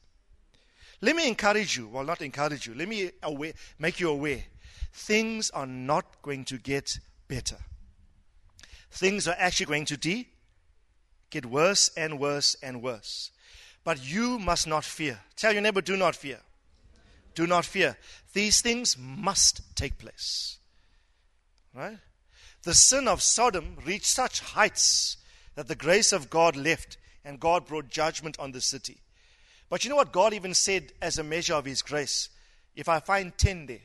Let 1.00 1.16
me 1.16 1.26
encourage 1.26 1.76
you, 1.76 1.88
well, 1.88 2.05
not 2.05 2.22
encourage 2.22 2.66
you, 2.66 2.74
let 2.74 2.88
me 2.88 3.11
aware, 3.22 3.53
make 3.78 3.98
you 3.98 4.09
aware. 4.09 4.44
Things 4.92 5.50
are 5.50 5.66
not 5.66 6.22
going 6.22 6.44
to 6.46 6.59
get 6.59 6.98
better. 7.26 7.57
Things 8.90 9.26
are 9.26 9.34
actually 9.38 9.66
going 9.66 9.84
to 9.86 9.96
de 9.96 10.28
get 11.30 11.46
worse 11.46 11.90
and 11.96 12.20
worse 12.20 12.55
and 12.62 12.82
worse. 12.82 13.30
But 13.84 14.07
you 14.07 14.38
must 14.38 14.66
not 14.66 14.84
fear. 14.84 15.18
Tell 15.34 15.53
your 15.53 15.62
neighbor, 15.62 15.80
do 15.80 15.96
not 15.96 16.14
fear. 16.14 16.38
Do 17.34 17.46
not 17.46 17.64
fear. 17.64 17.96
These 18.32 18.61
things 18.61 18.96
must 18.98 19.74
take 19.74 19.98
place. 19.98 20.59
Right? 21.74 21.98
The 22.62 22.74
sin 22.74 23.08
of 23.08 23.22
Sodom 23.22 23.76
reached 23.84 24.06
such 24.06 24.40
heights 24.40 25.16
that 25.54 25.68
the 25.68 25.74
grace 25.74 26.12
of 26.12 26.30
God 26.30 26.56
left 26.56 26.96
and 27.24 27.40
God 27.40 27.66
brought 27.66 27.88
judgment 27.88 28.38
on 28.38 28.52
the 28.52 28.60
city. 28.60 28.98
But 29.68 29.84
you 29.84 29.90
know 29.90 29.96
what 29.96 30.12
God 30.12 30.32
even 30.32 30.54
said 30.54 30.92
as 31.00 31.18
a 31.18 31.24
measure 31.24 31.54
of 31.54 31.64
his 31.64 31.82
grace? 31.82 32.28
If 32.74 32.88
I 32.88 33.00
find 33.00 33.36
10 33.36 33.66
there, 33.66 33.78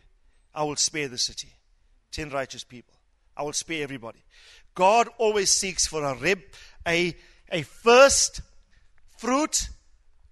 I 0.54 0.64
will 0.64 0.76
spare 0.76 1.08
the 1.08 1.18
city. 1.18 1.50
10 2.12 2.30
righteous 2.30 2.64
people. 2.64 2.94
I 3.36 3.44
will 3.44 3.54
spare 3.54 3.84
everybody. 3.84 4.24
God 4.74 5.08
always 5.18 5.52
seeks 5.52 5.88
for 5.88 6.04
a, 6.04 6.16
rib, 6.16 6.40
a 6.88 7.16
a 7.52 7.62
first 7.62 8.42
fruit 9.18 9.70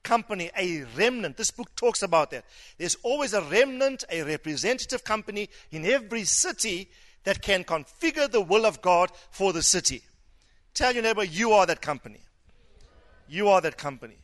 company, 0.04 0.52
a 0.58 0.84
remnant. 0.96 1.38
This 1.38 1.52
book 1.52 1.76
talks 1.76 2.04
about 2.04 2.32
that. 2.32 2.46
There's 2.78 2.96
always 3.04 3.34
a 3.34 3.42
remnant, 3.42 4.04
a 4.10 4.24
representative 4.24 5.04
company 5.04 5.50
in 5.72 5.86
every 5.86 6.26
city 6.26 6.90
that 7.26 7.42
can 7.42 7.64
configure 7.64 8.32
the 8.32 8.42
will 8.42 8.66
of 8.66 8.82
God 8.82 9.12
for 9.30 9.52
the 9.52 9.62
city. 9.62 10.02
Tell 10.74 10.94
your 10.94 11.04
neighbor, 11.04 11.24
you 11.24 11.52
are 11.52 11.66
that 11.66 11.82
company. 11.82 12.22
You 13.28 13.50
are 13.50 13.62
that 13.62 13.78
company. 13.78 14.18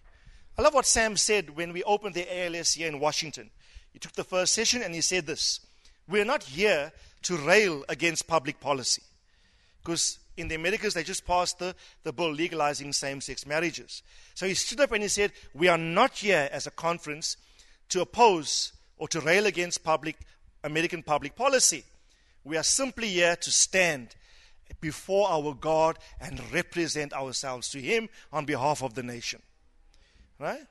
I 0.58 0.62
love 0.62 0.74
what 0.74 0.86
Sam 0.86 1.18
said 1.18 1.56
when 1.56 1.74
we 1.74 1.84
opened 1.84 2.16
the 2.16 2.46
ALS 2.46 2.74
here 2.74 2.88
in 2.88 3.00
Washington. 3.00 3.50
He 3.92 4.00
took 4.00 4.14
the 4.14 4.24
first 4.24 4.54
session 4.54 4.82
and 4.82 4.94
he 4.94 5.02
said 5.02 5.26
this 5.26 5.60
We're 6.08 6.26
not 6.26 6.44
here 6.44 6.92
to 7.24 7.38
rail 7.38 7.84
against 7.90 8.28
public 8.28 8.60
policy. 8.60 9.04
Because 9.84 10.20
in 10.38 10.48
the 10.48 10.56
Americas, 10.56 10.94
they 10.94 11.04
just 11.04 11.26
passed 11.26 11.60
the, 11.60 11.76
the 12.04 12.14
bill 12.14 12.32
legalizing 12.32 12.94
same 12.94 13.22
sex 13.22 13.46
marriages. 13.46 14.04
So 14.36 14.46
he 14.46 14.54
stood 14.54 14.82
up 14.82 14.92
and 14.92 15.02
he 15.02 15.10
said, 15.10 15.32
We 15.54 15.68
are 15.68 15.78
not 15.78 16.18
here 16.18 16.50
as 16.52 16.68
a 16.68 16.72
conference 16.72 17.38
to 17.90 18.02
oppose 18.02 18.74
or 18.98 19.08
to 19.08 19.22
rail 19.22 19.48
against 19.48 19.84
public, 19.84 20.18
American 20.64 21.02
public 21.02 21.36
policy. 21.36 21.84
We 22.44 22.58
are 22.58 22.64
simply 22.64 23.08
here 23.08 23.36
to 23.36 23.52
stand 23.52 24.16
before 24.80 25.30
our 25.30 25.54
God 25.54 26.00
and 26.20 26.42
represent 26.52 27.14
ourselves 27.14 27.70
to 27.70 27.82
Him 27.82 28.10
on 28.32 28.46
behalf 28.46 28.82
of 28.82 28.94
the 28.94 29.04
nation. 29.04 29.42
Right? 30.40 30.66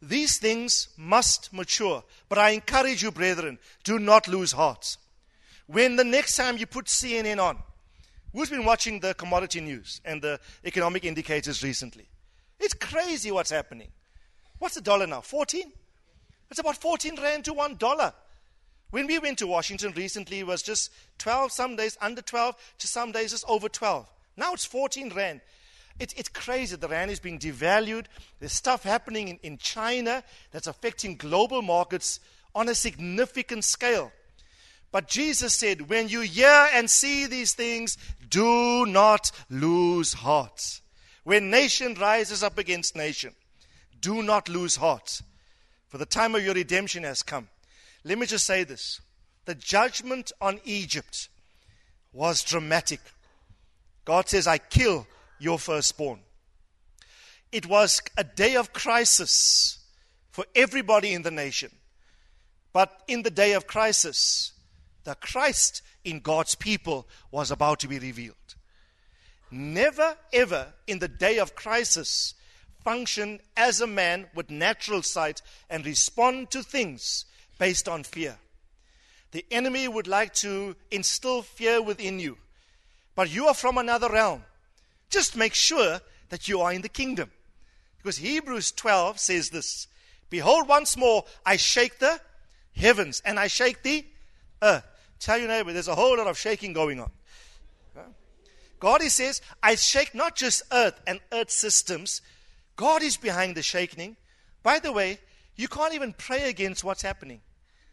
These 0.00 0.38
things 0.38 0.88
must 0.96 1.52
mature. 1.52 2.04
But 2.28 2.38
I 2.38 2.50
encourage 2.50 3.02
you, 3.02 3.10
brethren, 3.10 3.58
do 3.82 3.98
not 3.98 4.28
lose 4.28 4.52
heart. 4.52 4.96
When 5.66 5.96
the 5.96 6.04
next 6.04 6.36
time 6.36 6.56
you 6.56 6.66
put 6.66 6.86
CNN 6.86 7.42
on, 7.42 7.58
who's 8.32 8.50
been 8.50 8.64
watching 8.64 9.00
the 9.00 9.14
commodity 9.14 9.60
news 9.60 10.00
and 10.04 10.22
the 10.22 10.38
economic 10.64 11.04
indicators 11.04 11.62
recently? 11.62 12.08
It's 12.60 12.74
crazy 12.74 13.30
what's 13.30 13.50
happening. 13.50 13.88
What's 14.58 14.74
the 14.74 14.80
dollar 14.80 15.06
now? 15.06 15.20
14? 15.20 15.72
It's 16.50 16.60
about 16.60 16.76
14 16.76 17.16
rand 17.20 17.44
to 17.46 17.52
one 17.52 17.76
dollar. 17.76 18.12
When 18.90 19.06
we 19.06 19.18
went 19.18 19.38
to 19.38 19.46
Washington 19.46 19.92
recently, 19.94 20.40
it 20.40 20.46
was 20.46 20.62
just 20.62 20.90
12, 21.18 21.52
some 21.52 21.76
days 21.76 21.98
under 22.00 22.22
12, 22.22 22.56
to 22.78 22.86
some 22.86 23.12
days 23.12 23.32
just 23.32 23.44
over 23.48 23.68
12. 23.68 24.08
Now 24.36 24.54
it's 24.54 24.64
14 24.64 25.12
rand. 25.14 25.40
It, 25.98 26.14
it's 26.16 26.28
crazy. 26.28 26.76
The 26.76 26.88
rand 26.88 27.10
is 27.10 27.20
being 27.20 27.38
devalued. 27.38 28.06
There's 28.38 28.52
stuff 28.52 28.84
happening 28.84 29.28
in, 29.28 29.38
in 29.42 29.58
China 29.58 30.22
that's 30.52 30.66
affecting 30.66 31.16
global 31.16 31.60
markets 31.60 32.20
on 32.54 32.68
a 32.68 32.74
significant 32.74 33.64
scale. 33.64 34.12
But 34.90 35.08
Jesus 35.08 35.54
said, 35.54 35.90
When 35.90 36.08
you 36.08 36.20
hear 36.20 36.68
and 36.72 36.88
see 36.88 37.26
these 37.26 37.52
things, 37.52 37.98
do 38.30 38.86
not 38.86 39.30
lose 39.50 40.14
heart. 40.14 40.80
When 41.24 41.50
nation 41.50 41.94
rises 41.94 42.42
up 42.42 42.56
against 42.56 42.96
nation, 42.96 43.34
do 44.00 44.22
not 44.22 44.48
lose 44.48 44.76
heart. 44.76 45.20
For 45.88 45.98
the 45.98 46.06
time 46.06 46.34
of 46.34 46.44
your 46.44 46.54
redemption 46.54 47.02
has 47.02 47.22
come. 47.22 47.48
Let 48.04 48.18
me 48.18 48.26
just 48.26 48.46
say 48.46 48.64
this 48.64 49.00
the 49.44 49.54
judgment 49.54 50.32
on 50.40 50.60
Egypt 50.64 51.28
was 52.12 52.42
dramatic. 52.42 53.00
God 54.04 54.28
says, 54.28 54.46
I 54.46 54.58
kill 54.58 55.06
your 55.38 55.58
firstborn. 55.58 56.20
It 57.50 57.66
was 57.66 58.02
a 58.16 58.24
day 58.24 58.56
of 58.56 58.72
crisis 58.72 59.78
for 60.30 60.44
everybody 60.54 61.14
in 61.14 61.22
the 61.22 61.30
nation. 61.30 61.70
But 62.72 63.02
in 63.08 63.22
the 63.22 63.30
day 63.30 63.54
of 63.54 63.66
crisis, 63.66 64.52
the 65.04 65.14
Christ 65.14 65.82
in 66.04 66.20
God's 66.20 66.54
people 66.54 67.08
was 67.30 67.50
about 67.50 67.80
to 67.80 67.88
be 67.88 67.98
revealed. 67.98 68.36
Never, 69.50 70.16
ever 70.32 70.74
in 70.86 70.98
the 70.98 71.08
day 71.08 71.38
of 71.38 71.54
crisis 71.54 72.34
function 72.84 73.40
as 73.56 73.80
a 73.80 73.86
man 73.86 74.26
with 74.34 74.50
natural 74.50 75.02
sight 75.02 75.40
and 75.70 75.86
respond 75.86 76.50
to 76.50 76.62
things 76.62 77.24
based 77.58 77.88
on 77.88 78.04
fear. 78.04 78.38
The 79.32 79.44
enemy 79.50 79.86
would 79.88 80.06
like 80.06 80.32
to 80.34 80.74
instill 80.90 81.42
fear 81.42 81.82
within 81.82 82.18
you, 82.18 82.38
but 83.14 83.32
you 83.32 83.46
are 83.46 83.54
from 83.54 83.76
another 83.76 84.08
realm. 84.08 84.44
Just 85.10 85.36
make 85.36 85.54
sure 85.54 86.00
that 86.30 86.48
you 86.48 86.60
are 86.60 86.72
in 86.72 86.82
the 86.82 86.88
kingdom. 86.88 87.30
Because 87.98 88.18
Hebrews 88.18 88.72
12 88.72 89.18
says 89.18 89.50
this 89.50 89.86
Behold, 90.30 90.68
once 90.68 90.96
more 90.96 91.24
I 91.44 91.56
shake 91.56 91.98
the 91.98 92.20
heavens 92.74 93.20
and 93.24 93.38
I 93.38 93.48
shake 93.48 93.82
the 93.82 94.06
earth. 94.62 94.84
Tell 95.18 95.38
your 95.38 95.48
neighbor, 95.48 95.72
there's 95.72 95.88
a 95.88 95.94
whole 95.94 96.16
lot 96.16 96.26
of 96.26 96.38
shaking 96.38 96.72
going 96.72 97.00
on. 97.00 97.10
God, 98.80 99.02
He 99.02 99.08
says, 99.08 99.42
I 99.62 99.74
shake 99.74 100.14
not 100.14 100.36
just 100.36 100.62
earth 100.72 101.00
and 101.06 101.20
earth 101.32 101.50
systems, 101.50 102.22
God 102.76 103.02
is 103.02 103.16
behind 103.16 103.56
the 103.56 103.62
shaking. 103.62 104.16
By 104.62 104.78
the 104.78 104.92
way, 104.92 105.18
you 105.56 105.66
can't 105.66 105.94
even 105.94 106.12
pray 106.12 106.48
against 106.48 106.84
what's 106.84 107.02
happening. 107.02 107.40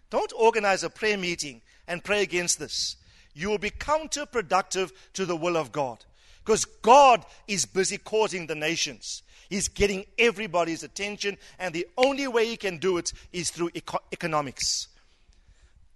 Don't 0.10 0.32
organize 0.38 0.84
a 0.84 0.90
prayer 0.90 1.18
meeting 1.18 1.62
and 1.88 2.04
pray 2.04 2.22
against 2.22 2.60
this. 2.60 2.96
You 3.34 3.50
will 3.50 3.58
be 3.58 3.72
counterproductive 3.72 4.92
to 5.14 5.26
the 5.26 5.36
will 5.36 5.58
of 5.58 5.72
God. 5.72 6.04
Because 6.44 6.66
God 6.66 7.26
is 7.48 7.66
busy 7.66 7.98
causing 7.98 8.48
the 8.48 8.56
nations. 8.56 9.24
He's 9.50 9.68
getting 9.68 10.06
everybody's 10.18 10.84
attention, 10.84 11.38
and 11.60 11.74
the 11.74 11.88
only 11.98 12.28
way 12.28 12.46
He 12.46 12.58
can 12.58 12.78
do 12.78 12.98
it 12.98 13.14
is 13.34 13.50
through 13.50 13.72
eco- 13.74 14.04
economics. 14.12 14.88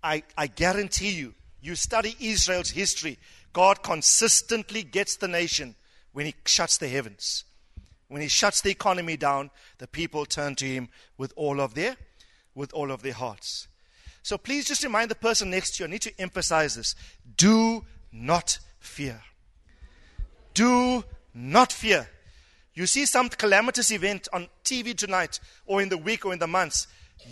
I, 0.03 0.23
I 0.37 0.47
guarantee 0.47 1.11
you, 1.11 1.33
you 1.61 1.75
study 1.75 2.15
Israel's 2.19 2.71
history, 2.71 3.17
God 3.53 3.83
consistently 3.83 4.83
gets 4.83 5.15
the 5.17 5.27
nation 5.27 5.75
when 6.13 6.25
He 6.25 6.35
shuts 6.45 6.77
the 6.77 6.87
heavens. 6.87 7.43
When 8.07 8.21
He 8.21 8.27
shuts 8.27 8.61
the 8.61 8.71
economy 8.71 9.17
down, 9.17 9.51
the 9.77 9.87
people 9.87 10.25
turn 10.25 10.55
to 10.55 10.65
Him 10.65 10.89
with 11.17 11.33
all 11.35 11.59
of 11.59 11.73
their, 11.73 11.95
with 12.55 12.73
all 12.73 12.91
of 12.91 13.01
their 13.01 13.13
hearts. 13.13 13.67
So 14.23 14.37
please 14.37 14.67
just 14.67 14.83
remind 14.83 15.09
the 15.09 15.15
person 15.15 15.49
next 15.49 15.75
to 15.75 15.83
you, 15.83 15.87
I 15.87 15.91
need 15.91 16.01
to 16.01 16.19
emphasize 16.19 16.75
this. 16.75 16.95
Do 17.37 17.85
not 18.11 18.59
fear. 18.79 19.21
Do 20.53 21.03
not 21.33 21.71
fear. 21.71 22.09
You 22.73 22.85
see 22.85 23.05
some 23.05 23.29
calamitous 23.29 23.91
event 23.91 24.27
on 24.31 24.47
TV 24.63 24.95
tonight, 24.95 25.39
or 25.65 25.81
in 25.81 25.89
the 25.89 25.97
week, 25.97 26.25
or 26.25 26.33
in 26.33 26.39
the 26.39 26.47
months. 26.47 26.87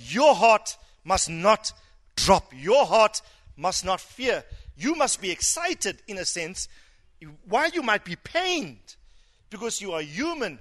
Your 0.08 0.36
heart 0.36 0.78
must 1.04 1.30
not 1.30 1.72
drop. 2.16 2.52
Your 2.54 2.86
heart 2.86 3.22
must 3.56 3.86
not 3.86 4.02
fear. 4.02 4.44
You 4.76 4.96
must 4.96 5.22
be 5.22 5.32
excited, 5.32 6.02
in 6.08 6.18
a 6.18 6.26
sense, 6.26 6.68
while 7.48 7.70
you 7.70 7.82
might 7.82 8.04
be 8.04 8.16
pained, 8.16 8.96
because 9.50 9.82
you 9.82 9.94
are 9.94 10.02
human, 10.02 10.60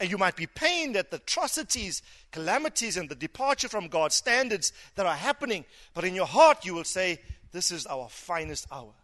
and 0.00 0.10
you 0.10 0.18
might 0.18 0.36
be 0.36 0.46
pained 0.46 0.96
at 0.96 1.10
the 1.10 1.16
atrocities, 1.16 2.02
calamities, 2.30 2.96
and 2.96 3.08
the 3.08 3.14
departure 3.14 3.68
from 3.68 3.88
God's 3.88 4.14
standards 4.14 4.72
that 4.94 5.06
are 5.06 5.16
happening. 5.16 5.64
But 5.94 6.04
in 6.04 6.14
your 6.14 6.26
heart, 6.26 6.64
you 6.64 6.74
will 6.74 6.84
say, 6.84 7.20
This 7.52 7.70
is 7.70 7.86
our 7.86 8.08
finest 8.08 8.66
hour. 8.70 8.94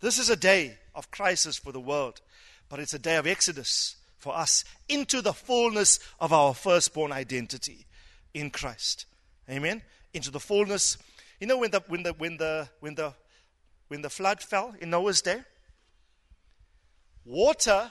This 0.00 0.18
is 0.18 0.30
a 0.30 0.36
day 0.36 0.78
of 0.94 1.10
crisis 1.10 1.56
for 1.56 1.72
the 1.72 1.80
world, 1.80 2.20
but 2.68 2.80
it's 2.80 2.94
a 2.94 2.98
day 2.98 3.16
of 3.16 3.26
exodus 3.26 3.96
for 4.18 4.36
us 4.36 4.64
into 4.88 5.20
the 5.20 5.32
fullness 5.32 5.98
of 6.20 6.32
our 6.32 6.54
firstborn 6.54 7.12
identity 7.12 7.86
in 8.34 8.50
Christ. 8.50 9.06
Amen. 9.50 9.82
Into 10.14 10.30
the 10.30 10.40
fullness. 10.40 10.96
You 11.40 11.46
know 11.48 11.58
when 11.58 11.72
the 11.72 11.82
when 11.88 12.04
the 12.04 12.12
when 12.12 12.36
the 12.36 12.68
when 12.80 12.94
the 12.94 13.14
when 13.88 14.02
the 14.02 14.10
flood 14.10 14.40
fell 14.42 14.74
in 14.80 14.90
Noah's 14.90 15.22
day, 15.22 15.40
water 17.24 17.90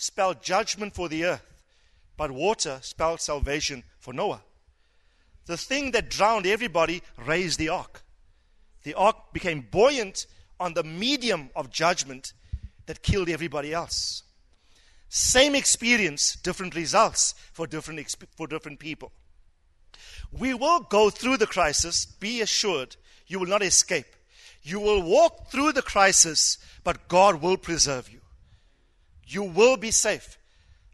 spelled 0.00 0.42
judgment 0.42 0.94
for 0.94 1.08
the 1.08 1.24
earth, 1.24 1.62
but 2.16 2.30
water 2.30 2.78
spelled 2.80 3.20
salvation 3.20 3.84
for 3.98 4.14
Noah. 4.14 4.42
The 5.46 5.58
thing 5.58 5.90
that 5.90 6.08
drowned 6.08 6.46
everybody 6.46 7.02
raised 7.18 7.58
the 7.58 7.68
ark. 7.68 8.02
The 8.82 8.94
ark 8.94 9.32
became 9.32 9.66
buoyant 9.70 10.26
on 10.58 10.72
the 10.74 10.82
medium 10.82 11.50
of 11.54 11.70
judgment 11.70 12.32
that 12.86 13.02
killed 13.02 13.28
everybody 13.28 13.74
else. 13.74 14.22
Same 15.10 15.54
experience, 15.54 16.34
different 16.34 16.74
results 16.74 17.34
for 17.52 17.66
different, 17.66 18.14
for 18.36 18.46
different 18.46 18.78
people. 18.78 19.12
We 20.32 20.54
will 20.54 20.80
go 20.80 21.10
through 21.10 21.36
the 21.38 21.46
crisis, 21.46 22.06
be 22.06 22.40
assured 22.40 22.96
you 23.26 23.38
will 23.38 23.46
not 23.46 23.62
escape. 23.62 24.06
You 24.62 24.80
will 24.80 25.02
walk 25.02 25.50
through 25.50 25.72
the 25.72 25.82
crisis, 25.82 26.58
but 26.84 27.08
God 27.08 27.42
will 27.42 27.56
preserve 27.56 28.08
you. 28.10 28.20
You 29.32 29.44
will 29.44 29.76
be 29.76 29.90
safe. 29.92 30.38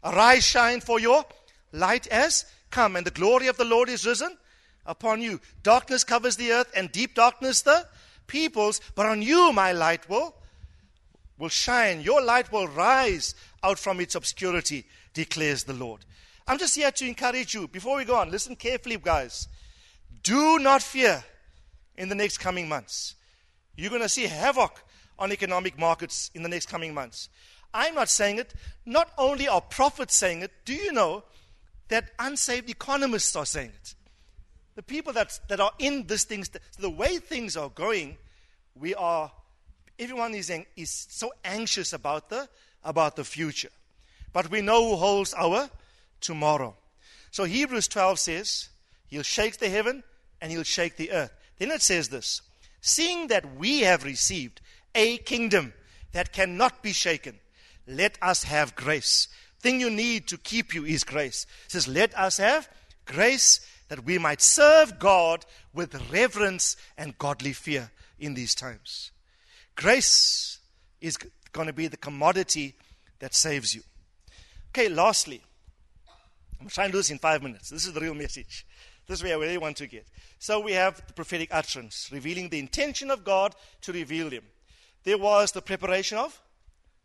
Arise, 0.03 0.45
shine, 0.45 0.79
for 0.79 0.99
your 0.99 1.25
light 1.71 2.07
has 2.11 2.45
come, 2.69 2.95
and 2.95 3.05
the 3.05 3.11
glory 3.11 3.47
of 3.47 3.57
the 3.57 3.65
Lord 3.65 3.89
is 3.89 4.05
risen 4.05 4.37
upon 4.85 5.21
you. 5.21 5.41
Darkness 5.63 6.03
covers 6.03 6.37
the 6.37 6.51
earth, 6.51 6.71
and 6.75 6.91
deep 6.91 7.15
darkness 7.15 7.63
the 7.63 7.87
peoples, 8.27 8.79
but 8.95 9.07
on 9.07 9.21
you 9.21 9.51
my 9.51 9.71
light 9.71 10.07
will, 10.07 10.35
will 11.37 11.49
shine. 11.49 12.01
Your 12.01 12.21
light 12.21 12.51
will 12.51 12.67
rise 12.67 13.33
out 13.63 13.79
from 13.79 13.99
its 13.99 14.13
obscurity, 14.15 14.85
declares 15.13 15.63
the 15.63 15.73
Lord. 15.73 16.05
I'm 16.47 16.59
just 16.59 16.75
here 16.75 16.91
to 16.91 17.07
encourage 17.07 17.55
you. 17.55 17.67
Before 17.67 17.97
we 17.97 18.05
go 18.05 18.15
on, 18.15 18.29
listen 18.29 18.55
carefully, 18.55 18.97
guys. 18.97 19.47
Do 20.23 20.59
not 20.59 20.83
fear 20.83 21.23
in 21.97 22.09
the 22.09 22.15
next 22.15 22.37
coming 22.37 22.69
months. 22.69 23.15
You're 23.75 23.89
going 23.89 24.01
to 24.01 24.09
see 24.09 24.27
havoc 24.27 24.83
on 25.19 25.31
economic 25.31 25.77
markets 25.77 26.29
in 26.33 26.43
the 26.43 26.49
next 26.49 26.67
coming 26.67 26.93
months. 26.93 27.29
I'm 27.77 27.95
not 27.95 28.09
saying 28.09 28.39
it. 28.39 28.53
Not 28.85 29.11
only 29.17 29.47
are 29.47 29.61
prophets 29.61 30.15
saying 30.15 30.41
it, 30.41 30.51
do 30.65 30.73
you 30.73 30.91
know 30.91 31.23
that 31.87 32.11
unsaved 32.19 32.69
economists 32.69 33.35
are 33.35 33.45
saying 33.45 33.69
it? 33.69 33.95
the 34.77 34.83
people 34.83 35.11
that, 35.11 35.39
that 35.47 35.59
are 35.59 35.71
in 35.79 36.05
this 36.05 36.23
things, 36.23 36.51
the 36.77 36.89
way 36.89 37.17
things 37.17 37.57
are 37.57 37.69
going, 37.69 38.15
we 38.75 38.93
are, 38.93 39.31
everyone 39.97 40.35
is, 40.35 40.51
is 40.75 41.07
so 41.09 41.31
anxious 41.43 41.93
about 41.93 42.29
the, 42.29 42.47
about 42.83 43.15
the 43.15 43.23
future. 43.23 43.71
But 44.31 44.51
we 44.51 44.61
know 44.61 44.87
who 44.87 44.95
holds 44.97 45.33
our 45.33 45.67
tomorrow. 46.21 46.75
So 47.31 47.45
Hebrews 47.45 47.87
12 47.87 48.19
says, 48.19 48.69
He'll 49.07 49.23
shake 49.23 49.57
the 49.57 49.67
heaven 49.67 50.03
and 50.39 50.51
He'll 50.51 50.61
shake 50.61 50.95
the 50.95 51.11
earth. 51.11 51.33
Then 51.57 51.71
it 51.71 51.81
says 51.81 52.09
this 52.09 52.43
Seeing 52.79 53.29
that 53.29 53.57
we 53.57 53.79
have 53.79 54.03
received 54.03 54.61
a 54.93 55.17
kingdom 55.17 55.73
that 56.11 56.31
cannot 56.31 56.83
be 56.83 56.93
shaken, 56.93 57.39
let 57.87 58.17
us 58.21 58.43
have 58.43 58.75
grace. 58.75 59.27
Thing 59.59 59.79
you 59.79 59.89
need 59.89 60.27
to 60.27 60.37
keep 60.37 60.73
you 60.73 60.85
is 60.85 61.03
grace. 61.03 61.45
It 61.65 61.71
says, 61.71 61.87
Let 61.87 62.17
us 62.17 62.37
have 62.37 62.69
grace 63.05 63.61
that 63.87 64.05
we 64.05 64.17
might 64.17 64.41
serve 64.41 64.99
God 64.99 65.45
with 65.73 66.11
reverence 66.11 66.75
and 66.97 67.17
godly 67.17 67.53
fear 67.53 67.91
in 68.19 68.33
these 68.33 68.53
times. 68.53 69.11
Grace 69.75 70.59
is 71.01 71.17
going 71.53 71.67
to 71.67 71.73
be 71.73 71.87
the 71.87 71.97
commodity 71.97 72.75
that 73.19 73.33
saves 73.33 73.73
you. 73.73 73.81
Okay, 74.69 74.89
lastly, 74.89 75.41
I'm 76.59 76.67
trying 76.67 76.89
to 76.89 76.93
do 76.93 76.97
this 76.97 77.11
in 77.11 77.19
five 77.19 77.41
minutes. 77.41 77.69
This 77.69 77.87
is 77.87 77.93
the 77.93 78.01
real 78.01 78.13
message. 78.13 78.65
This 79.07 79.19
is 79.19 79.23
where 79.23 79.37
I 79.37 79.39
really 79.39 79.57
want 79.57 79.77
to 79.77 79.87
get. 79.87 80.05
So 80.39 80.59
we 80.59 80.73
have 80.73 81.01
the 81.07 81.13
prophetic 81.13 81.49
utterance, 81.51 82.09
revealing 82.11 82.49
the 82.49 82.59
intention 82.59 83.09
of 83.09 83.23
God 83.23 83.55
to 83.81 83.93
reveal 83.93 84.29
Him. 84.29 84.43
There 85.03 85.17
was 85.17 85.51
the 85.51 85.61
preparation 85.61 86.17
of 86.17 86.39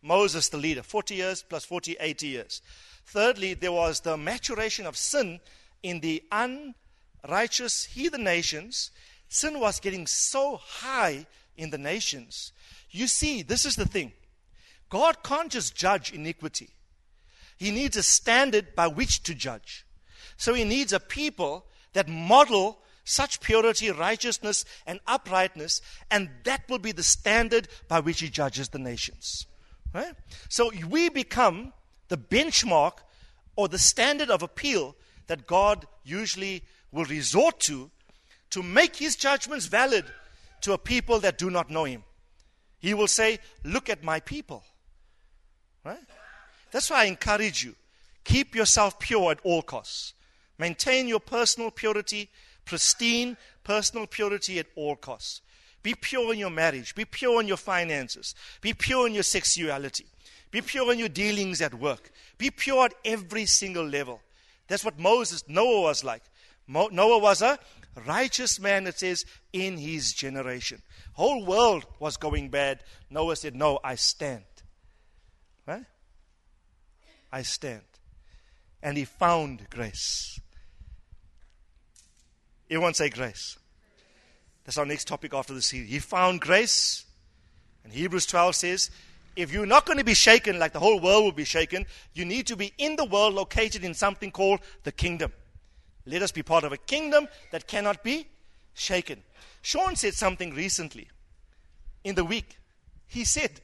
Moses, 0.03 0.49
the 0.49 0.57
leader, 0.57 0.83
40 0.83 1.15
years 1.15 1.45
plus 1.49 1.65
40, 1.65 1.97
80 2.01 2.27
years. 2.27 2.63
Thirdly, 3.07 3.55
there 3.55 3.73
was 3.73 4.01
the 4.01 4.17
maturation 4.17 4.87
of 4.87 4.97
sin 4.97 5.41
in 5.83 6.01
the 6.01 6.23
unrighteous 6.33 7.85
heathen 7.85 8.25
nations. 8.25 8.91
Sin 9.29 9.61
was 9.61 9.81
getting 9.81 10.07
so 10.07 10.57
high 10.57 11.27
in 11.57 11.71
the 11.71 11.79
nations. 11.79 12.53
You 12.91 13.07
see, 13.07 13.43
this 13.43 13.65
is 13.65 13.77
the 13.77 13.87
thing 13.87 14.13
God 14.89 15.23
can't 15.23 15.51
just 15.51 15.75
judge 15.75 16.13
iniquity, 16.13 16.71
He 17.57 17.71
needs 17.71 17.97
a 17.97 18.03
standard 18.03 18.75
by 18.75 18.89
which 18.89 19.23
to 19.25 19.35
judge. 19.35 19.87
So 20.37 20.55
He 20.55 20.65
needs 20.65 20.93
a 20.93 21.01
people 21.01 21.67
that 21.93 22.09
model 22.09 22.79
such 23.05 23.41
purity, 23.41 23.91
righteousness, 23.91 24.65
and 24.87 25.01
uprightness, 25.07 25.81
and 26.11 26.31
that 26.45 26.69
will 26.69 26.79
be 26.79 26.93
the 26.93 27.03
standard 27.03 27.69
by 27.89 28.01
which 28.01 28.21
He 28.21 28.29
judges 28.29 28.69
the 28.69 28.79
nations. 28.79 29.47
Right? 29.93 30.15
So 30.49 30.71
we 30.89 31.09
become 31.09 31.73
the 32.09 32.17
benchmark 32.17 32.99
or 33.57 33.69
the 33.69 33.79
standard 33.79 34.31
of 34.31 34.43
appeal 34.43 34.97
that 35.27 35.47
God 35.47 35.87
usually 36.05 36.63
will 36.91 37.05
resort 37.05 37.61
to 37.61 37.91
to 38.51 38.63
make 38.63 38.97
his 38.97 39.17
judgments 39.17 39.67
valid 39.67 40.05
to 40.61 40.73
a 40.73 40.79
people 40.79 41.19
that 41.21 41.39
do 41.39 41.51
not 41.51 41.71
know 41.71 41.85
him. 41.85 42.05
He 42.79 42.95
will 42.95 43.07
say, 43.07 43.39
Look 43.65 43.89
at 43.89 44.03
my 44.03 44.21
people. 44.21 44.65
Right? 45.85 45.99
That's 46.71 46.91
why 46.91 47.03
I 47.03 47.05
encourage 47.07 47.65
you 47.65 47.75
keep 48.25 48.55
yourself 48.55 48.99
pure 48.99 49.33
at 49.33 49.41
all 49.43 49.63
costs. 49.63 50.15
Maintain 50.59 51.09
your 51.09 51.21
personal 51.21 51.71
purity, 51.71 52.31
pristine 52.65 53.37
personal 53.65 54.07
purity 54.07 54.59
at 54.59 54.67
all 54.77 54.97
costs. 54.97 55.41
Be 55.83 55.95
pure 55.95 56.33
in 56.33 56.39
your 56.39 56.51
marriage. 56.51 56.95
Be 56.95 57.05
pure 57.05 57.41
in 57.41 57.49
your 57.49 57.57
finances. 57.57 58.35
Be 58.61 58.73
pure 58.73 59.07
in 59.07 59.15
your 59.15 59.23
sexuality. 59.23 60.07
Be 60.51 60.61
pure 60.61 60.93
in 60.93 60.99
your 60.99 61.09
dealings 61.09 61.61
at 61.61 61.75
work. 61.75 62.11
Be 62.39 62.51
pure 62.51 62.85
at 62.85 62.95
every 63.05 63.47
single 63.47 63.87
level. 63.87 64.21
That's 64.69 64.85
what 64.85 64.99
Moses, 64.99 65.43
Noah 65.49 65.83
was 65.83 66.05
like. 66.05 66.23
Mo, 66.67 66.89
Noah 66.93 67.19
was 67.19 67.43
a 67.43 67.59
righteous 68.07 68.61
man, 68.61 68.87
it 68.87 68.99
says, 68.99 69.25
in 69.53 69.77
his 69.77 70.13
generation. 70.13 70.83
Whole 71.15 71.45
world 71.45 71.85
was 71.99 72.17
going 72.17 72.49
bad. 72.49 72.83
Noah 73.11 73.37
said, 73.37 73.55
No, 73.55 73.81
I 73.83 73.97
stand. 73.97 74.45
Right? 75.67 75.85
I 77.33 77.43
stand. 77.43 77.83
And 78.83 78.97
he 78.97 79.05
found 79.05 79.69
grace. 79.71 80.41
Everyone 82.71 82.95
say 82.95 83.11
grace. 83.11 83.59
That's 84.65 84.79
our 84.79 84.87
next 84.87 85.09
topic 85.09 85.35
after 85.35 85.55
the 85.55 85.63
series. 85.63 85.91
He 85.91 85.99
found 85.99 86.41
grace. 86.41 87.05
And 87.85 87.93
Hebrews 87.93 88.27
12 88.27 88.55
says, 88.55 88.91
if 89.35 89.53
you're 89.53 89.67
not 89.67 89.87
going 89.87 89.99
to 89.99 90.05
be 90.05 90.15
shaken 90.15 90.59
like 90.59 90.73
the 90.73 90.81
whole 90.81 91.01
world 91.01 91.25
will 91.25 91.33
be 91.33 91.45
shaken, 91.45 91.87
you 92.13 92.25
need 92.25 92.47
to 92.49 92.57
be 92.57 92.73
in 92.79 92.97
the 92.97 93.05
world 93.05 93.35
located 93.35 93.83
in 93.83 93.95
something 93.95 94.31
called 94.31 94.61
the 94.85 94.93
kingdom. 94.93 95.33
Let 96.05 96.23
us 96.23 96.33
be 96.33 96.43
part 96.43 96.65
of 96.65 96.73
a 96.73 96.77
kingdom 96.77 97.29
that 97.51 97.67
cannot 97.67 98.03
be 98.03 98.27
shaken. 98.75 99.23
Sean 99.63 99.97
said 99.97 100.15
something 100.15 100.55
recently 100.55 101.09
in 102.05 102.15
the 102.15 102.25
week. 102.25 102.59
He 103.07 103.25
said, 103.25 103.61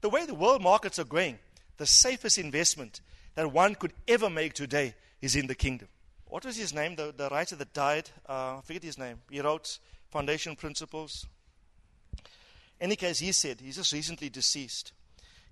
the 0.00 0.10
way 0.10 0.26
the 0.26 0.34
world 0.34 0.62
markets 0.62 0.98
are 0.98 1.04
going, 1.04 1.38
the 1.78 1.86
safest 1.86 2.38
investment 2.38 3.00
that 3.34 3.50
one 3.50 3.74
could 3.74 3.92
ever 4.08 4.28
make 4.28 4.52
today 4.52 4.94
is 5.20 5.36
in 5.36 5.46
the 5.46 5.54
kingdom. 5.54 5.88
What 6.26 6.44
was 6.44 6.56
his 6.56 6.74
name? 6.74 6.96
The, 6.96 7.14
the 7.16 7.28
writer 7.28 7.56
that 7.56 7.72
died? 7.72 8.10
Uh, 8.28 8.58
I 8.58 8.60
forget 8.64 8.82
his 8.82 8.98
name. 8.98 9.18
He 9.30 9.40
wrote 9.40 9.78
Foundation 10.12 10.54
Principles. 10.54 11.26
Any 12.78 12.96
case, 12.96 13.18
he 13.18 13.32
said, 13.32 13.60
he's 13.62 13.76
just 13.76 13.92
recently 13.92 14.28
deceased. 14.28 14.92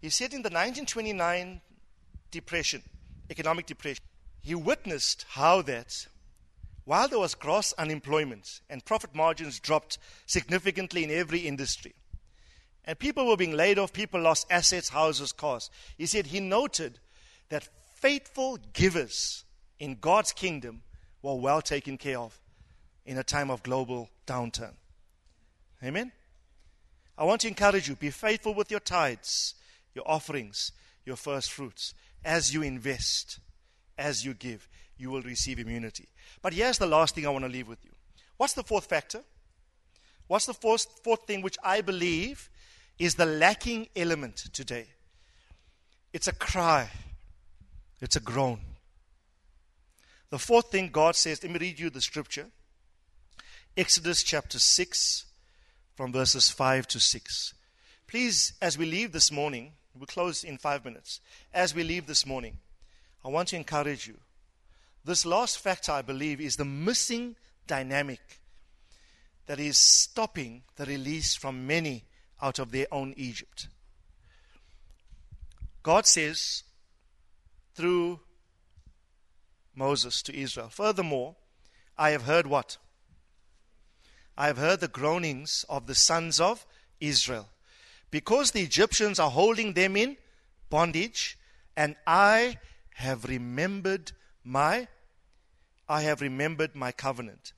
He 0.03 0.11
said 0.11 0.35
in 0.35 0.43
the 0.43 0.51
1929 0.51 1.63
depression, 2.31 2.83
economic 3.31 3.65
depression, 3.65 4.05
he 4.43 4.55
witnessed 4.55 5.25
how 5.31 5.63
that 5.63 6.07
while 6.85 7.09
there 7.09 7.19
was 7.19 7.35
gross 7.35 7.73
unemployment 7.79 8.61
and 8.69 8.85
profit 8.85 9.15
margins 9.15 9.59
dropped 9.61 9.99
significantly 10.27 11.05
in 11.05 11.11
every 11.11 11.41
industry, 11.41 11.95
and 12.85 12.99
people 12.99 13.27
were 13.27 13.37
being 13.37 13.57
laid 13.57 13.79
off, 13.79 13.93
people 13.93 14.21
lost 14.21 14.47
assets, 14.51 14.91
houses, 14.91 15.33
cars, 15.33 15.71
he 15.97 16.05
said 16.05 16.27
he 16.27 16.41
noted 16.41 16.99
that 17.49 17.69
faithful 17.95 18.59
givers 18.73 19.45
in 19.79 19.97
God's 20.01 20.33
kingdom 20.33 20.83
were 21.23 21.35
well 21.35 21.63
taken 21.63 21.97
care 21.97 22.19
of 22.19 22.40
in 23.11 23.19
a 23.19 23.25
time 23.25 23.51
of 23.51 23.61
global 23.65 24.09
downturn. 24.25 24.73
Amen? 25.83 26.13
I 27.19 27.25
want 27.25 27.41
to 27.41 27.49
encourage 27.49 27.89
you 27.89 27.97
be 27.97 28.11
faithful 28.11 28.55
with 28.55 28.71
your 28.71 28.79
tithes, 28.79 29.55
your 29.97 30.09
offerings, 30.09 30.71
your 31.05 31.17
first 31.17 31.51
fruits. 31.51 31.93
As 32.25 32.55
you 32.55 32.63
invest, 32.63 33.41
as 33.99 34.25
you 34.25 34.33
give, 34.33 34.69
you 34.97 35.11
will 35.11 35.23
receive 35.23 35.59
immunity. 35.59 36.07
But 36.41 36.53
here's 36.53 36.79
the 36.79 36.87
last 36.87 37.17
thing 37.17 37.27
I 37.27 37.31
want 37.31 37.45
to 37.45 37.51
leave 37.51 37.67
with 37.67 37.85
you. 37.85 37.91
What's 38.37 38.53
the 38.53 38.63
fourth 38.63 38.87
factor? 38.87 39.23
What's 40.29 40.47
the 40.47 40.55
fourth, 40.55 40.87
fourth 41.03 41.27
thing 41.27 41.43
which 41.43 41.59
I 41.65 41.81
believe 41.81 42.49
is 42.97 43.17
the 43.17 43.27
lacking 43.27 43.89
element 43.97 44.37
today? 44.53 44.87
It's 46.13 46.29
a 46.29 46.33
cry, 46.33 46.89
it's 48.01 48.15
a 48.15 48.21
groan. 48.21 48.61
The 50.29 50.39
fourth 50.39 50.71
thing 50.71 50.91
God 50.93 51.17
says, 51.17 51.43
let 51.43 51.51
me 51.51 51.59
read 51.59 51.81
you 51.81 51.91
the 51.91 52.01
scripture 52.01 52.47
Exodus 53.77 54.25
chapter 54.25 54.59
6, 54.59 55.27
from 55.95 56.13
verses 56.13 56.51
5 56.51 56.89
to 56.89 56.99
6. 56.99 57.55
Please, 58.09 58.55
as 58.61 58.77
we 58.77 58.85
leave 58.85 59.13
this 59.13 59.31
morning, 59.31 59.73
we'll 59.95 60.07
close 60.07 60.43
in 60.43 60.59
five 60.59 60.85
minutes. 60.85 61.21
As 61.55 61.73
we 61.73 61.85
leave 61.85 62.07
this 62.07 62.27
morning, 62.27 62.59
I 63.25 63.29
want 63.29 63.49
to 63.49 63.57
encourage 63.57 64.09
you. 64.09 64.17
This 65.05 65.25
last 65.25 65.61
factor, 65.61 65.93
I 65.93 66.03
believe, 66.03 66.41
is 66.41 66.57
the 66.57 66.65
missing 66.65 67.37
dynamic 67.69 68.41
that 69.47 69.61
is 69.61 69.79
stopping 69.79 70.63
the 70.75 70.87
release 70.87 71.37
from 71.37 71.67
many 71.67 72.05
out 72.43 72.59
of 72.59 72.73
their 72.73 72.87
own 72.91 73.15
Egypt. 73.17 73.69
God 75.85 76.07
says 76.07 76.65
through 77.75 78.19
Moses 79.77 80.23
to 80.23 80.37
Israel, 80.37 80.69
Furthermore, 80.69 81.37
I 81.97 82.11
have 82.11 82.23
heard 82.23 82.49
what? 82.49 82.77
I 84.41 84.47
have 84.47 84.57
heard 84.57 84.81
the 84.81 84.89
groanings 84.89 85.67
of 85.69 85.87
the 85.87 85.95
sons 85.95 86.41
of 86.41 86.65
Israel, 86.99 87.51
because 88.11 88.53
the 88.53 88.63
Egyptians 88.63 89.19
are 89.19 89.29
holding 89.29 89.75
them 89.75 89.99
in 89.99 90.17
bondage, 90.71 91.37
and 91.77 91.95
I 92.07 92.57
have 92.95 93.27
remembered 93.27 94.13
my 94.43 94.89
I 95.87 96.01
have 96.03 96.23
remembered 96.23 96.75
my 96.75 96.91
covenant. 96.91 97.53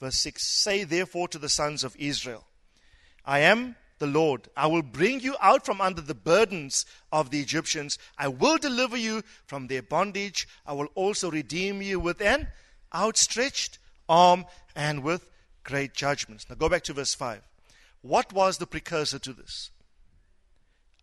Verse 0.00 0.16
6 0.16 0.44
Say 0.44 0.82
therefore 0.82 1.28
to 1.28 1.38
the 1.38 1.48
sons 1.48 1.84
of 1.84 1.94
Israel, 1.96 2.44
I 3.24 3.38
am 3.38 3.76
the 4.00 4.08
Lord. 4.08 4.48
I 4.56 4.66
will 4.66 4.82
bring 4.82 5.20
you 5.20 5.36
out 5.40 5.64
from 5.64 5.80
under 5.80 6.00
the 6.00 6.16
burdens 6.16 6.84
of 7.12 7.30
the 7.30 7.38
Egyptians. 7.38 7.96
I 8.18 8.26
will 8.26 8.58
deliver 8.58 8.96
you 8.96 9.22
from 9.46 9.68
their 9.68 9.82
bondage. 9.82 10.48
I 10.66 10.72
will 10.72 10.88
also 10.96 11.30
redeem 11.30 11.80
you 11.80 12.00
with 12.00 12.20
an 12.20 12.48
outstretched 12.92 13.78
arm 14.08 14.46
and 14.74 15.04
with 15.04 15.30
great 15.68 15.92
judgments. 15.92 16.46
Now 16.48 16.56
go 16.56 16.70
back 16.70 16.82
to 16.84 16.94
verse 16.94 17.14
5. 17.14 17.42
What 18.00 18.32
was 18.32 18.56
the 18.56 18.66
precursor 18.66 19.18
to 19.18 19.34
this? 19.34 19.70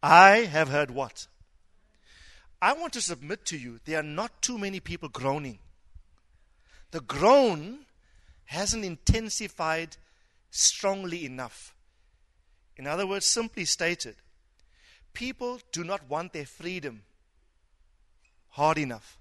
I 0.01 0.37
have 0.37 0.69
heard 0.69 0.89
what? 0.89 1.27
I 2.59 2.73
want 2.73 2.93
to 2.93 3.01
submit 3.01 3.45
to 3.45 3.57
you 3.59 3.79
there 3.85 3.99
are 3.99 4.03
not 4.03 4.41
too 4.41 4.57
many 4.57 4.79
people 4.79 5.07
groaning. 5.07 5.59
The 6.89 7.01
groan 7.01 7.85
hasn't 8.45 8.83
intensified 8.83 9.97
strongly 10.49 11.25
enough. 11.25 11.75
In 12.75 12.87
other 12.87 13.05
words, 13.05 13.27
simply 13.27 13.65
stated, 13.65 14.15
people 15.13 15.59
do 15.71 15.83
not 15.83 16.09
want 16.09 16.33
their 16.33 16.45
freedom 16.47 17.03
hard 18.49 18.79
enough. 18.79 19.19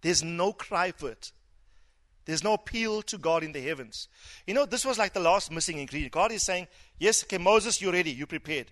There's 0.00 0.22
no 0.24 0.52
cry 0.52 0.90
for 0.90 1.10
it. 1.10 1.30
There's 2.24 2.44
no 2.44 2.54
appeal 2.54 3.02
to 3.02 3.18
God 3.18 3.42
in 3.42 3.52
the 3.52 3.60
heavens. 3.60 4.08
You 4.46 4.54
know, 4.54 4.66
this 4.66 4.84
was 4.84 4.98
like 4.98 5.12
the 5.12 5.20
last 5.20 5.50
missing 5.50 5.78
ingredient. 5.78 6.12
God 6.12 6.32
is 6.32 6.42
saying, 6.42 6.68
Yes, 6.98 7.24
okay, 7.24 7.38
Moses, 7.38 7.80
you're 7.80 7.92
ready, 7.92 8.10
you're 8.10 8.26
prepared. 8.26 8.66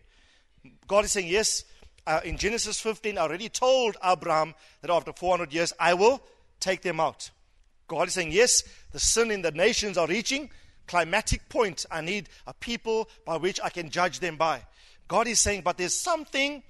God 0.87 1.05
is 1.05 1.13
saying, 1.13 1.29
Yes, 1.29 1.65
uh, 2.07 2.21
in 2.25 2.37
Genesis 2.37 2.81
15, 2.81 3.19
I 3.19 3.23
already 3.23 3.49
told 3.49 3.97
Abraham 4.05 4.55
that 4.81 4.91
after 4.91 5.13
400 5.13 5.53
years, 5.53 5.73
I 5.79 5.95
will 5.95 6.23
take 6.61 6.83
them 6.83 7.01
out. 7.01 7.31
God 7.87 8.09
is 8.09 8.15
saying, 8.15 8.33
Yes, 8.33 8.63
the 8.93 9.01
sin 9.01 9.31
in 9.31 9.43
the 9.43 9.53
nations 9.53 9.99
are 9.99 10.07
reaching 10.07 10.51
climatic 10.89 11.49
point. 11.49 11.87
I 11.91 12.01
need 12.01 12.29
a 12.47 12.55
people 12.55 13.09
by 13.25 13.37
which 13.37 13.61
I 13.63 13.69
can 13.69 13.91
judge 13.91 14.21
them 14.21 14.37
by. 14.37 14.63
God 15.07 15.29
is 15.29 15.39
saying, 15.39 15.63
But 15.63 15.79
there's 15.79 15.95
something 15.95 16.63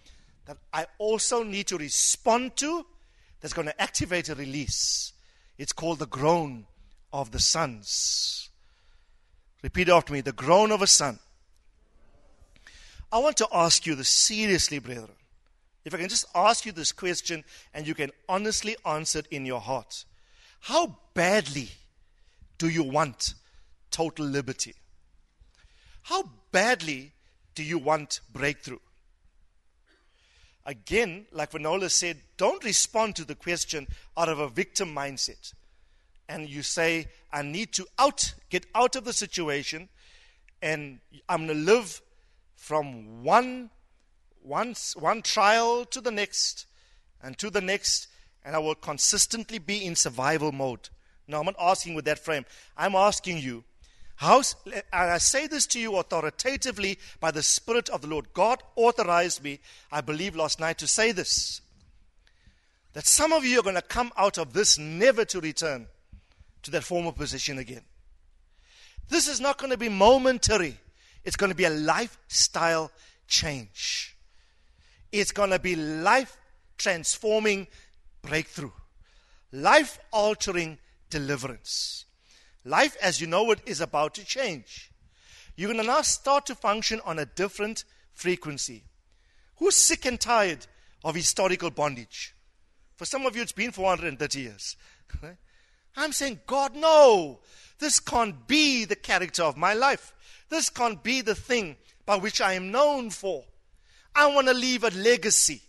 that 0.47 0.59
I 0.73 0.87
also 0.99 1.43
need 1.43 1.69
to 1.69 1.79
respond 1.79 2.57
to 2.57 2.85
that's 3.41 3.55
going 3.55 3.69
to 3.69 3.81
activate 3.81 4.29
a 4.29 4.35
release. 4.35 5.13
It's 5.57 5.73
called 5.73 5.99
the 5.99 6.07
groan 6.07 6.67
of 7.13 7.31
the 7.31 7.41
sons. 7.41 8.51
Repeat 9.63 9.89
after 9.89 10.13
me 10.13 10.21
the 10.21 10.33
groan 10.33 10.71
of 10.71 10.83
a 10.83 10.87
son. 10.87 11.19
I 13.11 13.19
want 13.19 13.37
to 13.39 13.49
ask 13.53 13.87
you 13.87 13.95
this 13.95 14.09
seriously, 14.09 14.79
brethren. 14.79 15.11
If 15.85 15.95
I 15.95 15.99
can 15.99 16.09
just 16.09 16.27
ask 16.35 16.67
you 16.67 16.73
this 16.73 16.93
question 16.93 17.45
and 17.73 17.87
you 17.87 17.95
can 17.95 18.11
honestly 18.29 18.77
answer 18.85 19.21
it 19.21 19.27
in 19.31 19.47
your 19.47 19.61
heart. 19.61 20.05
How 20.61 20.99
badly 21.15 21.71
do 22.59 22.69
you 22.69 22.83
want 22.83 23.35
total 23.91 24.27
liberty? 24.27 24.75
How 26.03 26.25
badly 26.53 27.13
do 27.55 27.63
you 27.63 27.79
want 27.79 28.21
breakthrough? 28.33 28.79
Again, 30.67 31.27
like 31.33 31.53
Vanola 31.53 31.91
said, 31.91 32.19
don't 32.37 32.63
respond 32.63 33.17
to 33.17 33.25
the 33.25 33.35
question 33.35 33.87
out 34.17 34.29
of 34.29 34.39
a 34.39 34.51
victim 34.51 34.95
mindset. 34.95 35.55
And 36.29 36.49
you 36.49 36.63
say, 36.63 37.09
I 37.33 37.43
need 37.43 37.73
to 37.75 37.87
out, 37.99 38.35
get 38.51 38.67
out 38.75 38.97
of 38.97 39.05
the 39.05 39.13
situation, 39.13 39.89
and 40.61 40.99
I'm 41.29 41.47
going 41.47 41.59
to 41.59 41.65
live 41.65 42.03
from 42.57 43.23
one, 43.23 43.71
one, 44.43 44.75
one 44.97 45.23
trial 45.23 45.85
to 45.87 46.01
the 46.01 46.11
next, 46.11 46.67
and 47.23 47.39
to 47.39 47.49
the 47.49 47.61
next, 47.61 48.09
and 48.45 48.55
I 48.55 48.59
will 48.59 48.75
consistently 48.75 49.59
be 49.59 49.85
in 49.85 49.95
survival 49.95 50.53
mode. 50.53 50.91
No, 51.27 51.39
I'm 51.39 51.47
not 51.47 51.57
asking 51.59 51.95
with 51.95 52.05
that 52.07 52.19
frame. 52.19 52.45
I'm 52.77 52.95
asking 52.95 53.39
you, 53.39 53.65
how, 54.17 54.43
and 54.67 54.83
I 54.93 55.19
say 55.19 55.47
this 55.47 55.67
to 55.69 55.81
you 55.81 55.97
authoritatively 55.97 56.99
by 57.21 57.31
the 57.31 57.43
Spirit 57.43 57.89
of 57.89 58.03
the 58.03 58.09
Lord. 58.09 58.33
God 58.35 58.63
authorized 58.77 59.43
me, 59.45 59.61
I 59.93 60.01
believe, 60.01 60.35
last 60.35 60.61
night 60.61 60.79
to 60.79 60.87
say 60.87 61.13
this. 61.13 61.61
That 62.95 63.07
some 63.07 63.33
of 63.33 63.45
you 63.45 63.61
are 63.61 63.63
going 63.63 63.77
to 63.77 63.83
come 63.83 64.11
out 64.17 64.37
of 64.37 64.53
this 64.53 64.77
never 64.79 65.25
to 65.27 65.41
return 65.41 65.87
to 66.69 66.73
that 66.73 66.85
former 66.85 67.13
position 67.13 67.59
again. 67.59 67.83
This 69.09 69.27
is 69.27 69.41
not 69.41 69.59
going 69.59 69.71
to 69.71 69.79
be 69.79 69.89
momentary, 69.89 70.77
it's 71.25 71.37
going 71.37 71.51
to 71.51 71.57
be 71.57 71.65
a 71.65 71.71
lifestyle 71.71 72.91
change. 73.27 74.17
It's 75.11 75.33
going 75.33 75.51
to 75.51 75.59
be 75.59 75.75
life 75.75 76.37
transforming 76.77 77.67
breakthrough, 78.21 78.73
life 79.53 79.99
altering 80.13 80.79
deliverance. 81.09 82.05
Life 82.65 82.97
as 83.03 83.21
you 83.21 83.27
know 83.27 83.51
it 83.51 83.61
is 83.65 83.81
about 83.81 84.15
to 84.17 84.25
change. 84.25 84.91
You're 85.57 85.73
going 85.73 85.81
to 85.83 85.87
now 85.87 86.03
start 86.03 86.45
to 86.47 86.55
function 86.55 87.01
on 87.05 87.19
a 87.19 87.25
different 87.25 87.85
frequency. 88.13 88.85
Who's 89.57 89.75
sick 89.75 90.05
and 90.05 90.21
tired 90.21 90.67
of 91.03 91.15
historical 91.15 91.71
bondage? 91.71 92.35
For 92.97 93.07
some 93.07 93.25
of 93.25 93.35
you, 93.35 93.43
it's 93.43 93.53
been 93.53 93.73
430 93.73 94.41
years. 94.41 94.77
I'm 95.99 96.13
saying, 96.13 96.41
God, 96.47 96.75
no. 96.75 97.41
This 97.79 98.01
can't 98.01 98.47
be 98.47 98.85
the 98.85 98.97
character 98.97 99.43
of 99.43 99.57
my 99.57 99.75
life. 99.75 100.13
This 100.49 100.71
can't 100.71 101.03
be 101.03 101.21
the 101.21 101.35
thing 101.35 101.77
by 102.07 102.17
which 102.17 102.41
I 102.41 102.55
am 102.55 102.71
known 102.71 103.11
for. 103.11 103.45
I 104.15 104.27
want 104.35 104.49
to 104.49 104.55
leave 104.55 104.85
a 104.85 104.91
legacy. 104.91 105.63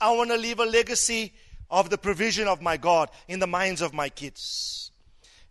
I 0.00 0.12
want 0.12 0.30
to 0.30 0.36
leave 0.36 0.58
a 0.58 0.64
legacy 0.64 1.32
of 1.70 1.90
the 1.90 1.98
provision 1.98 2.48
of 2.48 2.60
my 2.60 2.76
God 2.76 3.10
in 3.28 3.38
the 3.38 3.46
minds 3.46 3.80
of 3.80 3.94
my 3.94 4.08
kids. 4.08 4.90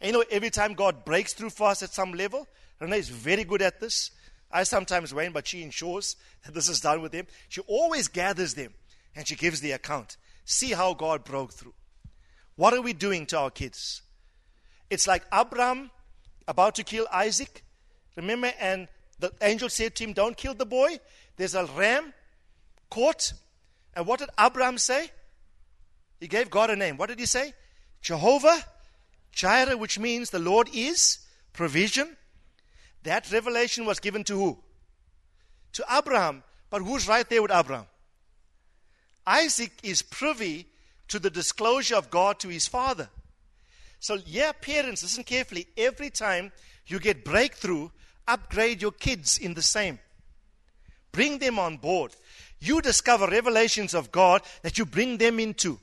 And 0.01 0.12
you 0.12 0.18
know, 0.18 0.26
every 0.30 0.49
time 0.49 0.74
God 0.74 1.05
breaks 1.05 1.34
through 1.34 1.51
for 1.51 1.70
us 1.70 1.84
at 1.84 1.93
some 1.93 2.14
level, 2.14 2.47
Renee 2.80 2.99
is 2.99 3.10
very 3.10 3.43
good 3.43 3.62
at 3.62 3.80
this. 3.80 4.12
I 4.51 4.64
sometimes 4.64 5.14
wane, 5.14 5.32
but 5.32 5.47
she 5.47 5.64
ensures 5.64 6.16
that 6.45 6.53
this 6.53 6.70
is 6.70 6.82
done 6.82 7.01
with 7.01 7.12
them. 7.12 7.28
She 7.47 7.62
always 7.62 8.07
gathers 8.07 8.53
them 8.53 8.74
and 9.16 9.28
she 9.28 9.36
gives 9.36 9.62
the 9.62 9.72
account. 9.72 10.18
See 10.45 10.72
how 10.72 10.93
God 10.93 11.24
broke 11.24 11.53
through. 11.53 11.74
What 12.60 12.74
are 12.74 12.82
we 12.82 12.91
doing 12.91 13.26
to 13.28 13.39
our 13.39 13.49
kids? 13.49 14.01
It's 14.89 15.07
like 15.07 15.24
Abraham 15.34 15.91
about 16.45 16.76
to 16.76 16.84
kill 16.84 17.07
Isaac. 17.10 17.64
Remember, 18.18 18.51
and 18.60 18.89
the 19.18 19.32
angel 19.41 19.70
said 19.70 19.95
to 19.95 20.03
him, 20.03 20.12
Don't 20.12 20.36
kill 20.36 20.53
the 20.53 20.66
boy. 20.66 20.99
There's 21.38 21.55
a 21.55 21.64
ram 21.68 22.14
caught. 22.89 23.32
And 23.95 24.05
what 24.05 24.20
did 24.20 24.28
Abraham 24.38 24.78
say? 24.78 25.10
He 26.20 26.28
gave 26.28 26.49
God 26.49 26.70
a 26.70 26.76
name. 26.76 26.97
What 26.97 27.07
did 27.07 27.20
he 27.20 27.26
say? 27.26 27.53
Jehovah 28.01 28.62
Jireh, 29.32 29.78
which 29.78 29.97
means 29.97 30.30
the 30.30 30.39
Lord 30.39 30.68
is 30.74 31.20
provision. 31.53 32.18
That 33.03 33.32
revelation 33.32 33.86
was 33.86 34.01
given 34.01 34.26
to 34.26 34.36
who? 34.36 34.60
To 35.72 35.86
Abraham. 35.89 36.43
But 36.70 36.82
who's 36.82 37.07
right 37.07 37.30
there 37.30 37.41
with 37.41 37.51
Abraham? 37.51 37.86
Isaac 39.26 39.72
is 39.82 40.01
privy 40.01 40.66
to 41.10 41.20
the 41.20 41.30
disclosure 41.30 41.95
of 41.95 42.10
God 42.10 42.39
to 42.39 42.47
his 42.47 42.68
father. 42.68 43.10
So, 43.99 44.18
yeah, 44.26 44.53
parents, 44.53 45.03
listen 45.03 45.24
carefully. 45.24 45.68
Every 45.78 46.10
time 46.10 46.51
you 46.88 46.99
get 46.99 47.26
breakthrough, 47.26 47.89
upgrade 48.28 48.82
your 48.82 48.91
kids 48.91 49.38
in 49.38 49.53
the 49.53 49.62
same. 49.62 49.99
Bring 51.12 51.39
them 51.39 51.60
on 51.60 51.78
board. 51.78 52.16
You 52.60 52.82
discover 52.82 53.28
revelations 53.28 53.93
of 53.93 54.12
God 54.12 54.41
that 54.62 54.78
you 54.78 54.86
bring 54.86 55.18
them 55.18 55.39
into. 55.39 55.80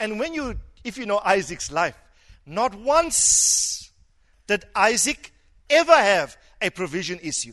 And 0.00 0.18
when 0.18 0.34
you, 0.34 0.56
if 0.84 0.96
you 0.96 1.06
know 1.06 1.20
Isaac's 1.24 1.70
life, 1.70 1.96
not 2.46 2.74
once 2.74 3.90
did 4.46 4.64
Isaac 4.74 5.32
ever 5.70 5.96
have 5.96 6.36
a 6.60 6.70
provision 6.70 7.18
issue. 7.22 7.52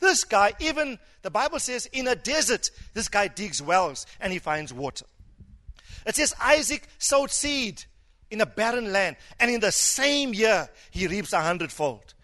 This 0.00 0.24
guy, 0.24 0.52
even 0.60 0.98
the 1.22 1.30
Bible 1.30 1.58
says, 1.58 1.86
in 1.86 2.08
a 2.08 2.14
desert, 2.14 2.70
this 2.94 3.08
guy 3.08 3.28
digs 3.28 3.62
wells 3.62 4.06
and 4.20 4.32
he 4.32 4.38
finds 4.38 4.72
water. 4.72 5.06
It 6.06 6.14
says 6.14 6.34
Isaac 6.40 6.86
sowed 6.98 7.30
seed 7.30 7.84
in 8.30 8.40
a 8.40 8.46
barren 8.46 8.92
land, 8.92 9.16
and 9.38 9.50
in 9.50 9.60
the 9.60 9.72
same 9.72 10.32
year 10.32 10.68
he 10.90 11.06
reaps 11.06 11.32
a 11.32 11.40
hundredfold. 11.40 12.14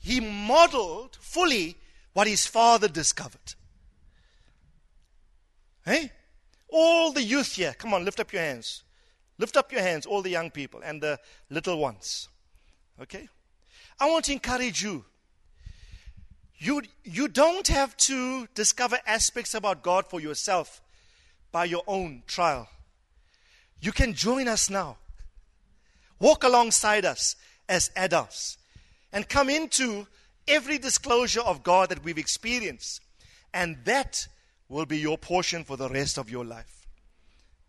He 0.00 0.20
modeled 0.20 1.16
fully 1.20 1.76
what 2.12 2.26
his 2.26 2.46
father 2.46 2.88
discovered. 2.88 3.54
Hey? 5.84 6.12
All 6.68 7.12
the 7.12 7.22
youth 7.22 7.54
here, 7.54 7.74
come 7.76 7.92
on, 7.92 8.04
lift 8.04 8.20
up 8.20 8.32
your 8.32 8.42
hands. 8.42 8.82
Lift 9.38 9.56
up 9.56 9.72
your 9.72 9.82
hands, 9.82 10.06
all 10.06 10.22
the 10.22 10.30
young 10.30 10.50
people 10.50 10.80
and 10.84 11.02
the 11.02 11.18
little 11.50 11.78
ones. 11.78 12.28
Okay? 13.00 13.28
I 13.98 14.10
want 14.10 14.26
to 14.26 14.32
encourage 14.32 14.82
you. 14.82 15.04
You, 16.58 16.82
you 17.04 17.26
don't 17.28 17.66
have 17.68 17.96
to 17.98 18.46
discover 18.54 18.98
aspects 19.06 19.54
about 19.54 19.82
God 19.82 20.06
for 20.06 20.20
yourself 20.20 20.80
by 21.50 21.64
your 21.64 21.82
own 21.86 22.22
trial. 22.26 22.68
You 23.82 23.90
can 23.90 24.14
join 24.14 24.46
us 24.46 24.70
now. 24.70 24.96
Walk 26.20 26.44
alongside 26.44 27.04
us 27.04 27.34
as 27.68 27.90
adults 27.96 28.56
and 29.12 29.28
come 29.28 29.50
into 29.50 30.06
every 30.46 30.78
disclosure 30.78 31.40
of 31.40 31.64
God 31.64 31.88
that 31.88 32.04
we've 32.04 32.16
experienced. 32.16 33.00
And 33.52 33.76
that 33.84 34.28
will 34.68 34.86
be 34.86 34.98
your 34.98 35.18
portion 35.18 35.64
for 35.64 35.76
the 35.76 35.88
rest 35.88 36.16
of 36.16 36.30
your 36.30 36.44
life. 36.44 36.86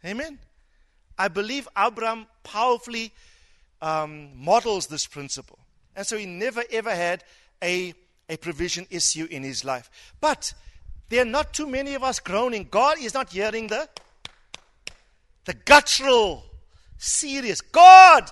Amen. 0.06 0.38
I 1.18 1.30
believe 1.30 1.68
Abraham 1.78 2.28
powerfully 2.44 3.12
um, 3.82 4.30
models 4.36 4.88
this 4.88 5.08
principle. 5.08 5.58
And 5.96 6.06
so 6.06 6.16
he 6.16 6.28
never 6.28 6.64
ever 6.72 6.94
had 6.94 7.24
a, 7.62 7.96
a 8.30 8.38
provision 8.38 8.86
issue 8.92 9.28
in 9.32 9.42
his 9.42 9.66
life. 9.66 9.90
But 10.22 10.54
there 11.10 11.24
are 11.24 11.26
not 11.26 11.54
too 11.54 11.68
many 11.68 11.96
of 11.96 12.04
us 12.04 12.20
groaning. 12.20 12.68
God 12.70 13.00
is 13.00 13.16
not 13.16 13.32
hearing 13.32 13.68
the, 13.68 13.90
the 15.46 15.54
guttural, 15.54 16.44
serious. 16.98 17.62
God! 17.62 18.30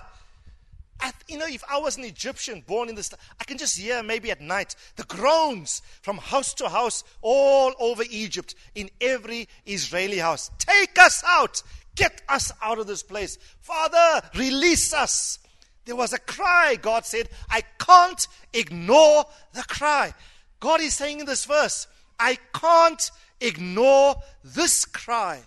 I, 1.00 1.12
you 1.26 1.36
know, 1.36 1.46
if 1.48 1.64
I 1.68 1.78
was 1.78 1.96
an 1.96 2.04
Egyptian 2.04 2.62
born 2.64 2.88
in 2.88 2.94
this, 2.94 3.12
I 3.40 3.44
can 3.44 3.58
just 3.58 3.76
hear 3.76 4.04
maybe 4.04 4.30
at 4.30 4.40
night 4.40 4.76
the 4.94 5.02
groans 5.04 5.82
from 6.00 6.18
house 6.18 6.54
to 6.54 6.68
house 6.68 7.02
all 7.22 7.72
over 7.80 8.04
Egypt 8.08 8.54
in 8.76 8.88
every 9.00 9.48
Israeli 9.66 10.18
house. 10.18 10.50
Take 10.58 10.98
us 10.98 11.24
out! 11.26 11.62
Get 11.94 12.22
us 12.28 12.52
out 12.62 12.78
of 12.78 12.86
this 12.86 13.02
place. 13.02 13.38
Father, 13.60 14.26
release 14.36 14.94
us. 14.94 15.38
There 15.84 15.96
was 15.96 16.12
a 16.12 16.18
cry. 16.18 16.76
God 16.80 17.04
said, 17.04 17.28
I 17.50 17.62
can't 17.78 18.26
ignore 18.52 19.24
the 19.52 19.64
cry. 19.64 20.14
God 20.60 20.80
is 20.80 20.94
saying 20.94 21.20
in 21.20 21.26
this 21.26 21.44
verse, 21.44 21.86
I 22.18 22.38
can't 22.54 23.10
ignore 23.40 24.16
this 24.44 24.84
cry 24.84 25.40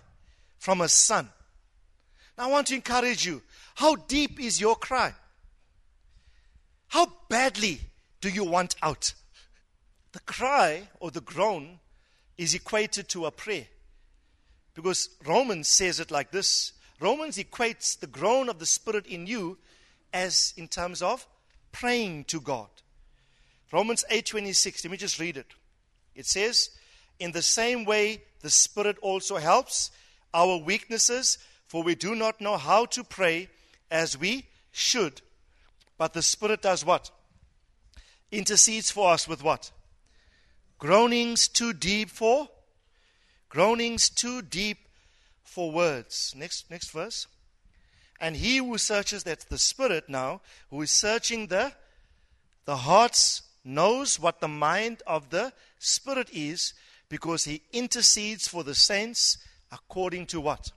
from 0.58 0.80
a 0.80 0.88
son. 0.88 1.30
I 2.38 2.46
want 2.48 2.66
to 2.68 2.74
encourage 2.74 3.24
you. 3.24 3.42
How 3.76 3.96
deep 3.96 4.40
is 4.40 4.60
your 4.60 4.76
cry? 4.76 5.14
How 6.88 7.06
badly 7.28 7.80
do 8.20 8.28
you 8.28 8.44
want 8.44 8.76
out? 8.82 9.14
The 10.12 10.20
cry 10.20 10.88
or 11.00 11.10
the 11.10 11.20
groan 11.20 11.80
is 12.38 12.54
equated 12.54 13.08
to 13.10 13.26
a 13.26 13.30
prayer. 13.30 13.66
Because 14.74 15.08
Romans 15.24 15.68
says 15.68 16.00
it 16.00 16.10
like 16.10 16.30
this 16.30 16.72
Romans 17.00 17.36
equates 17.36 17.98
the 17.98 18.06
groan 18.06 18.48
of 18.48 18.58
the 18.58 18.66
Spirit 18.66 19.06
in 19.06 19.26
you 19.26 19.58
as 20.12 20.54
in 20.56 20.68
terms 20.68 21.02
of 21.02 21.26
praying 21.72 22.24
to 22.24 22.40
God. 22.40 22.68
Romans 23.70 24.04
8:26, 24.10 24.84
let 24.84 24.90
me 24.90 24.96
just 24.96 25.18
read 25.18 25.36
it. 25.36 25.52
It 26.14 26.26
says, 26.26 26.70
"In 27.18 27.32
the 27.32 27.42
same 27.42 27.84
way 27.84 28.22
the 28.40 28.50
Spirit 28.50 28.96
also 29.02 29.36
helps 29.36 29.90
our 30.32 30.56
weaknesses, 30.56 31.38
for 31.66 31.82
we 31.82 31.94
do 31.94 32.14
not 32.14 32.40
know 32.40 32.56
how 32.56 32.86
to 32.86 33.04
pray 33.04 33.48
as 33.90 34.18
we 34.18 34.46
should. 34.72 35.20
But 35.98 36.12
the 36.12 36.22
Spirit 36.22 36.62
does 36.62 36.84
what? 36.84 37.10
Intercedes 38.30 38.90
for 38.90 39.12
us 39.12 39.26
with 39.26 39.42
what? 39.42 39.70
Groanings 40.78 41.48
too 41.48 41.72
deep 41.72 42.10
for? 42.10 42.48
Groanings 43.48 44.08
too 44.08 44.42
deep 44.42 44.78
for 45.42 45.70
words. 45.70 46.34
Next, 46.36 46.70
next 46.70 46.90
verse. 46.90 47.26
And 48.20 48.36
he 48.36 48.58
who 48.58 48.78
searches, 48.78 49.24
that's 49.24 49.44
the 49.44 49.58
Spirit 49.58 50.08
now, 50.08 50.40
who 50.70 50.82
is 50.82 50.90
searching 50.90 51.46
the, 51.46 51.72
the 52.64 52.76
hearts, 52.76 53.42
knows 53.64 54.20
what 54.20 54.40
the 54.40 54.48
mind 54.48 55.02
of 55.06 55.30
the 55.30 55.52
Spirit 55.78 56.28
is, 56.32 56.72
because 57.08 57.44
he 57.44 57.62
intercedes 57.72 58.48
for 58.48 58.64
the 58.64 58.74
saints 58.74 59.38
according 59.70 60.26
to 60.26 60.40
what? 60.40 60.72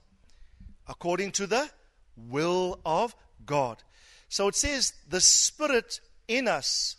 According 0.88 1.32
to 1.32 1.46
the 1.46 1.70
will 2.16 2.80
of 2.84 3.14
God. 3.46 3.82
So 4.28 4.48
it 4.48 4.54
says 4.54 4.92
the 5.08 5.20
Spirit 5.20 6.00
in 6.28 6.48
us 6.48 6.96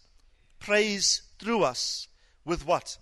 prays 0.60 1.24
through 1.40 1.64
us 1.64 2.08
with 2.46 2.66
what? 2.66 2.98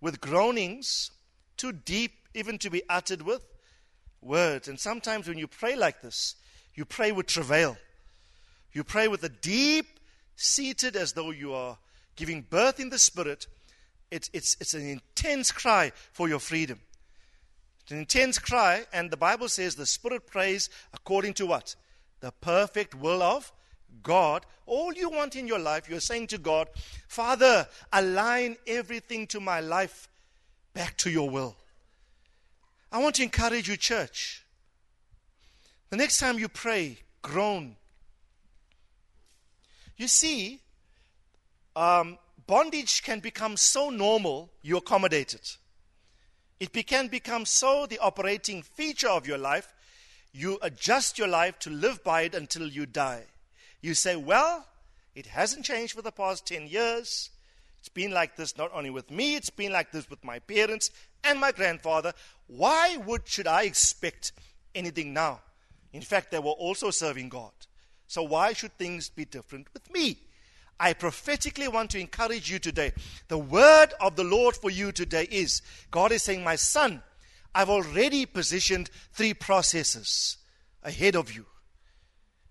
With 0.00 0.20
groanings 0.20 1.10
too 1.56 1.72
deep 1.72 2.12
even 2.34 2.58
to 2.58 2.70
be 2.70 2.82
uttered 2.88 3.22
with 3.22 3.46
words. 4.20 4.68
And 4.68 4.78
sometimes 4.78 5.28
when 5.28 5.38
you 5.38 5.46
pray 5.46 5.76
like 5.76 6.00
this, 6.02 6.36
you 6.74 6.84
pray 6.84 7.12
with 7.12 7.26
travail. 7.26 7.76
You 8.72 8.84
pray 8.84 9.08
with 9.08 9.22
a 9.24 9.28
deep 9.28 9.86
seated 10.34 10.96
as 10.96 11.12
though 11.12 11.30
you 11.30 11.52
are 11.52 11.78
giving 12.16 12.42
birth 12.42 12.80
in 12.80 12.90
the 12.90 12.98
Spirit. 12.98 13.46
It's, 14.10 14.30
it's, 14.32 14.56
it's 14.60 14.74
an 14.74 14.88
intense 14.88 15.52
cry 15.52 15.92
for 16.12 16.28
your 16.28 16.38
freedom. 16.38 16.80
It's 17.82 17.92
an 17.92 17.98
intense 17.98 18.38
cry, 18.38 18.84
and 18.92 19.10
the 19.10 19.16
Bible 19.16 19.48
says 19.48 19.74
the 19.74 19.86
Spirit 19.86 20.26
prays 20.26 20.70
according 20.92 21.34
to 21.34 21.46
what? 21.46 21.74
The 22.20 22.30
perfect 22.30 22.94
will 22.94 23.22
of 23.22 23.52
God. 24.02 24.46
All 24.66 24.92
you 24.92 25.10
want 25.10 25.34
in 25.34 25.48
your 25.48 25.58
life, 25.58 25.88
you're 25.88 26.00
saying 26.00 26.28
to 26.28 26.38
God, 26.38 26.68
Father, 27.08 27.66
align 27.92 28.56
everything 28.66 29.26
to 29.28 29.40
my 29.40 29.60
life 29.60 30.08
back 30.74 30.96
to 30.98 31.10
your 31.10 31.28
will. 31.28 31.56
I 32.90 32.98
want 32.98 33.16
to 33.16 33.22
encourage 33.22 33.68
you, 33.68 33.76
church. 33.76 34.44
The 35.90 35.96
next 35.96 36.18
time 36.18 36.38
you 36.38 36.48
pray, 36.48 36.98
groan. 37.20 37.76
You 39.96 40.08
see, 40.08 40.60
um, 41.74 42.18
bondage 42.46 43.02
can 43.02 43.20
become 43.20 43.56
so 43.56 43.90
normal, 43.90 44.50
you 44.62 44.76
accommodate 44.76 45.34
it. 45.34 45.58
It 46.62 46.86
can 46.86 47.08
become 47.08 47.44
so 47.44 47.86
the 47.86 47.98
operating 47.98 48.62
feature 48.62 49.08
of 49.08 49.26
your 49.26 49.36
life, 49.36 49.74
you 50.32 50.60
adjust 50.62 51.18
your 51.18 51.26
life 51.26 51.58
to 51.58 51.70
live 51.70 52.04
by 52.04 52.22
it 52.22 52.36
until 52.36 52.68
you 52.68 52.86
die. 52.86 53.24
You 53.80 53.94
say, 53.94 54.14
Well, 54.14 54.64
it 55.16 55.26
hasn't 55.26 55.64
changed 55.64 55.94
for 55.94 56.02
the 56.02 56.12
past 56.12 56.46
10 56.46 56.68
years. 56.68 57.30
It's 57.80 57.88
been 57.88 58.12
like 58.12 58.36
this 58.36 58.56
not 58.56 58.70
only 58.72 58.90
with 58.90 59.10
me, 59.10 59.34
it's 59.34 59.50
been 59.50 59.72
like 59.72 59.90
this 59.90 60.08
with 60.08 60.22
my 60.22 60.38
parents 60.38 60.92
and 61.24 61.40
my 61.40 61.50
grandfather. 61.50 62.12
Why 62.46 62.96
would 62.96 63.26
should 63.26 63.48
I 63.48 63.64
expect 63.64 64.30
anything 64.72 65.12
now? 65.12 65.40
In 65.92 66.02
fact, 66.02 66.30
they 66.30 66.38
were 66.38 66.52
also 66.52 66.92
serving 66.92 67.28
God. 67.28 67.50
So 68.06 68.22
why 68.22 68.52
should 68.52 68.78
things 68.78 69.08
be 69.08 69.24
different 69.24 69.66
with 69.74 69.92
me? 69.92 70.16
I 70.78 70.92
prophetically 70.94 71.68
want 71.68 71.90
to 71.90 72.00
encourage 72.00 72.50
you 72.50 72.58
today. 72.58 72.92
The 73.28 73.38
word 73.38 73.94
of 74.00 74.16
the 74.16 74.24
Lord 74.24 74.56
for 74.56 74.70
you 74.70 74.92
today 74.92 75.28
is 75.30 75.62
God 75.90 76.12
is 76.12 76.22
saying, 76.22 76.42
My 76.42 76.56
son, 76.56 77.02
I've 77.54 77.70
already 77.70 78.26
positioned 78.26 78.90
three 79.12 79.34
processes 79.34 80.38
ahead 80.82 81.14
of 81.16 81.32
you. 81.32 81.46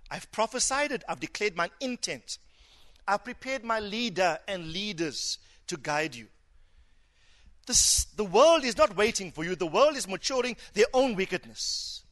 I've 0.10 0.32
prophesied 0.32 0.92
it, 0.92 1.04
I've 1.08 1.20
declared 1.20 1.56
my 1.56 1.70
intent. 1.80 2.38
I've 3.08 3.24
prepared 3.24 3.64
my 3.64 3.80
leader 3.80 4.38
and 4.48 4.72
leaders 4.72 5.40
to 5.68 5.78
guide 5.78 6.16
you. 6.16 6.28
This, 7.68 8.06
the 8.16 8.26
world 8.26 8.64
is 8.64 8.78
not 8.78 8.96
waiting 8.96 9.32
for 9.32 9.44
you, 9.44 9.56
the 9.56 9.66
world 9.66 9.96
is 9.96 10.08
maturing 10.08 10.58
their 10.74 10.86
own 10.94 11.16
wickedness. 11.16 12.04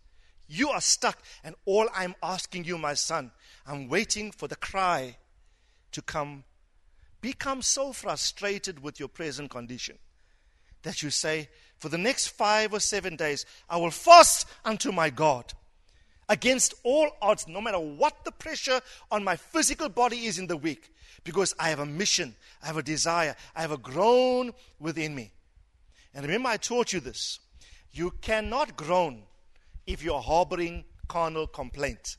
You 0.47 0.69
are 0.69 0.81
stuck, 0.81 1.21
and 1.43 1.55
all 1.65 1.87
I'm 1.93 2.15
asking 2.23 2.63
you, 2.65 2.77
my 2.77 2.95
son, 2.95 3.31
I'm 3.67 3.87
waiting 3.87 4.31
for 4.31 4.47
the 4.47 4.55
cry 4.55 5.17
to 5.91 6.01
come. 6.01 6.43
Become 7.21 7.61
so 7.61 7.91
frustrated 7.91 8.81
with 8.81 8.99
your 8.99 9.09
present 9.09 9.49
condition 9.49 9.97
that 10.83 11.03
you 11.03 11.09
say, 11.09 11.49
For 11.77 11.89
the 11.89 11.97
next 11.97 12.27
five 12.27 12.73
or 12.73 12.79
seven 12.79 13.15
days, 13.15 13.45
I 13.69 13.77
will 13.77 13.91
fast 13.91 14.47
unto 14.63 14.91
my 14.91 15.09
God 15.09 15.53
against 16.29 16.75
all 16.83 17.09
odds, 17.21 17.47
no 17.47 17.59
matter 17.59 17.79
what 17.79 18.23
the 18.23 18.31
pressure 18.31 18.79
on 19.11 19.23
my 19.23 19.35
physical 19.35 19.89
body 19.89 20.25
is 20.25 20.37
in 20.37 20.47
the 20.47 20.55
week, 20.55 20.93
because 21.23 21.53
I 21.59 21.69
have 21.69 21.79
a 21.79 21.85
mission, 21.85 22.35
I 22.63 22.67
have 22.67 22.77
a 22.77 22.83
desire, 22.83 23.35
I 23.55 23.61
have 23.61 23.71
a 23.71 23.77
groan 23.77 24.53
within 24.79 25.15
me. 25.15 25.31
And 26.13 26.25
remember, 26.25 26.49
I 26.49 26.57
taught 26.57 26.93
you 26.93 26.99
this. 26.99 27.39
You 27.91 28.11
cannot 28.21 28.77
groan 28.77 29.23
if 29.87 30.03
you're 30.03 30.21
harboring 30.21 30.85
carnal 31.07 31.47
complaint. 31.47 32.17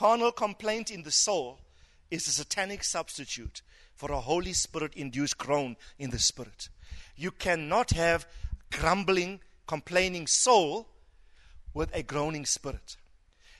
Carnal 0.00 0.32
complaint 0.32 0.90
in 0.90 1.02
the 1.02 1.10
soul 1.10 1.58
is 2.10 2.26
a 2.26 2.30
satanic 2.30 2.82
substitute 2.82 3.60
for 3.94 4.10
a 4.10 4.20
Holy 4.20 4.54
Spirit 4.54 4.94
induced 4.94 5.36
groan 5.36 5.76
in 5.98 6.08
the 6.08 6.18
spirit. 6.18 6.70
You 7.16 7.30
cannot 7.30 7.90
have 7.90 8.26
grumbling, 8.72 9.40
complaining 9.66 10.26
soul 10.26 10.88
with 11.74 11.94
a 11.94 12.02
groaning 12.02 12.46
spirit. 12.46 12.96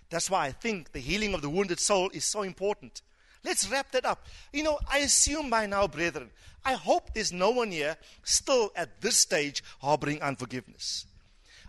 That's 0.08 0.30
why 0.30 0.46
I 0.46 0.52
think 0.52 0.92
the 0.92 0.98
healing 0.98 1.34
of 1.34 1.42
the 1.42 1.50
wounded 1.50 1.78
soul 1.78 2.08
is 2.14 2.24
so 2.24 2.40
important. 2.40 3.02
Let's 3.44 3.70
wrap 3.70 3.92
that 3.92 4.06
up. 4.06 4.24
You 4.50 4.62
know, 4.62 4.78
I 4.90 5.00
assume 5.00 5.50
by 5.50 5.66
now, 5.66 5.88
brethren, 5.88 6.30
I 6.64 6.72
hope 6.72 7.12
there's 7.12 7.34
no 7.34 7.50
one 7.50 7.70
here 7.70 7.98
still 8.24 8.72
at 8.74 9.02
this 9.02 9.18
stage 9.18 9.62
harboring 9.80 10.22
unforgiveness. 10.22 11.04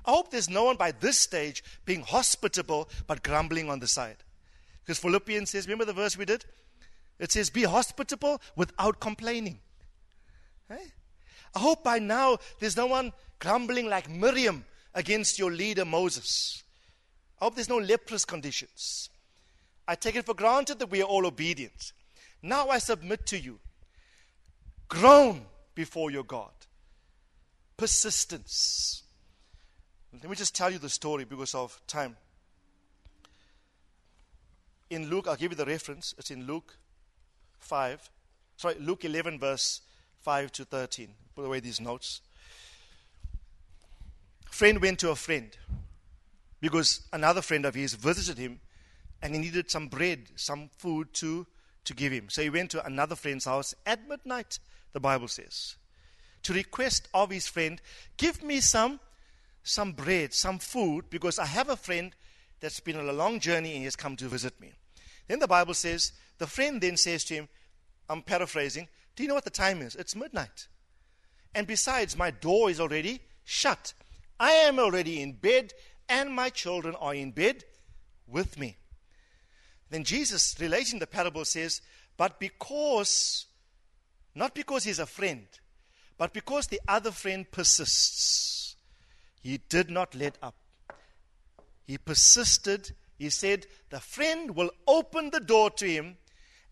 I 0.05 0.11
hope 0.11 0.31
there's 0.31 0.49
no 0.49 0.63
one 0.63 0.77
by 0.77 0.93
this 0.93 1.19
stage 1.19 1.61
being 1.83 2.03
hospitable 2.03 2.87
but 3.05 3.21
grumbling 3.21 3.69
on 3.69 3.81
the 3.81 3.87
side. 3.89 4.23
Because 4.91 4.99
Philippians 4.99 5.49
says, 5.49 5.67
remember 5.67 5.85
the 5.85 5.93
verse 5.93 6.17
we 6.17 6.25
did? 6.25 6.43
It 7.17 7.31
says, 7.31 7.49
Be 7.49 7.63
hospitable 7.63 8.41
without 8.57 8.99
complaining. 8.99 9.59
Hey? 10.67 10.91
I 11.55 11.59
hope 11.59 11.81
by 11.81 11.97
now 11.99 12.39
there's 12.59 12.75
no 12.75 12.87
one 12.87 13.13
grumbling 13.39 13.87
like 13.87 14.09
Miriam 14.09 14.65
against 14.93 15.39
your 15.39 15.49
leader 15.49 15.85
Moses. 15.85 16.61
I 17.39 17.45
hope 17.45 17.55
there's 17.55 17.69
no 17.69 17.77
leprous 17.77 18.25
conditions. 18.25 19.09
I 19.87 19.95
take 19.95 20.17
it 20.17 20.25
for 20.25 20.33
granted 20.33 20.79
that 20.79 20.91
we 20.91 21.01
are 21.01 21.05
all 21.05 21.25
obedient. 21.25 21.93
Now 22.41 22.67
I 22.67 22.79
submit 22.79 23.25
to 23.27 23.39
you. 23.39 23.59
Groan 24.89 25.45
before 25.73 26.11
your 26.11 26.25
God. 26.25 26.51
Persistence. 27.77 29.03
Let 30.11 30.29
me 30.29 30.35
just 30.35 30.53
tell 30.53 30.69
you 30.69 30.79
the 30.79 30.89
story 30.89 31.23
because 31.23 31.55
of 31.55 31.79
time. 31.87 32.17
In 34.91 35.09
Luke, 35.09 35.25
I'll 35.29 35.37
give 35.37 35.53
you 35.53 35.55
the 35.55 35.65
reference. 35.65 36.13
It's 36.17 36.31
in 36.31 36.45
Luke 36.45 36.75
5. 37.59 38.09
Sorry, 38.57 38.75
Luke 38.77 39.05
11, 39.05 39.39
verse 39.39 39.79
5 40.19 40.51
to 40.51 40.65
13. 40.65 41.07
Put 41.33 41.45
away 41.45 41.61
these 41.61 41.79
notes. 41.79 42.19
Friend 44.49 44.81
went 44.81 44.99
to 44.99 45.11
a 45.11 45.15
friend 45.15 45.55
because 46.59 47.07
another 47.13 47.41
friend 47.41 47.65
of 47.65 47.73
his 47.73 47.93
visited 47.93 48.37
him 48.37 48.59
and 49.21 49.33
he 49.33 49.39
needed 49.39 49.71
some 49.71 49.87
bread, 49.87 50.27
some 50.35 50.69
food 50.77 51.13
to, 51.13 51.47
to 51.85 51.93
give 51.93 52.11
him. 52.11 52.27
So 52.29 52.41
he 52.41 52.49
went 52.49 52.71
to 52.71 52.85
another 52.85 53.15
friend's 53.15 53.45
house 53.45 53.73
at 53.85 54.09
midnight, 54.09 54.59
the 54.91 54.99
Bible 54.99 55.29
says, 55.29 55.77
to 56.43 56.51
request 56.51 57.07
of 57.13 57.29
his 57.29 57.47
friend, 57.47 57.81
Give 58.17 58.43
me 58.43 58.59
some, 58.59 58.99
some 59.63 59.93
bread, 59.93 60.33
some 60.33 60.59
food, 60.59 61.05
because 61.09 61.39
I 61.39 61.45
have 61.45 61.69
a 61.69 61.77
friend 61.77 62.13
that's 62.59 62.81
been 62.81 62.97
on 62.97 63.07
a 63.07 63.13
long 63.13 63.39
journey 63.39 63.69
and 63.69 63.77
he 63.77 63.83
has 63.85 63.95
come 63.95 64.17
to 64.17 64.27
visit 64.27 64.59
me. 64.59 64.73
Then 65.27 65.39
the 65.39 65.47
Bible 65.47 65.73
says, 65.73 66.13
the 66.37 66.47
friend 66.47 66.81
then 66.81 66.97
says 66.97 67.23
to 67.25 67.35
him, 67.35 67.49
I'm 68.09 68.21
paraphrasing, 68.21 68.87
Do 69.15 69.23
you 69.23 69.29
know 69.29 69.35
what 69.35 69.43
the 69.43 69.49
time 69.49 69.81
is? 69.81 69.95
It's 69.95 70.15
midnight. 70.15 70.67
And 71.53 71.67
besides, 71.67 72.17
my 72.17 72.31
door 72.31 72.69
is 72.69 72.79
already 72.79 73.21
shut. 73.43 73.93
I 74.39 74.51
am 74.51 74.79
already 74.79 75.21
in 75.21 75.33
bed 75.33 75.73
and 76.09 76.33
my 76.33 76.49
children 76.49 76.95
are 76.95 77.13
in 77.13 77.31
bed 77.31 77.63
with 78.27 78.57
me. 78.57 78.77
Then 79.89 80.03
Jesus, 80.03 80.55
relating 80.59 80.99
the 80.99 81.07
parable, 81.07 81.45
says, 81.45 81.81
But 82.17 82.39
because, 82.39 83.45
not 84.33 84.55
because 84.55 84.83
he's 84.85 84.99
a 84.99 85.05
friend, 85.05 85.45
but 86.17 86.33
because 86.33 86.67
the 86.67 86.81
other 86.87 87.11
friend 87.11 87.49
persists, 87.51 88.75
he 89.41 89.59
did 89.69 89.89
not 89.89 90.15
let 90.15 90.37
up. 90.41 90.55
He 91.83 91.97
persisted. 91.97 92.95
He 93.21 93.29
said, 93.29 93.67
The 93.91 93.99
friend 93.99 94.55
will 94.55 94.71
open 94.87 95.29
the 95.29 95.39
door 95.39 95.69
to 95.69 95.87
him 95.87 96.17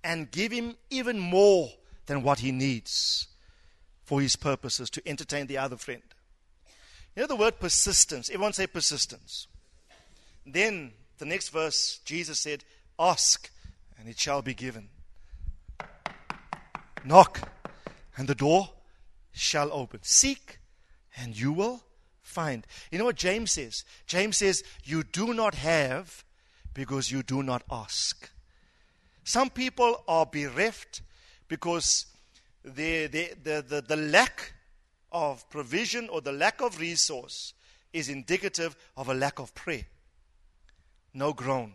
and 0.03 0.31
give 0.31 0.51
him 0.51 0.77
even 0.89 1.19
more 1.19 1.69
than 2.07 2.23
what 2.23 2.39
he 2.39 2.51
needs 2.51 3.27
for 4.03 4.19
his 4.19 4.35
purposes 4.35 4.89
to 4.89 5.07
entertain 5.07 5.45
the 5.45 5.59
other 5.59 5.77
friend. 5.77 6.01
You 7.15 7.21
know 7.21 7.27
the 7.27 7.35
word 7.35 7.59
persistence? 7.59 8.31
Everyone 8.31 8.53
say 8.53 8.65
persistence. 8.65 9.45
Then 10.43 10.93
the 11.19 11.25
next 11.25 11.49
verse, 11.49 11.99
Jesus 12.03 12.39
said, 12.39 12.63
Ask, 12.97 13.51
and 13.99 14.09
it 14.09 14.17
shall 14.17 14.41
be 14.41 14.55
given. 14.55 14.89
Knock, 17.05 17.47
and 18.17 18.27
the 18.27 18.33
door 18.33 18.69
shall 19.33 19.71
open. 19.71 19.99
Seek, 20.01 20.57
and 21.15 21.39
you 21.39 21.51
will 21.51 21.83
find. 22.23 22.65
You 22.91 22.97
know 22.97 23.05
what 23.05 23.17
James 23.17 23.51
says? 23.51 23.85
James 24.07 24.37
says, 24.37 24.63
You 24.83 25.03
do 25.03 25.35
not 25.35 25.53
have 25.53 26.23
because 26.73 27.11
you 27.11 27.23
do 27.23 27.43
not 27.43 27.63
ask. 27.71 28.29
Some 29.23 29.49
people 29.49 30.03
are 30.07 30.25
bereft 30.25 31.01
because 31.47 32.05
the, 32.63 33.07
the, 33.07 33.31
the, 33.43 33.65
the, 33.67 33.81
the 33.81 33.95
lack 33.95 34.53
of 35.11 35.49
provision 35.49 36.09
or 36.09 36.21
the 36.21 36.31
lack 36.31 36.61
of 36.61 36.79
resource 36.79 37.53
is 37.93 38.09
indicative 38.09 38.75
of 38.95 39.09
a 39.09 39.13
lack 39.13 39.39
of 39.39 39.53
prayer. 39.55 39.85
No 41.13 41.33
groan. 41.33 41.73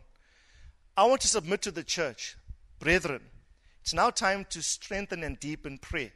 I 0.97 1.05
want 1.05 1.21
to 1.23 1.29
submit 1.29 1.63
to 1.63 1.71
the 1.71 1.83
church, 1.83 2.37
brethren, 2.79 3.21
it's 3.85 3.93
now 3.93 4.09
time 4.09 4.47
to 4.49 4.63
strengthen 4.63 5.23
and 5.23 5.39
deepen 5.39 5.77
prayer. 5.77 6.13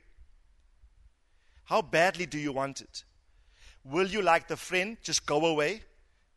How 1.64 1.82
badly 1.82 2.24
do 2.24 2.38
you 2.38 2.50
want 2.50 2.80
it? 2.80 3.04
Will 3.84 4.06
you, 4.06 4.22
like 4.22 4.48
the 4.48 4.56
friend, 4.56 4.96
just 5.02 5.26
go 5.26 5.44
away 5.44 5.82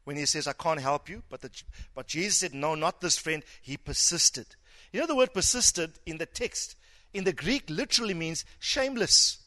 when 0.03 0.15
he 0.15 0.25
says, 0.25 0.47
I 0.47 0.53
can't 0.53 0.81
help 0.81 1.09
you? 1.09 1.23
But, 1.29 1.41
the, 1.41 1.49
but 1.95 2.07
Jesus 2.07 2.37
said, 2.37 2.53
No, 2.53 2.75
not 2.75 3.01
this 3.01 3.17
friend. 3.17 3.43
He 3.61 3.77
persisted. 3.77 4.47
You 4.91 5.01
know, 5.01 5.07
the 5.07 5.15
word 5.15 5.33
persisted 5.33 5.91
in 6.05 6.17
the 6.17 6.25
text, 6.25 6.75
in 7.13 7.23
the 7.23 7.33
Greek, 7.33 7.69
literally 7.69 8.13
means 8.13 8.45
shameless. 8.59 9.37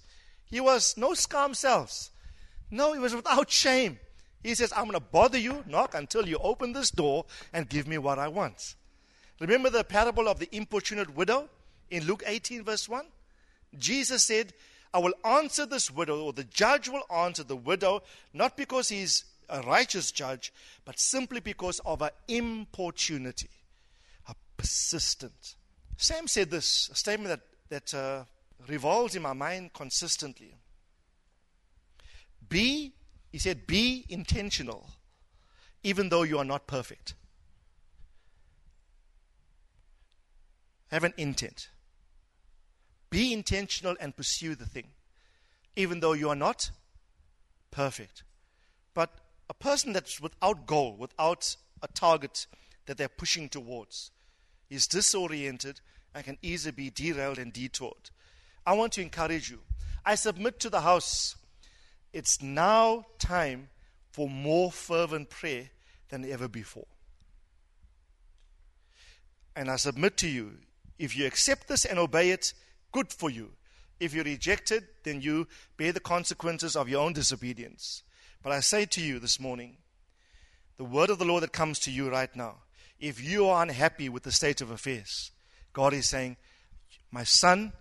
He 0.47 0.61
was 0.61 0.97
no 0.97 1.15
scum 1.15 1.55
selves. 1.55 2.11
No, 2.71 2.93
he 2.93 2.99
was 2.99 3.15
without 3.15 3.51
shame. 3.51 3.99
He 4.43 4.55
says, 4.55 4.73
I'm 4.77 4.85
going 4.85 4.93
to 4.93 5.01
bother 5.01 5.39
you, 5.39 5.65
knock 5.67 5.95
until 5.95 6.29
you 6.29 6.39
open 6.39 6.73
this 6.73 6.91
door 6.91 7.25
and 7.53 7.69
give 7.69 7.89
me 7.89 7.99
what 7.99 8.19
I 8.19 8.29
want. 8.29 8.75
Remember 9.41 9.71
the 9.71 9.85
parable 9.85 10.29
of 10.29 10.39
the 10.39 10.55
importunate 10.55 11.15
widow 11.15 11.49
in 11.91 12.05
Luke 12.05 12.23
18, 12.27 12.63
verse 12.63 12.89
1? 12.89 13.05
Jesus 13.79 14.25
said, 14.25 14.53
I 14.93 14.99
will 14.99 15.15
answer 15.25 15.67
this 15.67 15.91
widow, 15.91 16.23
or 16.23 16.33
the 16.33 16.45
judge 16.45 16.89
will 16.89 17.03
answer 17.13 17.43
the 17.43 17.57
widow, 17.57 18.03
not 18.33 18.57
because 18.57 18.91
he's 18.91 19.25
a 19.49 19.61
righteous 19.63 20.11
judge, 20.13 20.53
but 20.85 20.99
simply 20.99 21.41
because 21.41 21.81
of 21.81 22.01
her 22.01 22.11
importunity, 22.29 23.51
her 24.25 24.35
persistent. 24.57 25.57
Sam 25.97 26.27
said 26.27 26.51
this, 26.51 26.89
a 26.91 26.95
statement 26.95 27.29
that, 27.29 27.41
that 27.69 27.95
uh, 27.95 28.25
revolves 28.69 29.15
in 29.15 29.23
my 29.23 29.33
mind 29.33 29.73
consistently. 29.73 30.55
Be, 32.49 32.93
he 33.33 33.39
said, 33.39 33.67
be 33.67 34.05
intentional, 34.09 34.91
even 35.83 36.09
though 36.09 36.23
you 36.23 36.39
are 36.39 36.45
not 36.45 36.67
perfect. 36.67 37.15
Have 40.89 41.05
an 41.05 41.15
intent. 41.17 41.69
Be 43.11 43.33
intentional 43.33 43.97
and 44.01 44.17
pursue 44.17 44.55
the 44.55 44.67
thing, 44.67 44.89
even 45.77 46.01
though 46.01 46.13
you 46.13 46.29
are 46.29 46.37
not 46.37 46.71
perfect. 47.71 48.23
But 48.93 49.11
a 49.49 49.55
person 49.55 49.93
that's 49.93 50.21
without 50.21 50.67
goal, 50.67 50.97
without 50.97 51.57
a 51.83 51.89
target 51.89 52.47
that 52.87 52.97
they're 52.97 53.09
pushing 53.09 53.49
towards, 53.49 54.11
is 54.71 54.87
disoriented 54.87 55.81
and 56.15 56.25
can 56.25 56.39
easily 56.43 56.73
be 56.73 56.91
derailed 56.91 57.39
and 57.39 57.53
detoured. 57.53 58.11
I 58.67 58.75
want 58.75 58.93
to 58.95 59.03
encourage 59.03 59.51
you. 59.51 59.61
I 60.05 60.15
submit 60.15 60.61
to 60.61 60.71
the 60.71 60.81
house. 60.81 61.37
It's 62.13 62.41
now 62.41 63.07
time 63.19 63.69
for 64.13 64.29
more 64.29 64.71
fervent 64.71 65.29
prayer 65.31 65.71
than 66.09 66.31
ever 66.31 66.47
before. 66.47 66.87
And 69.57 69.69
I 69.69 69.77
submit 69.77 70.17
to 70.19 70.29
you, 70.29 70.53
if 70.99 71.17
you 71.17 71.27
accept 71.27 71.69
this 71.69 71.85
and 71.85 71.99
obey 71.99 72.31
it, 72.31 72.55
good 72.93 73.13
for 73.13 73.31
you. 73.31 73.51
If 73.99 74.15
you 74.15 74.23
reject 74.23 74.71
it, 74.71 74.85
then 75.03 75.21
you 75.21 75.49
bear 75.77 75.93
the 75.93 76.01
consequences 76.01 76.77
of 76.77 76.89
your 76.89 77.05
own 77.05 77.13
disobedience. 77.13 78.04
But 78.45 78.53
I 78.53 78.61
say 78.61 78.85
to 78.85 79.01
you 79.01 79.19
this 79.19 79.41
morning, 79.41 79.79
the 80.77 80.85
word 80.85 81.09
of 81.09 81.19
the 81.19 81.25
Lord 81.25 81.43
that 81.43 81.53
comes 81.55 81.79
to 81.81 81.91
you 81.91 82.11
right 82.11 82.29
now, 82.37 82.59
if 83.01 83.25
you 83.25 83.49
are 83.49 83.63
unhappy 83.63 84.11
with 84.11 84.23
the 84.23 84.33
state 84.33 84.61
of 84.61 84.71
affairs, 84.71 85.31
God 85.73 85.95
is 85.95 86.07
saying, 86.07 86.37
My 87.11 87.25
son, 87.25 87.73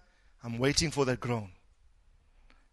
I'm 0.42 0.58
waiting 0.58 0.90
for 0.90 1.04
that 1.04 1.20
groan. 1.20 1.50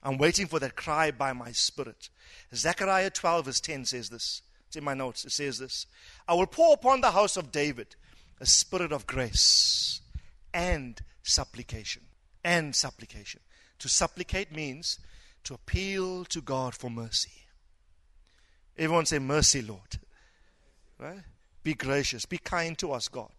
I'm 0.05 0.19
waiting 0.19 0.47
for 0.47 0.61
that 0.61 0.77
cry 0.77 1.11
by 1.11 1.33
my 1.33 1.51
spirit. 1.51 2.11
Zechariah 2.55 3.11
12, 3.11 3.45
verse 3.45 3.61
10 3.61 3.85
says 3.87 4.09
this. 4.09 4.43
It's 4.69 4.77
in 4.77 4.85
my 4.85 4.95
notes. 4.95 5.25
It 5.25 5.33
says 5.33 5.59
this 5.59 5.87
I 6.29 6.35
will 6.35 6.47
pour 6.47 6.75
upon 6.75 7.01
the 7.01 7.11
house 7.11 7.37
of 7.37 7.51
David 7.51 7.97
a 8.41 8.47
spirit 8.47 8.93
of 8.93 9.09
grace 9.09 10.01
and 10.55 11.01
supplication. 11.25 12.03
And 12.45 12.75
supplication. 12.75 13.41
To 13.81 13.89
supplicate 13.89 14.55
means 14.55 15.01
to 15.43 15.55
appeal 15.55 16.25
to 16.27 16.41
God 16.41 16.75
for 16.75 16.89
mercy. 16.89 17.40
Everyone 18.81 19.07
say, 19.07 19.19
Mercy, 19.19 19.63
Lord. 19.63 19.99
Right? 20.99 21.21
Be 21.63 21.75
gracious. 21.75 22.25
Be 22.25 22.39
kind 22.39 22.77
to 22.79 22.93
us, 22.93 23.09
God. 23.09 23.31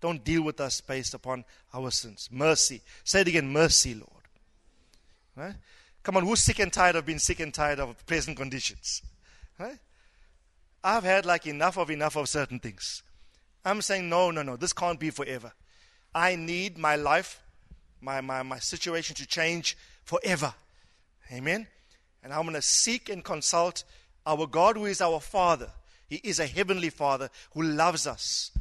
Don't 0.00 0.24
deal 0.24 0.42
with 0.42 0.60
us 0.60 0.80
based 0.80 1.12
upon 1.12 1.44
our 1.74 1.90
sins. 1.90 2.28
Mercy. 2.32 2.80
Say 3.04 3.20
it 3.20 3.28
again, 3.28 3.52
mercy, 3.52 3.94
Lord. 3.94 4.06
Right? 5.36 5.56
Come 6.02 6.16
on, 6.16 6.24
who's 6.24 6.40
sick 6.40 6.58
and 6.58 6.72
tired 6.72 6.96
of 6.96 7.04
being 7.04 7.18
sick 7.18 7.40
and 7.40 7.52
tired 7.52 7.80
of 7.80 8.06
present 8.06 8.36
conditions? 8.36 9.02
Right? 9.58 9.78
I've 10.82 11.04
had 11.04 11.26
like 11.26 11.46
enough 11.46 11.76
of 11.76 11.90
enough 11.90 12.16
of 12.16 12.28
certain 12.28 12.58
things. 12.58 13.02
I'm 13.64 13.82
saying, 13.82 14.08
no, 14.08 14.30
no, 14.30 14.42
no, 14.42 14.56
this 14.56 14.72
can't 14.72 14.98
be 14.98 15.10
forever. 15.10 15.52
I 16.14 16.36
need 16.36 16.78
my 16.78 16.96
life, 16.96 17.42
my, 18.00 18.22
my, 18.22 18.42
my 18.42 18.58
situation 18.58 19.14
to 19.16 19.26
change 19.26 19.76
forever. 20.04 20.54
Amen? 21.30 21.66
And 22.22 22.32
I'm 22.32 22.42
going 22.42 22.54
to 22.54 22.62
seek 22.62 23.10
and 23.10 23.22
consult 23.22 23.84
our 24.30 24.46
God 24.46 24.76
who 24.76 24.86
is 24.86 25.00
our 25.00 25.20
Father. 25.20 25.70
He 26.08 26.16
is 26.22 26.38
a 26.38 26.46
heavenly 26.46 26.90
Father 26.90 27.28
who 27.52 27.62
loves 27.62 28.06
us. 28.06 28.52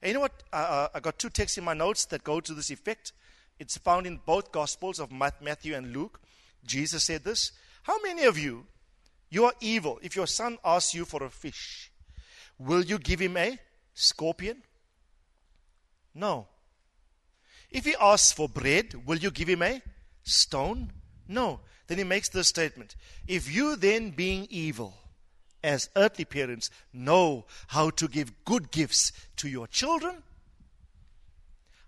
And 0.00 0.08
you 0.08 0.14
know 0.14 0.20
what? 0.20 0.42
Uh, 0.52 0.88
I 0.92 1.00
got 1.00 1.18
two 1.18 1.30
texts 1.30 1.58
in 1.58 1.64
my 1.64 1.74
notes 1.74 2.06
that 2.06 2.24
go 2.24 2.40
to 2.40 2.52
this 2.52 2.70
effect. 2.70 3.12
It's 3.58 3.78
found 3.78 4.06
in 4.06 4.20
both 4.26 4.50
Gospels 4.50 4.98
of 4.98 5.12
Matthew 5.12 5.74
and 5.76 5.92
Luke. 5.92 6.20
Jesus 6.66 7.04
said 7.04 7.22
this 7.22 7.52
How 7.82 8.00
many 8.02 8.24
of 8.24 8.36
you, 8.36 8.66
you 9.30 9.44
are 9.44 9.54
evil, 9.60 10.00
if 10.02 10.16
your 10.16 10.26
son 10.26 10.58
asks 10.64 10.94
you 10.94 11.04
for 11.04 11.22
a 11.22 11.30
fish, 11.30 11.92
will 12.58 12.82
you 12.82 12.98
give 12.98 13.20
him 13.20 13.36
a 13.36 13.58
scorpion? 13.94 14.62
No. 16.14 16.48
If 17.70 17.84
he 17.84 17.94
asks 18.00 18.32
for 18.32 18.48
bread, 18.48 19.06
will 19.06 19.18
you 19.18 19.30
give 19.30 19.48
him 19.48 19.62
a 19.62 19.80
stone? 20.24 20.92
No. 21.28 21.60
Then 21.86 21.98
he 21.98 22.04
makes 22.04 22.28
this 22.28 22.48
statement 22.48 22.96
If 23.26 23.52
you 23.52 23.76
then, 23.76 24.10
being 24.10 24.46
evil, 24.50 24.94
as 25.62 25.88
earthly 25.96 26.24
parents, 26.24 26.70
know 26.92 27.44
how 27.68 27.90
to 27.90 28.08
give 28.08 28.44
good 28.44 28.70
gifts 28.70 29.12
to 29.36 29.48
your 29.48 29.66
children, 29.66 30.22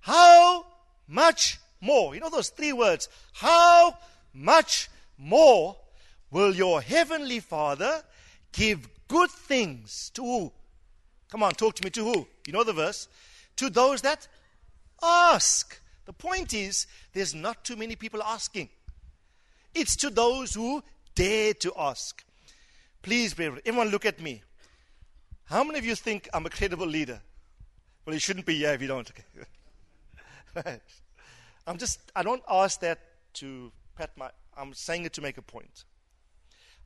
how 0.05 0.67
much 1.09 1.59
more? 1.81 2.15
You 2.15 2.21
know 2.21 2.29
those 2.29 2.51
three 2.51 2.75
words. 2.75 3.09
How 3.33 3.97
much 4.35 4.91
more 5.17 5.77
will 6.31 6.55
your 6.55 6.83
heavenly 6.83 7.41
Father 7.41 8.03
give 8.53 8.87
good 9.09 9.31
things 9.31 10.11
to 10.15 10.23
who? 10.23 10.53
Come 11.31 11.43
on, 11.43 11.53
talk 11.53 11.77
to 11.77 11.85
me. 11.85 11.89
To 11.91 12.05
who? 12.05 12.27
You 12.47 12.53
know 12.53 12.65
the 12.65 12.75
verse. 12.75 13.09
To 13.57 13.71
those 13.71 14.03
that 14.03 14.29
ask. 15.03 15.81
The 16.05 16.13
point 16.13 16.53
is, 16.53 16.87
there's 17.15 17.35
not 17.35 17.65
too 17.65 17.77
many 17.77 17.97
people 17.97 18.23
asking. 18.23 18.69
It's 19.75 19.97
to 19.97 20.11
those 20.11 20.53
who 20.53 20.83
dare 21.15 21.55
to 21.55 21.73
ask. 21.79 22.23
Please, 23.05 23.39
everyone 23.39 23.91
look 23.91 24.07
at 24.07 24.19
me. 24.19 24.43
How 25.45 25.63
many 25.63 25.79
of 25.79 25.85
you 25.85 25.95
think 25.95 26.27
I'm 26.33 26.47
a 26.47 26.49
credible 26.49 26.87
leader? 26.87 27.21
Well, 28.07 28.15
you 28.15 28.19
shouldn't 28.19 28.47
be 28.47 28.57
here 28.57 28.73
if 28.73 28.81
you 28.81 28.89
don't. 28.89 29.13
right. 30.55 30.81
I'm 31.67 31.77
just, 31.77 32.01
I 32.17 32.23
don't 32.23 32.43
ask 32.49 32.81
that 32.81 32.99
to 33.35 33.71
pat 33.95 34.17
my, 34.17 34.31
I'm 34.57 34.73
saying 34.73 35.05
it 35.05 35.13
to 35.13 35.21
make 35.21 35.37
a 35.37 35.43
point. 35.43 35.85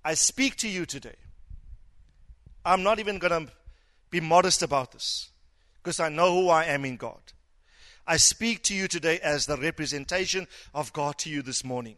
I 0.05 0.14
speak 0.14 0.57
to 0.57 0.69
you 0.69 0.87
today. 0.87 1.14
I'm 2.64 2.83
not 2.83 2.99
even 2.99 3.21
going 3.21 3.47
to 3.47 3.53
be 4.11 4.19
modest 4.19 4.61
about 4.61 4.91
this 4.91 5.31
because 5.81 6.01
I 6.01 6.09
know 6.09 6.35
who 6.35 6.49
I 6.49 6.64
am 6.64 6.85
in 6.85 6.97
God. 6.97 7.21
I 8.09 8.16
speak 8.16 8.64
to 8.64 8.75
you 8.75 8.89
today 8.89 9.21
as 9.23 9.47
the 9.47 9.57
representation 9.57 10.49
of 10.75 10.93
God 10.93 11.16
to 11.19 11.31
you 11.31 11.43
this 11.43 11.62
morning. 11.62 11.95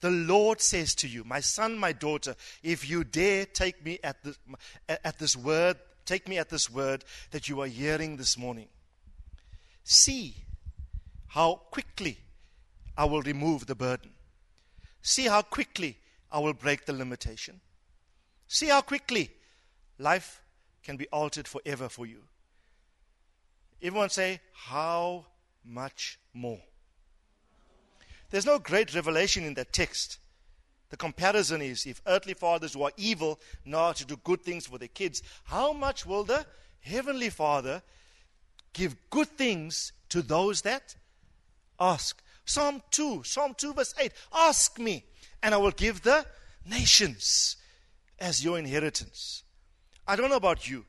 The 0.00 0.10
Lord 0.10 0.60
says 0.60 0.94
to 0.96 1.08
you, 1.08 1.24
My 1.24 1.40
son, 1.40 1.78
my 1.78 1.92
daughter, 1.92 2.36
if 2.62 2.88
you 2.88 3.04
dare 3.04 3.46
take 3.46 3.84
me 3.84 3.98
at, 4.04 4.22
the, 4.22 4.36
at 4.88 5.18
this 5.18 5.36
word, 5.36 5.76
take 6.04 6.28
me 6.28 6.38
at 6.38 6.50
this 6.50 6.70
word 6.70 7.04
that 7.30 7.48
you 7.48 7.60
are 7.62 7.66
hearing 7.66 8.16
this 8.16 8.36
morning. 8.36 8.68
See 9.84 10.34
how 11.28 11.54
quickly 11.70 12.18
I 12.96 13.04
will 13.04 13.22
remove 13.22 13.66
the 13.66 13.74
burden. 13.74 14.10
See 15.02 15.26
how 15.26 15.42
quickly 15.42 15.98
I 16.30 16.40
will 16.40 16.52
break 16.54 16.84
the 16.84 16.92
limitation. 16.92 17.60
See 18.48 18.66
how 18.66 18.80
quickly 18.80 19.30
life 19.98 20.42
can 20.82 20.96
be 20.96 21.08
altered 21.08 21.48
forever 21.48 21.88
for 21.88 22.06
you. 22.06 22.22
Everyone 23.82 24.10
say, 24.10 24.40
How 24.52 25.26
much 25.64 26.18
more? 26.32 26.60
There's 28.30 28.46
no 28.46 28.58
great 28.58 28.94
revelation 28.94 29.44
in 29.44 29.54
that 29.54 29.72
text. 29.72 30.18
The 30.90 30.96
comparison 30.96 31.62
is 31.62 31.86
if 31.86 32.00
earthly 32.06 32.34
fathers 32.34 32.74
who 32.74 32.82
are 32.82 32.92
evil 32.96 33.40
know 33.64 33.78
how 33.78 33.92
to 33.92 34.04
do 34.04 34.16
good 34.22 34.42
things 34.42 34.66
for 34.66 34.78
their 34.78 34.88
kids, 34.88 35.22
how 35.44 35.72
much 35.72 36.06
will 36.06 36.24
the 36.24 36.46
heavenly 36.80 37.30
Father 37.30 37.82
give 38.72 38.96
good 39.10 39.28
things 39.28 39.92
to 40.10 40.22
those 40.22 40.62
that 40.62 40.94
ask? 41.80 42.22
Psalm 42.44 42.82
2, 42.92 43.24
Psalm 43.24 43.54
2, 43.56 43.74
verse 43.74 43.94
8 43.98 44.12
Ask 44.32 44.78
me, 44.78 45.04
and 45.42 45.54
I 45.54 45.58
will 45.58 45.72
give 45.72 46.02
the 46.02 46.24
nations 46.64 47.56
as 48.18 48.44
your 48.44 48.58
inheritance. 48.58 49.42
I 50.06 50.14
don't 50.14 50.30
know 50.30 50.36
about 50.36 50.68
you, 50.68 50.84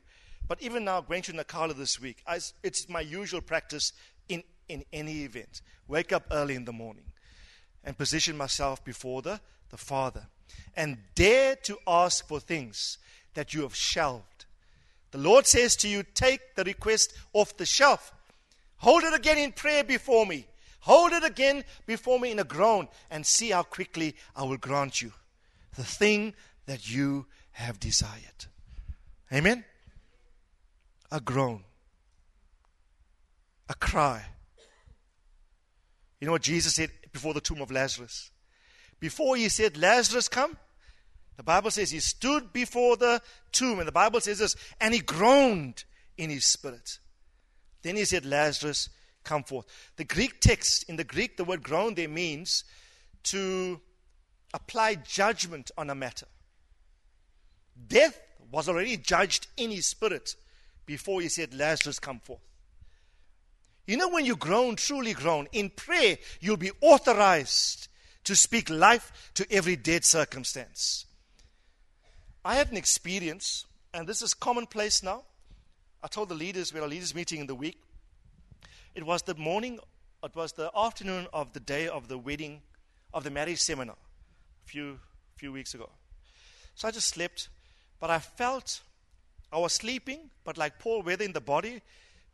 but 0.46 0.62
even 0.62 0.84
now, 0.84 1.00
going 1.00 1.22
to 1.22 1.32
Nakala 1.32 1.76
this 1.76 2.00
week, 2.00 2.22
I, 2.26 2.38
it's 2.62 2.88
my 2.88 3.00
usual 3.00 3.40
practice 3.40 3.92
in, 4.28 4.44
in 4.68 4.84
any 4.92 5.24
event. 5.24 5.60
Wake 5.88 6.12
up 6.12 6.26
early 6.30 6.54
in 6.54 6.64
the 6.64 6.72
morning 6.72 7.04
and 7.84 7.96
position 7.96 8.36
myself 8.36 8.84
before 8.84 9.22
the, 9.22 9.40
the 9.70 9.76
Father 9.76 10.26
and 10.76 10.98
dare 11.14 11.56
to 11.56 11.78
ask 11.86 12.26
for 12.26 12.40
things 12.40 12.98
that 13.34 13.54
you 13.54 13.62
have 13.62 13.74
shelved. 13.74 14.46
The 15.10 15.18
Lord 15.18 15.46
says 15.46 15.76
to 15.76 15.88
you, 15.88 16.02
Take 16.14 16.54
the 16.54 16.64
request 16.64 17.14
off 17.32 17.56
the 17.56 17.66
shelf. 17.66 18.12
Hold 18.78 19.02
it 19.04 19.14
again 19.14 19.38
in 19.38 19.52
prayer 19.52 19.82
before 19.82 20.26
me. 20.26 20.46
Hold 20.80 21.12
it 21.12 21.24
again 21.24 21.64
before 21.86 22.20
me 22.20 22.30
in 22.30 22.38
a 22.38 22.44
groan 22.44 22.88
and 23.10 23.26
see 23.26 23.50
how 23.50 23.62
quickly 23.62 24.14
I 24.36 24.44
will 24.44 24.56
grant 24.56 25.02
you 25.02 25.12
the 25.76 25.84
thing 25.84 26.34
that 26.66 26.90
you 26.90 27.26
have 27.52 27.80
desired. 27.80 28.46
Amen? 29.32 29.64
A 31.10 31.20
groan, 31.20 31.64
a 33.68 33.74
cry. 33.74 34.24
You 36.20 36.26
know 36.26 36.32
what 36.32 36.42
Jesus 36.42 36.74
said 36.74 36.90
before 37.18 37.34
the 37.34 37.40
tomb 37.40 37.60
of 37.60 37.72
Lazarus? 37.72 38.30
Before 39.00 39.36
he 39.36 39.48
said, 39.48 39.76
Lazarus, 39.76 40.28
come, 40.28 40.56
the 41.36 41.42
Bible 41.42 41.72
says 41.72 41.90
he 41.90 41.98
stood 41.98 42.52
before 42.52 42.96
the 42.96 43.20
tomb, 43.50 43.80
and 43.80 43.88
the 43.88 43.92
Bible 43.92 44.20
says 44.20 44.38
this, 44.38 44.54
and 44.80 44.94
he 44.94 45.00
groaned 45.00 45.84
in 46.16 46.30
his 46.30 46.46
spirit. 46.46 46.98
Then 47.82 47.96
he 47.96 48.04
said, 48.04 48.24
Lazarus, 48.24 48.88
come 49.24 49.42
forth. 49.42 49.66
The 49.96 50.04
Greek 50.04 50.40
text, 50.40 50.88
in 50.88 50.94
the 50.94 51.04
Greek, 51.04 51.36
the 51.36 51.44
word 51.44 51.64
groan 51.64 51.94
there 51.94 52.08
means 52.08 52.62
to 53.24 53.80
apply 54.54 54.94
judgment 54.94 55.72
on 55.76 55.90
a 55.90 55.94
matter. 55.94 56.26
Death 57.88 58.20
was 58.50 58.68
already 58.68 58.96
judged 58.96 59.48
in 59.56 59.70
his 59.72 59.86
spirit 59.86 60.36
before 60.86 61.20
he 61.20 61.28
said, 61.28 61.52
Lazarus, 61.52 61.98
come 61.98 62.20
forth. 62.20 62.47
You 63.88 63.96
know, 63.96 64.08
when 64.08 64.24
you 64.24 64.36
groan, 64.36 64.76
truly 64.76 65.14
groan, 65.14 65.48
in 65.50 65.70
prayer, 65.70 66.18
you'll 66.40 66.56
be 66.56 66.70
authorized 66.80 67.88
to 68.24 68.36
speak 68.36 68.70
life 68.70 69.32
to 69.34 69.44
every 69.50 69.74
dead 69.74 70.04
circumstance. 70.04 71.06
I 72.44 72.54
had 72.54 72.70
an 72.70 72.76
experience, 72.76 73.64
and 73.92 74.06
this 74.06 74.22
is 74.22 74.34
commonplace 74.34 75.02
now. 75.02 75.24
I 76.04 76.06
told 76.06 76.28
the 76.28 76.36
leaders, 76.36 76.72
we 76.72 76.78
had 76.78 76.86
a 76.86 76.90
leaders 76.90 77.14
meeting 77.14 77.40
in 77.40 77.46
the 77.48 77.54
week. 77.56 77.80
It 78.94 79.04
was 79.04 79.22
the 79.22 79.34
morning, 79.34 79.80
it 80.22 80.36
was 80.36 80.52
the 80.52 80.70
afternoon 80.76 81.26
of 81.32 81.52
the 81.52 81.60
day 81.60 81.88
of 81.88 82.06
the 82.08 82.18
wedding, 82.18 82.60
of 83.12 83.24
the 83.24 83.30
marriage 83.30 83.60
seminar, 83.60 83.96
a 83.96 84.68
few, 84.68 85.00
few 85.34 85.50
weeks 85.50 85.74
ago. 85.74 85.88
So 86.74 86.86
I 86.86 86.90
just 86.92 87.08
slept 87.08 87.48
but 88.00 88.10
I 88.10 88.18
felt 88.18 88.80
I 89.52 89.58
was 89.58 89.72
sleeping, 89.72 90.30
but 90.44 90.58
like 90.58 90.78
Paul, 90.78 91.02
whether 91.02 91.24
in 91.24 91.32
the 91.32 91.40
body 91.40 91.80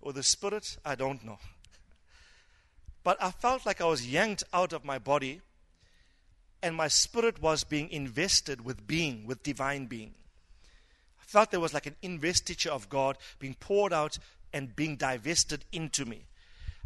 or 0.05 0.13
the 0.13 0.23
spirit, 0.23 0.77
I 0.85 0.95
don't 0.95 1.25
know. 1.25 1.39
But 3.03 3.21
I 3.23 3.31
felt 3.31 3.67
like 3.67 3.81
I 3.81 3.87
was 3.87 4.07
yanked 4.07 4.45
out 4.53 4.73
of 4.73 4.85
my 4.85 4.99
body, 4.99 5.41
and 6.63 6.77
my 6.77 6.89
spirit 6.89 7.43
was 7.43 7.65
being 7.65 7.89
invested 7.91 8.65
with 8.65 8.87
being, 8.87 9.27
with 9.27 9.43
divine 9.43 9.87
being. 9.87 10.15
I 11.21 11.25
felt 11.25 11.51
there 11.51 11.61
was 11.61 11.75
like 11.75 11.87
an 11.87 11.97
investiture 12.03 12.71
of 12.71 12.89
God 12.89 13.19
being 13.39 13.55
poured 13.55 13.93
out 13.93 14.19
and 14.53 14.77
being 14.77 14.97
divested 14.97 15.65
into 15.73 16.05
me. 16.05 16.27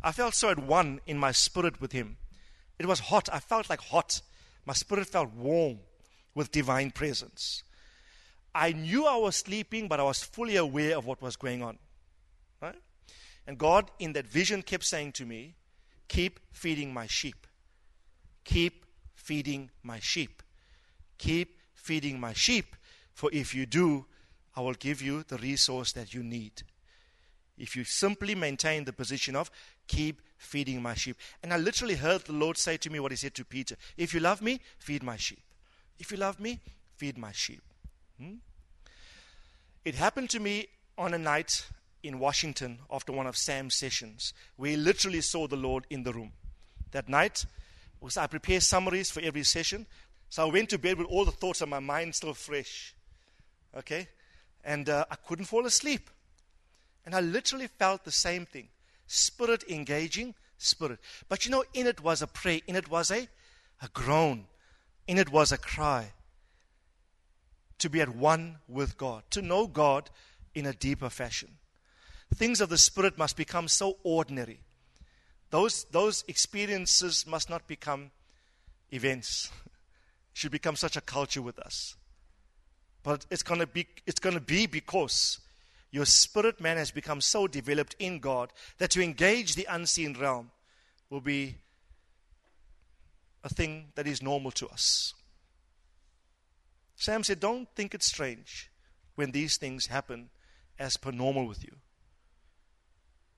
I 0.03 0.13
felt 0.13 0.35
so 0.35 0.51
at 0.51 0.59
one 0.59 1.01
in 1.07 1.19
my 1.19 1.33
spirit 1.33 1.81
with 1.81 1.93
Him. 1.93 2.17
It 2.79 2.87
was 2.87 3.01
hot. 3.01 3.29
I 3.33 3.41
felt 3.41 3.69
like 3.69 3.81
hot. 3.81 4.23
My 4.65 4.75
spirit 4.75 5.07
felt 5.09 5.33
warm 5.33 5.81
with 6.35 6.53
divine 6.53 6.93
presence. 6.93 7.65
I 8.55 8.73
knew 8.73 9.07
I 9.07 9.17
was 9.17 9.37
sleeping, 9.37 9.89
but 9.89 10.01
I 10.01 10.05
was 10.05 10.23
fully 10.23 10.57
aware 10.57 10.97
of 10.97 11.05
what 11.05 11.21
was 11.21 11.37
going 11.37 11.63
on. 11.63 11.79
And 13.49 13.57
God, 13.57 13.91
in 13.99 14.13
that 14.13 14.27
vision, 14.27 14.61
kept 14.61 14.85
saying 14.85 15.13
to 15.13 15.25
me, 15.25 15.55
Keep 16.07 16.39
feeding 16.53 16.93
my 16.93 17.07
sheep. 17.07 17.47
Keep 18.45 18.85
feeding 19.15 19.71
my 19.83 19.99
sheep. 20.01 20.43
Keep 21.17 21.59
feeding 21.75 22.21
my 22.21 22.35
sheep. 22.35 22.77
For 23.15 23.31
if 23.33 23.55
you 23.55 23.65
do, 23.65 24.05
I 24.55 24.61
will 24.61 24.75
give 24.75 25.01
you 25.01 25.23
the 25.23 25.39
resource 25.39 25.93
that 25.93 26.13
you 26.13 26.23
need. 26.23 26.63
If 27.57 27.75
you 27.75 27.85
simply 27.85 28.35
maintain 28.35 28.85
the 28.85 28.93
position 28.93 29.35
of 29.35 29.51
keep 29.87 30.21
feeding 30.37 30.83
my 30.83 30.95
sheep. 30.95 31.17
And 31.43 31.53
I 31.53 31.57
literally 31.57 31.95
heard 31.95 32.27
the 32.27 32.35
Lord 32.35 32.59
say 32.59 32.77
to 32.77 32.91
me 32.91 33.01
what 33.01 33.13
he 33.13 33.17
said 33.17 33.35
to 33.35 33.45
Peter 33.47 33.77
If 33.97 34.13
you 34.13 34.21
love 34.21 34.43
me, 34.43 34.61
feed 34.79 35.03
my 35.03 35.17
sheep. 35.17 35.41
If 35.99 36.13
you 36.13 36.19
love 36.19 36.39
me, 36.39 36.61
feed 36.97 37.17
my 37.17 37.33
sheep. 37.33 37.63
Hmm? 38.21 38.35
It 39.87 39.95
happened 39.95 40.29
to 40.31 40.39
me 40.39 40.69
on 40.99 41.15
a 41.15 41.19
night 41.19 41.67
in 42.03 42.19
Washington 42.19 42.79
after 42.91 43.13
one 43.13 43.27
of 43.27 43.37
Sam's 43.37 43.75
sessions. 43.75 44.33
We 44.57 44.77
literally 44.77 45.21
saw 45.21 45.47
the 45.47 45.57
Lord 45.57 45.87
in 45.91 46.03
the 46.03 46.13
room. 46.13 46.33
That 46.93 47.09
night, 47.09 47.45
was 48.01 48.17
I 48.17 48.27
prepare 48.27 48.61
summaries 48.61 49.11
for 49.11 49.21
every 49.21 49.43
session. 49.43 49.87
So 50.29 50.47
I 50.47 50.53
went 50.53 50.71
to 50.71 50.79
bed 50.79 50.99
with 50.99 51.09
all 51.09 51.25
the 51.25 51.33
thoughts 51.33 51.63
on 51.63 51.69
my 51.69 51.81
mind 51.81 52.15
still 52.15 52.35
fresh. 52.35 52.95
Okay? 53.77 54.09
And 54.65 54.89
uh, 54.89 55.05
I 55.11 55.17
couldn't 55.17 55.47
fall 55.47 55.67
asleep. 55.67 56.11
And 57.05 57.15
I 57.15 57.21
literally 57.21 57.67
felt 57.67 58.05
the 58.05 58.13
same 58.13 58.47
thing 58.47 58.69
spirit 59.07 59.65
engaging, 59.71 60.35
spirit. 60.59 60.99
But 61.29 61.47
you 61.47 61.51
know, 61.51 61.65
in 61.73 61.87
it 61.87 62.03
was 62.03 62.21
a 62.21 62.27
prayer, 62.27 62.61
in 62.67 62.77
it 62.77 62.91
was 62.91 63.11
a, 63.11 63.27
a 63.83 63.89
groan, 63.95 64.45
in 65.07 65.17
it 65.17 65.31
was 65.31 65.51
a 65.51 65.57
cry 65.57 66.13
to 67.79 67.89
be 67.89 68.03
at 68.03 68.15
one 68.15 68.59
with 68.69 68.99
God, 68.99 69.23
to 69.31 69.41
know 69.41 69.67
God 69.67 70.11
in 70.55 70.67
a 70.67 70.75
deeper 70.75 71.09
fashion. 71.09 71.49
Things 72.35 72.61
of 72.61 72.69
the 72.69 72.79
Spirit 72.79 73.19
must 73.19 73.37
become 73.37 73.69
so 73.69 73.97
ordinary. 74.03 74.61
Those, 75.51 75.85
those 75.85 76.25
experiences 76.29 77.27
must 77.27 77.49
not 77.49 77.67
become 77.67 78.11
events. 78.93 79.51
should 80.39 80.53
become 80.53 80.77
such 80.77 80.97
a 80.97 81.01
culture 81.01 81.43
with 81.43 81.59
us. 81.59 81.97
But 83.03 83.27
it's 83.31 83.43
going 83.43 83.61
to 83.61 83.67
be 83.67 83.87
it's 84.07 84.21
going 84.21 84.35
to 84.35 84.41
be 84.41 84.67
because 84.67 85.41
your 85.91 86.05
spirit 86.05 86.61
man 86.61 86.77
has 86.77 86.91
become 86.91 87.21
so 87.21 87.47
developed 87.47 87.97
in 87.99 88.19
God 88.19 88.53
that 88.79 88.91
to 88.91 89.03
engage 89.03 89.55
the 89.55 89.67
unseen 89.69 90.17
realm 90.19 90.51
will 91.11 91.21
be 91.21 91.57
a 93.43 93.49
thing 93.49 93.87
that 93.95 94.07
is 94.07 94.23
normal 94.23 94.51
to 94.53 94.69
us. 94.69 95.15
Sam 96.97 97.25
said, 97.25 97.41
Don't 97.41 97.69
think 97.75 97.95
it's 97.95 98.07
strange 98.07 98.71
when 99.15 99.31
these 99.31 99.57
things 99.57 99.87
happen 99.87 100.29
as 100.79 100.97
per 100.97 101.11
normal 101.11 101.47
with 101.47 101.65
you. 101.65 101.77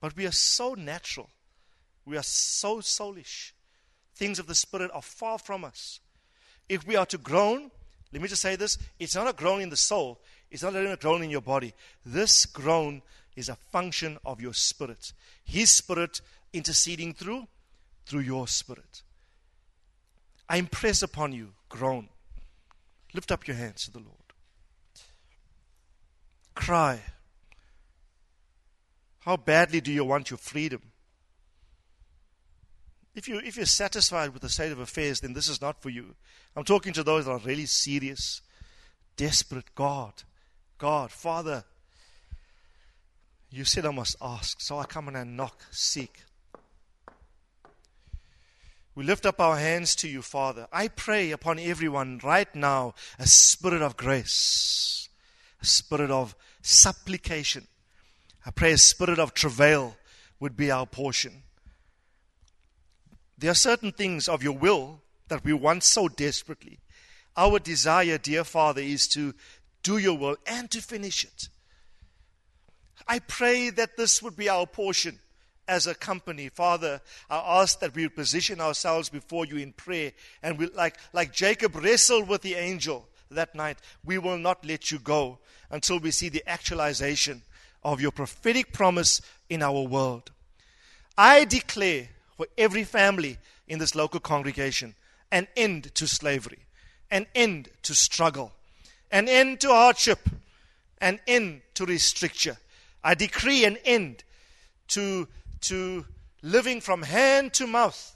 But 0.01 0.17
we 0.17 0.25
are 0.25 0.31
so 0.31 0.73
natural. 0.73 1.29
We 2.05 2.17
are 2.17 2.23
so 2.23 2.79
soulish. 2.79 3.51
Things 4.15 4.39
of 4.39 4.47
the 4.47 4.55
Spirit 4.55 4.91
are 4.93 5.01
far 5.01 5.37
from 5.37 5.63
us. 5.63 5.99
If 6.67 6.85
we 6.85 6.95
are 6.95 7.05
to 7.05 7.17
groan, 7.17 7.71
let 8.11 8.21
me 8.21 8.27
just 8.27 8.41
say 8.41 8.55
this 8.55 8.77
it's 8.99 9.15
not 9.15 9.29
a 9.29 9.33
groan 9.33 9.61
in 9.61 9.69
the 9.69 9.77
soul, 9.77 10.19
it's 10.49 10.63
not 10.63 10.75
a 10.75 10.97
groan 10.99 11.23
in 11.23 11.29
your 11.29 11.41
body. 11.41 11.73
This 12.05 12.45
groan 12.45 13.03
is 13.35 13.47
a 13.47 13.55
function 13.55 14.17
of 14.25 14.41
your 14.41 14.53
spirit. 14.53 15.13
His 15.45 15.69
spirit 15.69 16.19
interceding 16.51 17.13
through 17.13 17.47
through 18.05 18.21
your 18.21 18.47
spirit. 18.47 19.03
I 20.49 20.57
impress 20.57 21.01
upon 21.01 21.31
you, 21.31 21.53
groan. 21.69 22.09
Lift 23.13 23.31
up 23.31 23.47
your 23.47 23.55
hands 23.55 23.85
to 23.85 23.91
the 23.91 23.99
Lord. 23.99 24.17
cry. 26.53 27.01
How 29.21 29.37
badly 29.37 29.81
do 29.81 29.91
you 29.91 30.03
want 30.03 30.29
your 30.29 30.37
freedom? 30.37 30.81
If, 33.13 33.27
you, 33.27 33.39
if 33.39 33.57
you're 33.57 33.65
satisfied 33.65 34.31
with 34.31 34.41
the 34.41 34.49
state 34.49 34.71
of 34.71 34.79
affairs, 34.79 35.19
then 35.19 35.33
this 35.33 35.47
is 35.47 35.61
not 35.61 35.81
for 35.81 35.89
you. 35.89 36.15
I'm 36.55 36.63
talking 36.63 36.93
to 36.93 37.03
those 37.03 37.25
that 37.25 37.31
are 37.31 37.37
really 37.39 37.65
serious, 37.65 38.41
desperate. 39.17 39.75
God, 39.75 40.13
God, 40.77 41.11
Father, 41.11 41.65
you 43.51 43.65
said 43.65 43.85
I 43.85 43.91
must 43.91 44.15
ask, 44.21 44.61
so 44.61 44.79
I 44.79 44.85
come 44.85 45.07
and 45.07 45.17
I 45.17 45.23
knock, 45.23 45.65
seek. 45.71 46.21
We 48.95 49.03
lift 49.03 49.25
up 49.25 49.39
our 49.39 49.57
hands 49.57 49.95
to 49.95 50.07
you, 50.07 50.21
Father. 50.21 50.67
I 50.71 50.87
pray 50.87 51.31
upon 51.31 51.59
everyone 51.59 52.19
right 52.23 52.53
now 52.55 52.95
a 53.19 53.27
spirit 53.27 53.81
of 53.81 53.97
grace, 53.97 55.09
a 55.61 55.65
spirit 55.65 56.11
of 56.11 56.35
supplication. 56.61 57.67
I 58.45 58.51
pray 58.51 58.73
a 58.73 58.77
spirit 58.77 59.19
of 59.19 59.33
travail 59.33 59.95
would 60.39 60.57
be 60.57 60.71
our 60.71 60.85
portion. 60.85 61.43
There 63.37 63.51
are 63.51 63.55
certain 63.55 63.91
things 63.91 64.27
of 64.27 64.43
your 64.43 64.57
will 64.57 65.01
that 65.27 65.43
we 65.43 65.53
want 65.53 65.83
so 65.83 66.07
desperately. 66.07 66.79
Our 67.37 67.59
desire, 67.59 68.17
dear 68.17 68.43
Father, 68.43 68.81
is 68.81 69.07
to 69.09 69.33
do 69.83 69.97
your 69.97 70.17
will 70.17 70.37
and 70.45 70.69
to 70.71 70.81
finish 70.81 71.23
it. 71.23 71.49
I 73.07 73.19
pray 73.19 73.69
that 73.71 73.97
this 73.97 74.21
would 74.21 74.35
be 74.35 74.49
our 74.49 74.65
portion 74.67 75.19
as 75.67 75.87
a 75.87 75.95
company. 75.95 76.49
Father, 76.49 77.01
I 77.29 77.61
ask 77.61 77.79
that 77.79 77.95
we 77.95 78.07
position 78.09 78.59
ourselves 78.59 79.09
before 79.09 79.45
you 79.45 79.57
in 79.57 79.73
prayer 79.73 80.11
and 80.43 80.57
we 80.57 80.67
like 80.67 80.97
like 81.13 81.33
Jacob 81.33 81.75
wrestled 81.75 82.27
with 82.27 82.41
the 82.41 82.55
angel 82.55 83.07
that 83.29 83.55
night, 83.55 83.77
we 84.03 84.17
will 84.17 84.37
not 84.37 84.65
let 84.65 84.91
you 84.91 84.99
go 84.99 85.39
until 85.69 85.99
we 85.99 86.11
see 86.11 86.29
the 86.29 86.43
actualization 86.47 87.41
of 87.83 88.01
your 88.01 88.11
prophetic 88.11 88.73
promise 88.73 89.21
in 89.49 89.61
our 89.61 89.83
world. 89.83 90.31
I 91.17 91.45
declare 91.45 92.09
for 92.37 92.47
every 92.57 92.83
family 92.83 93.37
in 93.67 93.79
this 93.79 93.95
local 93.95 94.19
congregation 94.19 94.95
an 95.31 95.47
end 95.55 95.93
to 95.95 96.07
slavery, 96.07 96.59
an 97.09 97.25
end 97.33 97.69
to 97.83 97.93
struggle, 97.93 98.51
an 99.11 99.27
end 99.27 99.59
to 99.61 99.69
hardship, 99.69 100.19
an 100.99 101.19
end 101.27 101.61
to 101.75 101.85
restriction. 101.85 102.55
I 103.03 103.15
decree 103.15 103.65
an 103.65 103.77
end 103.85 104.23
to, 104.89 105.27
to 105.61 106.05
living 106.41 106.81
from 106.81 107.01
hand 107.01 107.53
to 107.53 107.67
mouth. 107.67 108.15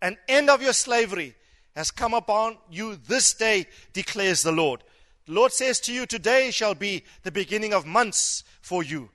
An 0.00 0.16
end 0.28 0.50
of 0.50 0.62
your 0.62 0.72
slavery 0.72 1.34
has 1.74 1.90
come 1.90 2.14
upon 2.14 2.56
you 2.70 2.96
this 2.96 3.34
day, 3.34 3.66
declares 3.92 4.42
the 4.42 4.52
Lord. 4.52 4.82
The 5.26 5.32
Lord 5.32 5.52
says 5.52 5.80
to 5.80 5.92
you, 5.92 6.06
Today 6.06 6.50
shall 6.50 6.74
be 6.74 7.04
the 7.22 7.32
beginning 7.32 7.72
of 7.72 7.86
months 7.86 8.44
for 8.60 8.82
you. 8.82 9.10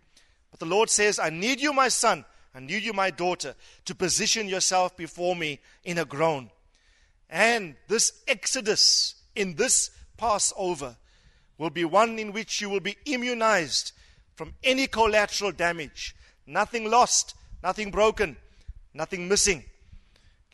But 0.52 0.60
the 0.60 0.66
Lord 0.66 0.90
says, 0.90 1.20
I 1.20 1.30
need 1.30 1.62
you, 1.62 1.72
my 1.72 1.90
son, 1.90 2.26
I 2.54 2.60
need 2.60 2.84
you, 2.84 2.94
my 2.94 3.12
daughter, 3.12 3.56
to 3.86 3.96
position 3.96 4.48
yourself 4.48 4.98
before 4.98 5.36
me 5.36 5.60
in 5.84 6.00
a 6.00 6.06
groan. 6.06 6.50
And 7.30 7.76
this 7.88 8.12
exodus 8.28 9.16
in 9.36 9.56
this 9.56 9.92
Passover 10.18 10.98
will 11.58 11.70
be 11.70 11.86
one 11.86 12.18
in 12.18 12.32
which 12.32 12.60
you 12.60 12.70
will 12.70 12.80
be 12.80 12.98
immunized 13.06 13.92
from 14.36 14.54
any 14.64 14.88
collateral 14.88 15.52
damage. 15.52 16.16
Nothing 16.48 16.90
lost, 16.90 17.36
nothing 17.62 17.92
broken, 17.92 18.36
nothing 18.94 19.28
missing. 19.28 19.64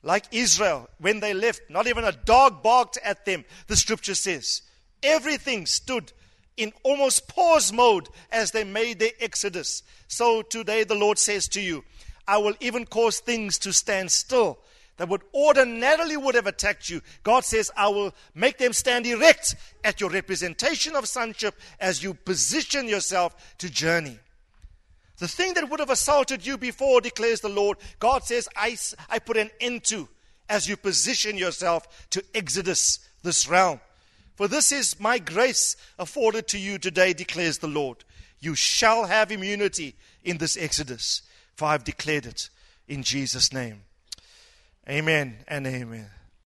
Like 0.03 0.25
Israel, 0.31 0.89
when 0.99 1.19
they 1.19 1.33
left, 1.33 1.61
not 1.69 1.87
even 1.87 2.03
a 2.03 2.11
dog 2.11 2.61
barked 2.61 2.97
at 3.03 3.25
them, 3.25 3.45
the 3.67 3.75
scripture 3.75 4.15
says. 4.15 4.61
Everything 5.03 5.65
stood 5.65 6.11
in 6.57 6.73
almost 6.83 7.27
pause 7.27 7.71
mode 7.73 8.07
as 8.31 8.51
they 8.51 8.63
made 8.63 8.99
their 8.99 9.11
exodus. 9.19 9.83
So 10.07 10.41
today 10.41 10.83
the 10.83 10.95
Lord 10.95 11.17
says 11.17 11.47
to 11.49 11.61
you, 11.61 11.83
I 12.27 12.37
will 12.37 12.55
even 12.59 12.85
cause 12.85 13.19
things 13.19 13.57
to 13.59 13.73
stand 13.73 14.11
still 14.11 14.59
that 14.97 15.09
would 15.09 15.23
ordinarily 15.33 16.17
would 16.17 16.35
have 16.35 16.47
attacked 16.47 16.89
you. 16.89 17.01
God 17.23 17.43
says, 17.43 17.69
I 17.75 17.89
will 17.89 18.13
make 18.33 18.57
them 18.57 18.73
stand 18.73 19.05
erect 19.05 19.55
at 19.83 19.99
your 19.99 20.09
representation 20.09 20.95
of 20.95 21.07
sonship 21.07 21.59
as 21.79 22.01
you 22.01 22.13
position 22.13 22.87
yourself 22.87 23.57
to 23.57 23.69
journey. 23.69 24.19
The 25.17 25.27
thing 25.27 25.53
that 25.53 25.69
would 25.69 25.79
have 25.79 25.89
assaulted 25.89 26.45
you 26.45 26.57
before, 26.57 27.01
declares 27.01 27.41
the 27.41 27.49
Lord, 27.49 27.77
God 27.99 28.23
says, 28.23 28.49
I, 28.55 28.77
I 29.09 29.19
put 29.19 29.37
an 29.37 29.49
end 29.59 29.83
to 29.85 30.07
as 30.49 30.67
you 30.67 30.77
position 30.77 31.37
yourself 31.37 32.09
to 32.11 32.23
exodus 32.33 32.99
this 33.23 33.47
realm. 33.47 33.79
For 34.35 34.47
this 34.47 34.71
is 34.71 34.99
my 34.99 35.17
grace 35.17 35.75
afforded 35.97 36.47
to 36.49 36.57
you 36.57 36.77
today, 36.77 37.13
declares 37.13 37.59
the 37.59 37.67
Lord. 37.67 38.03
You 38.39 38.55
shall 38.55 39.05
have 39.05 39.31
immunity 39.31 39.95
in 40.23 40.37
this 40.37 40.57
exodus, 40.57 41.21
for 41.55 41.65
I've 41.65 41.83
declared 41.83 42.25
it 42.25 42.49
in 42.87 43.03
Jesus' 43.03 43.53
name. 43.53 43.83
Amen 44.87 45.37
and 45.47 45.65
amen. 45.65 46.09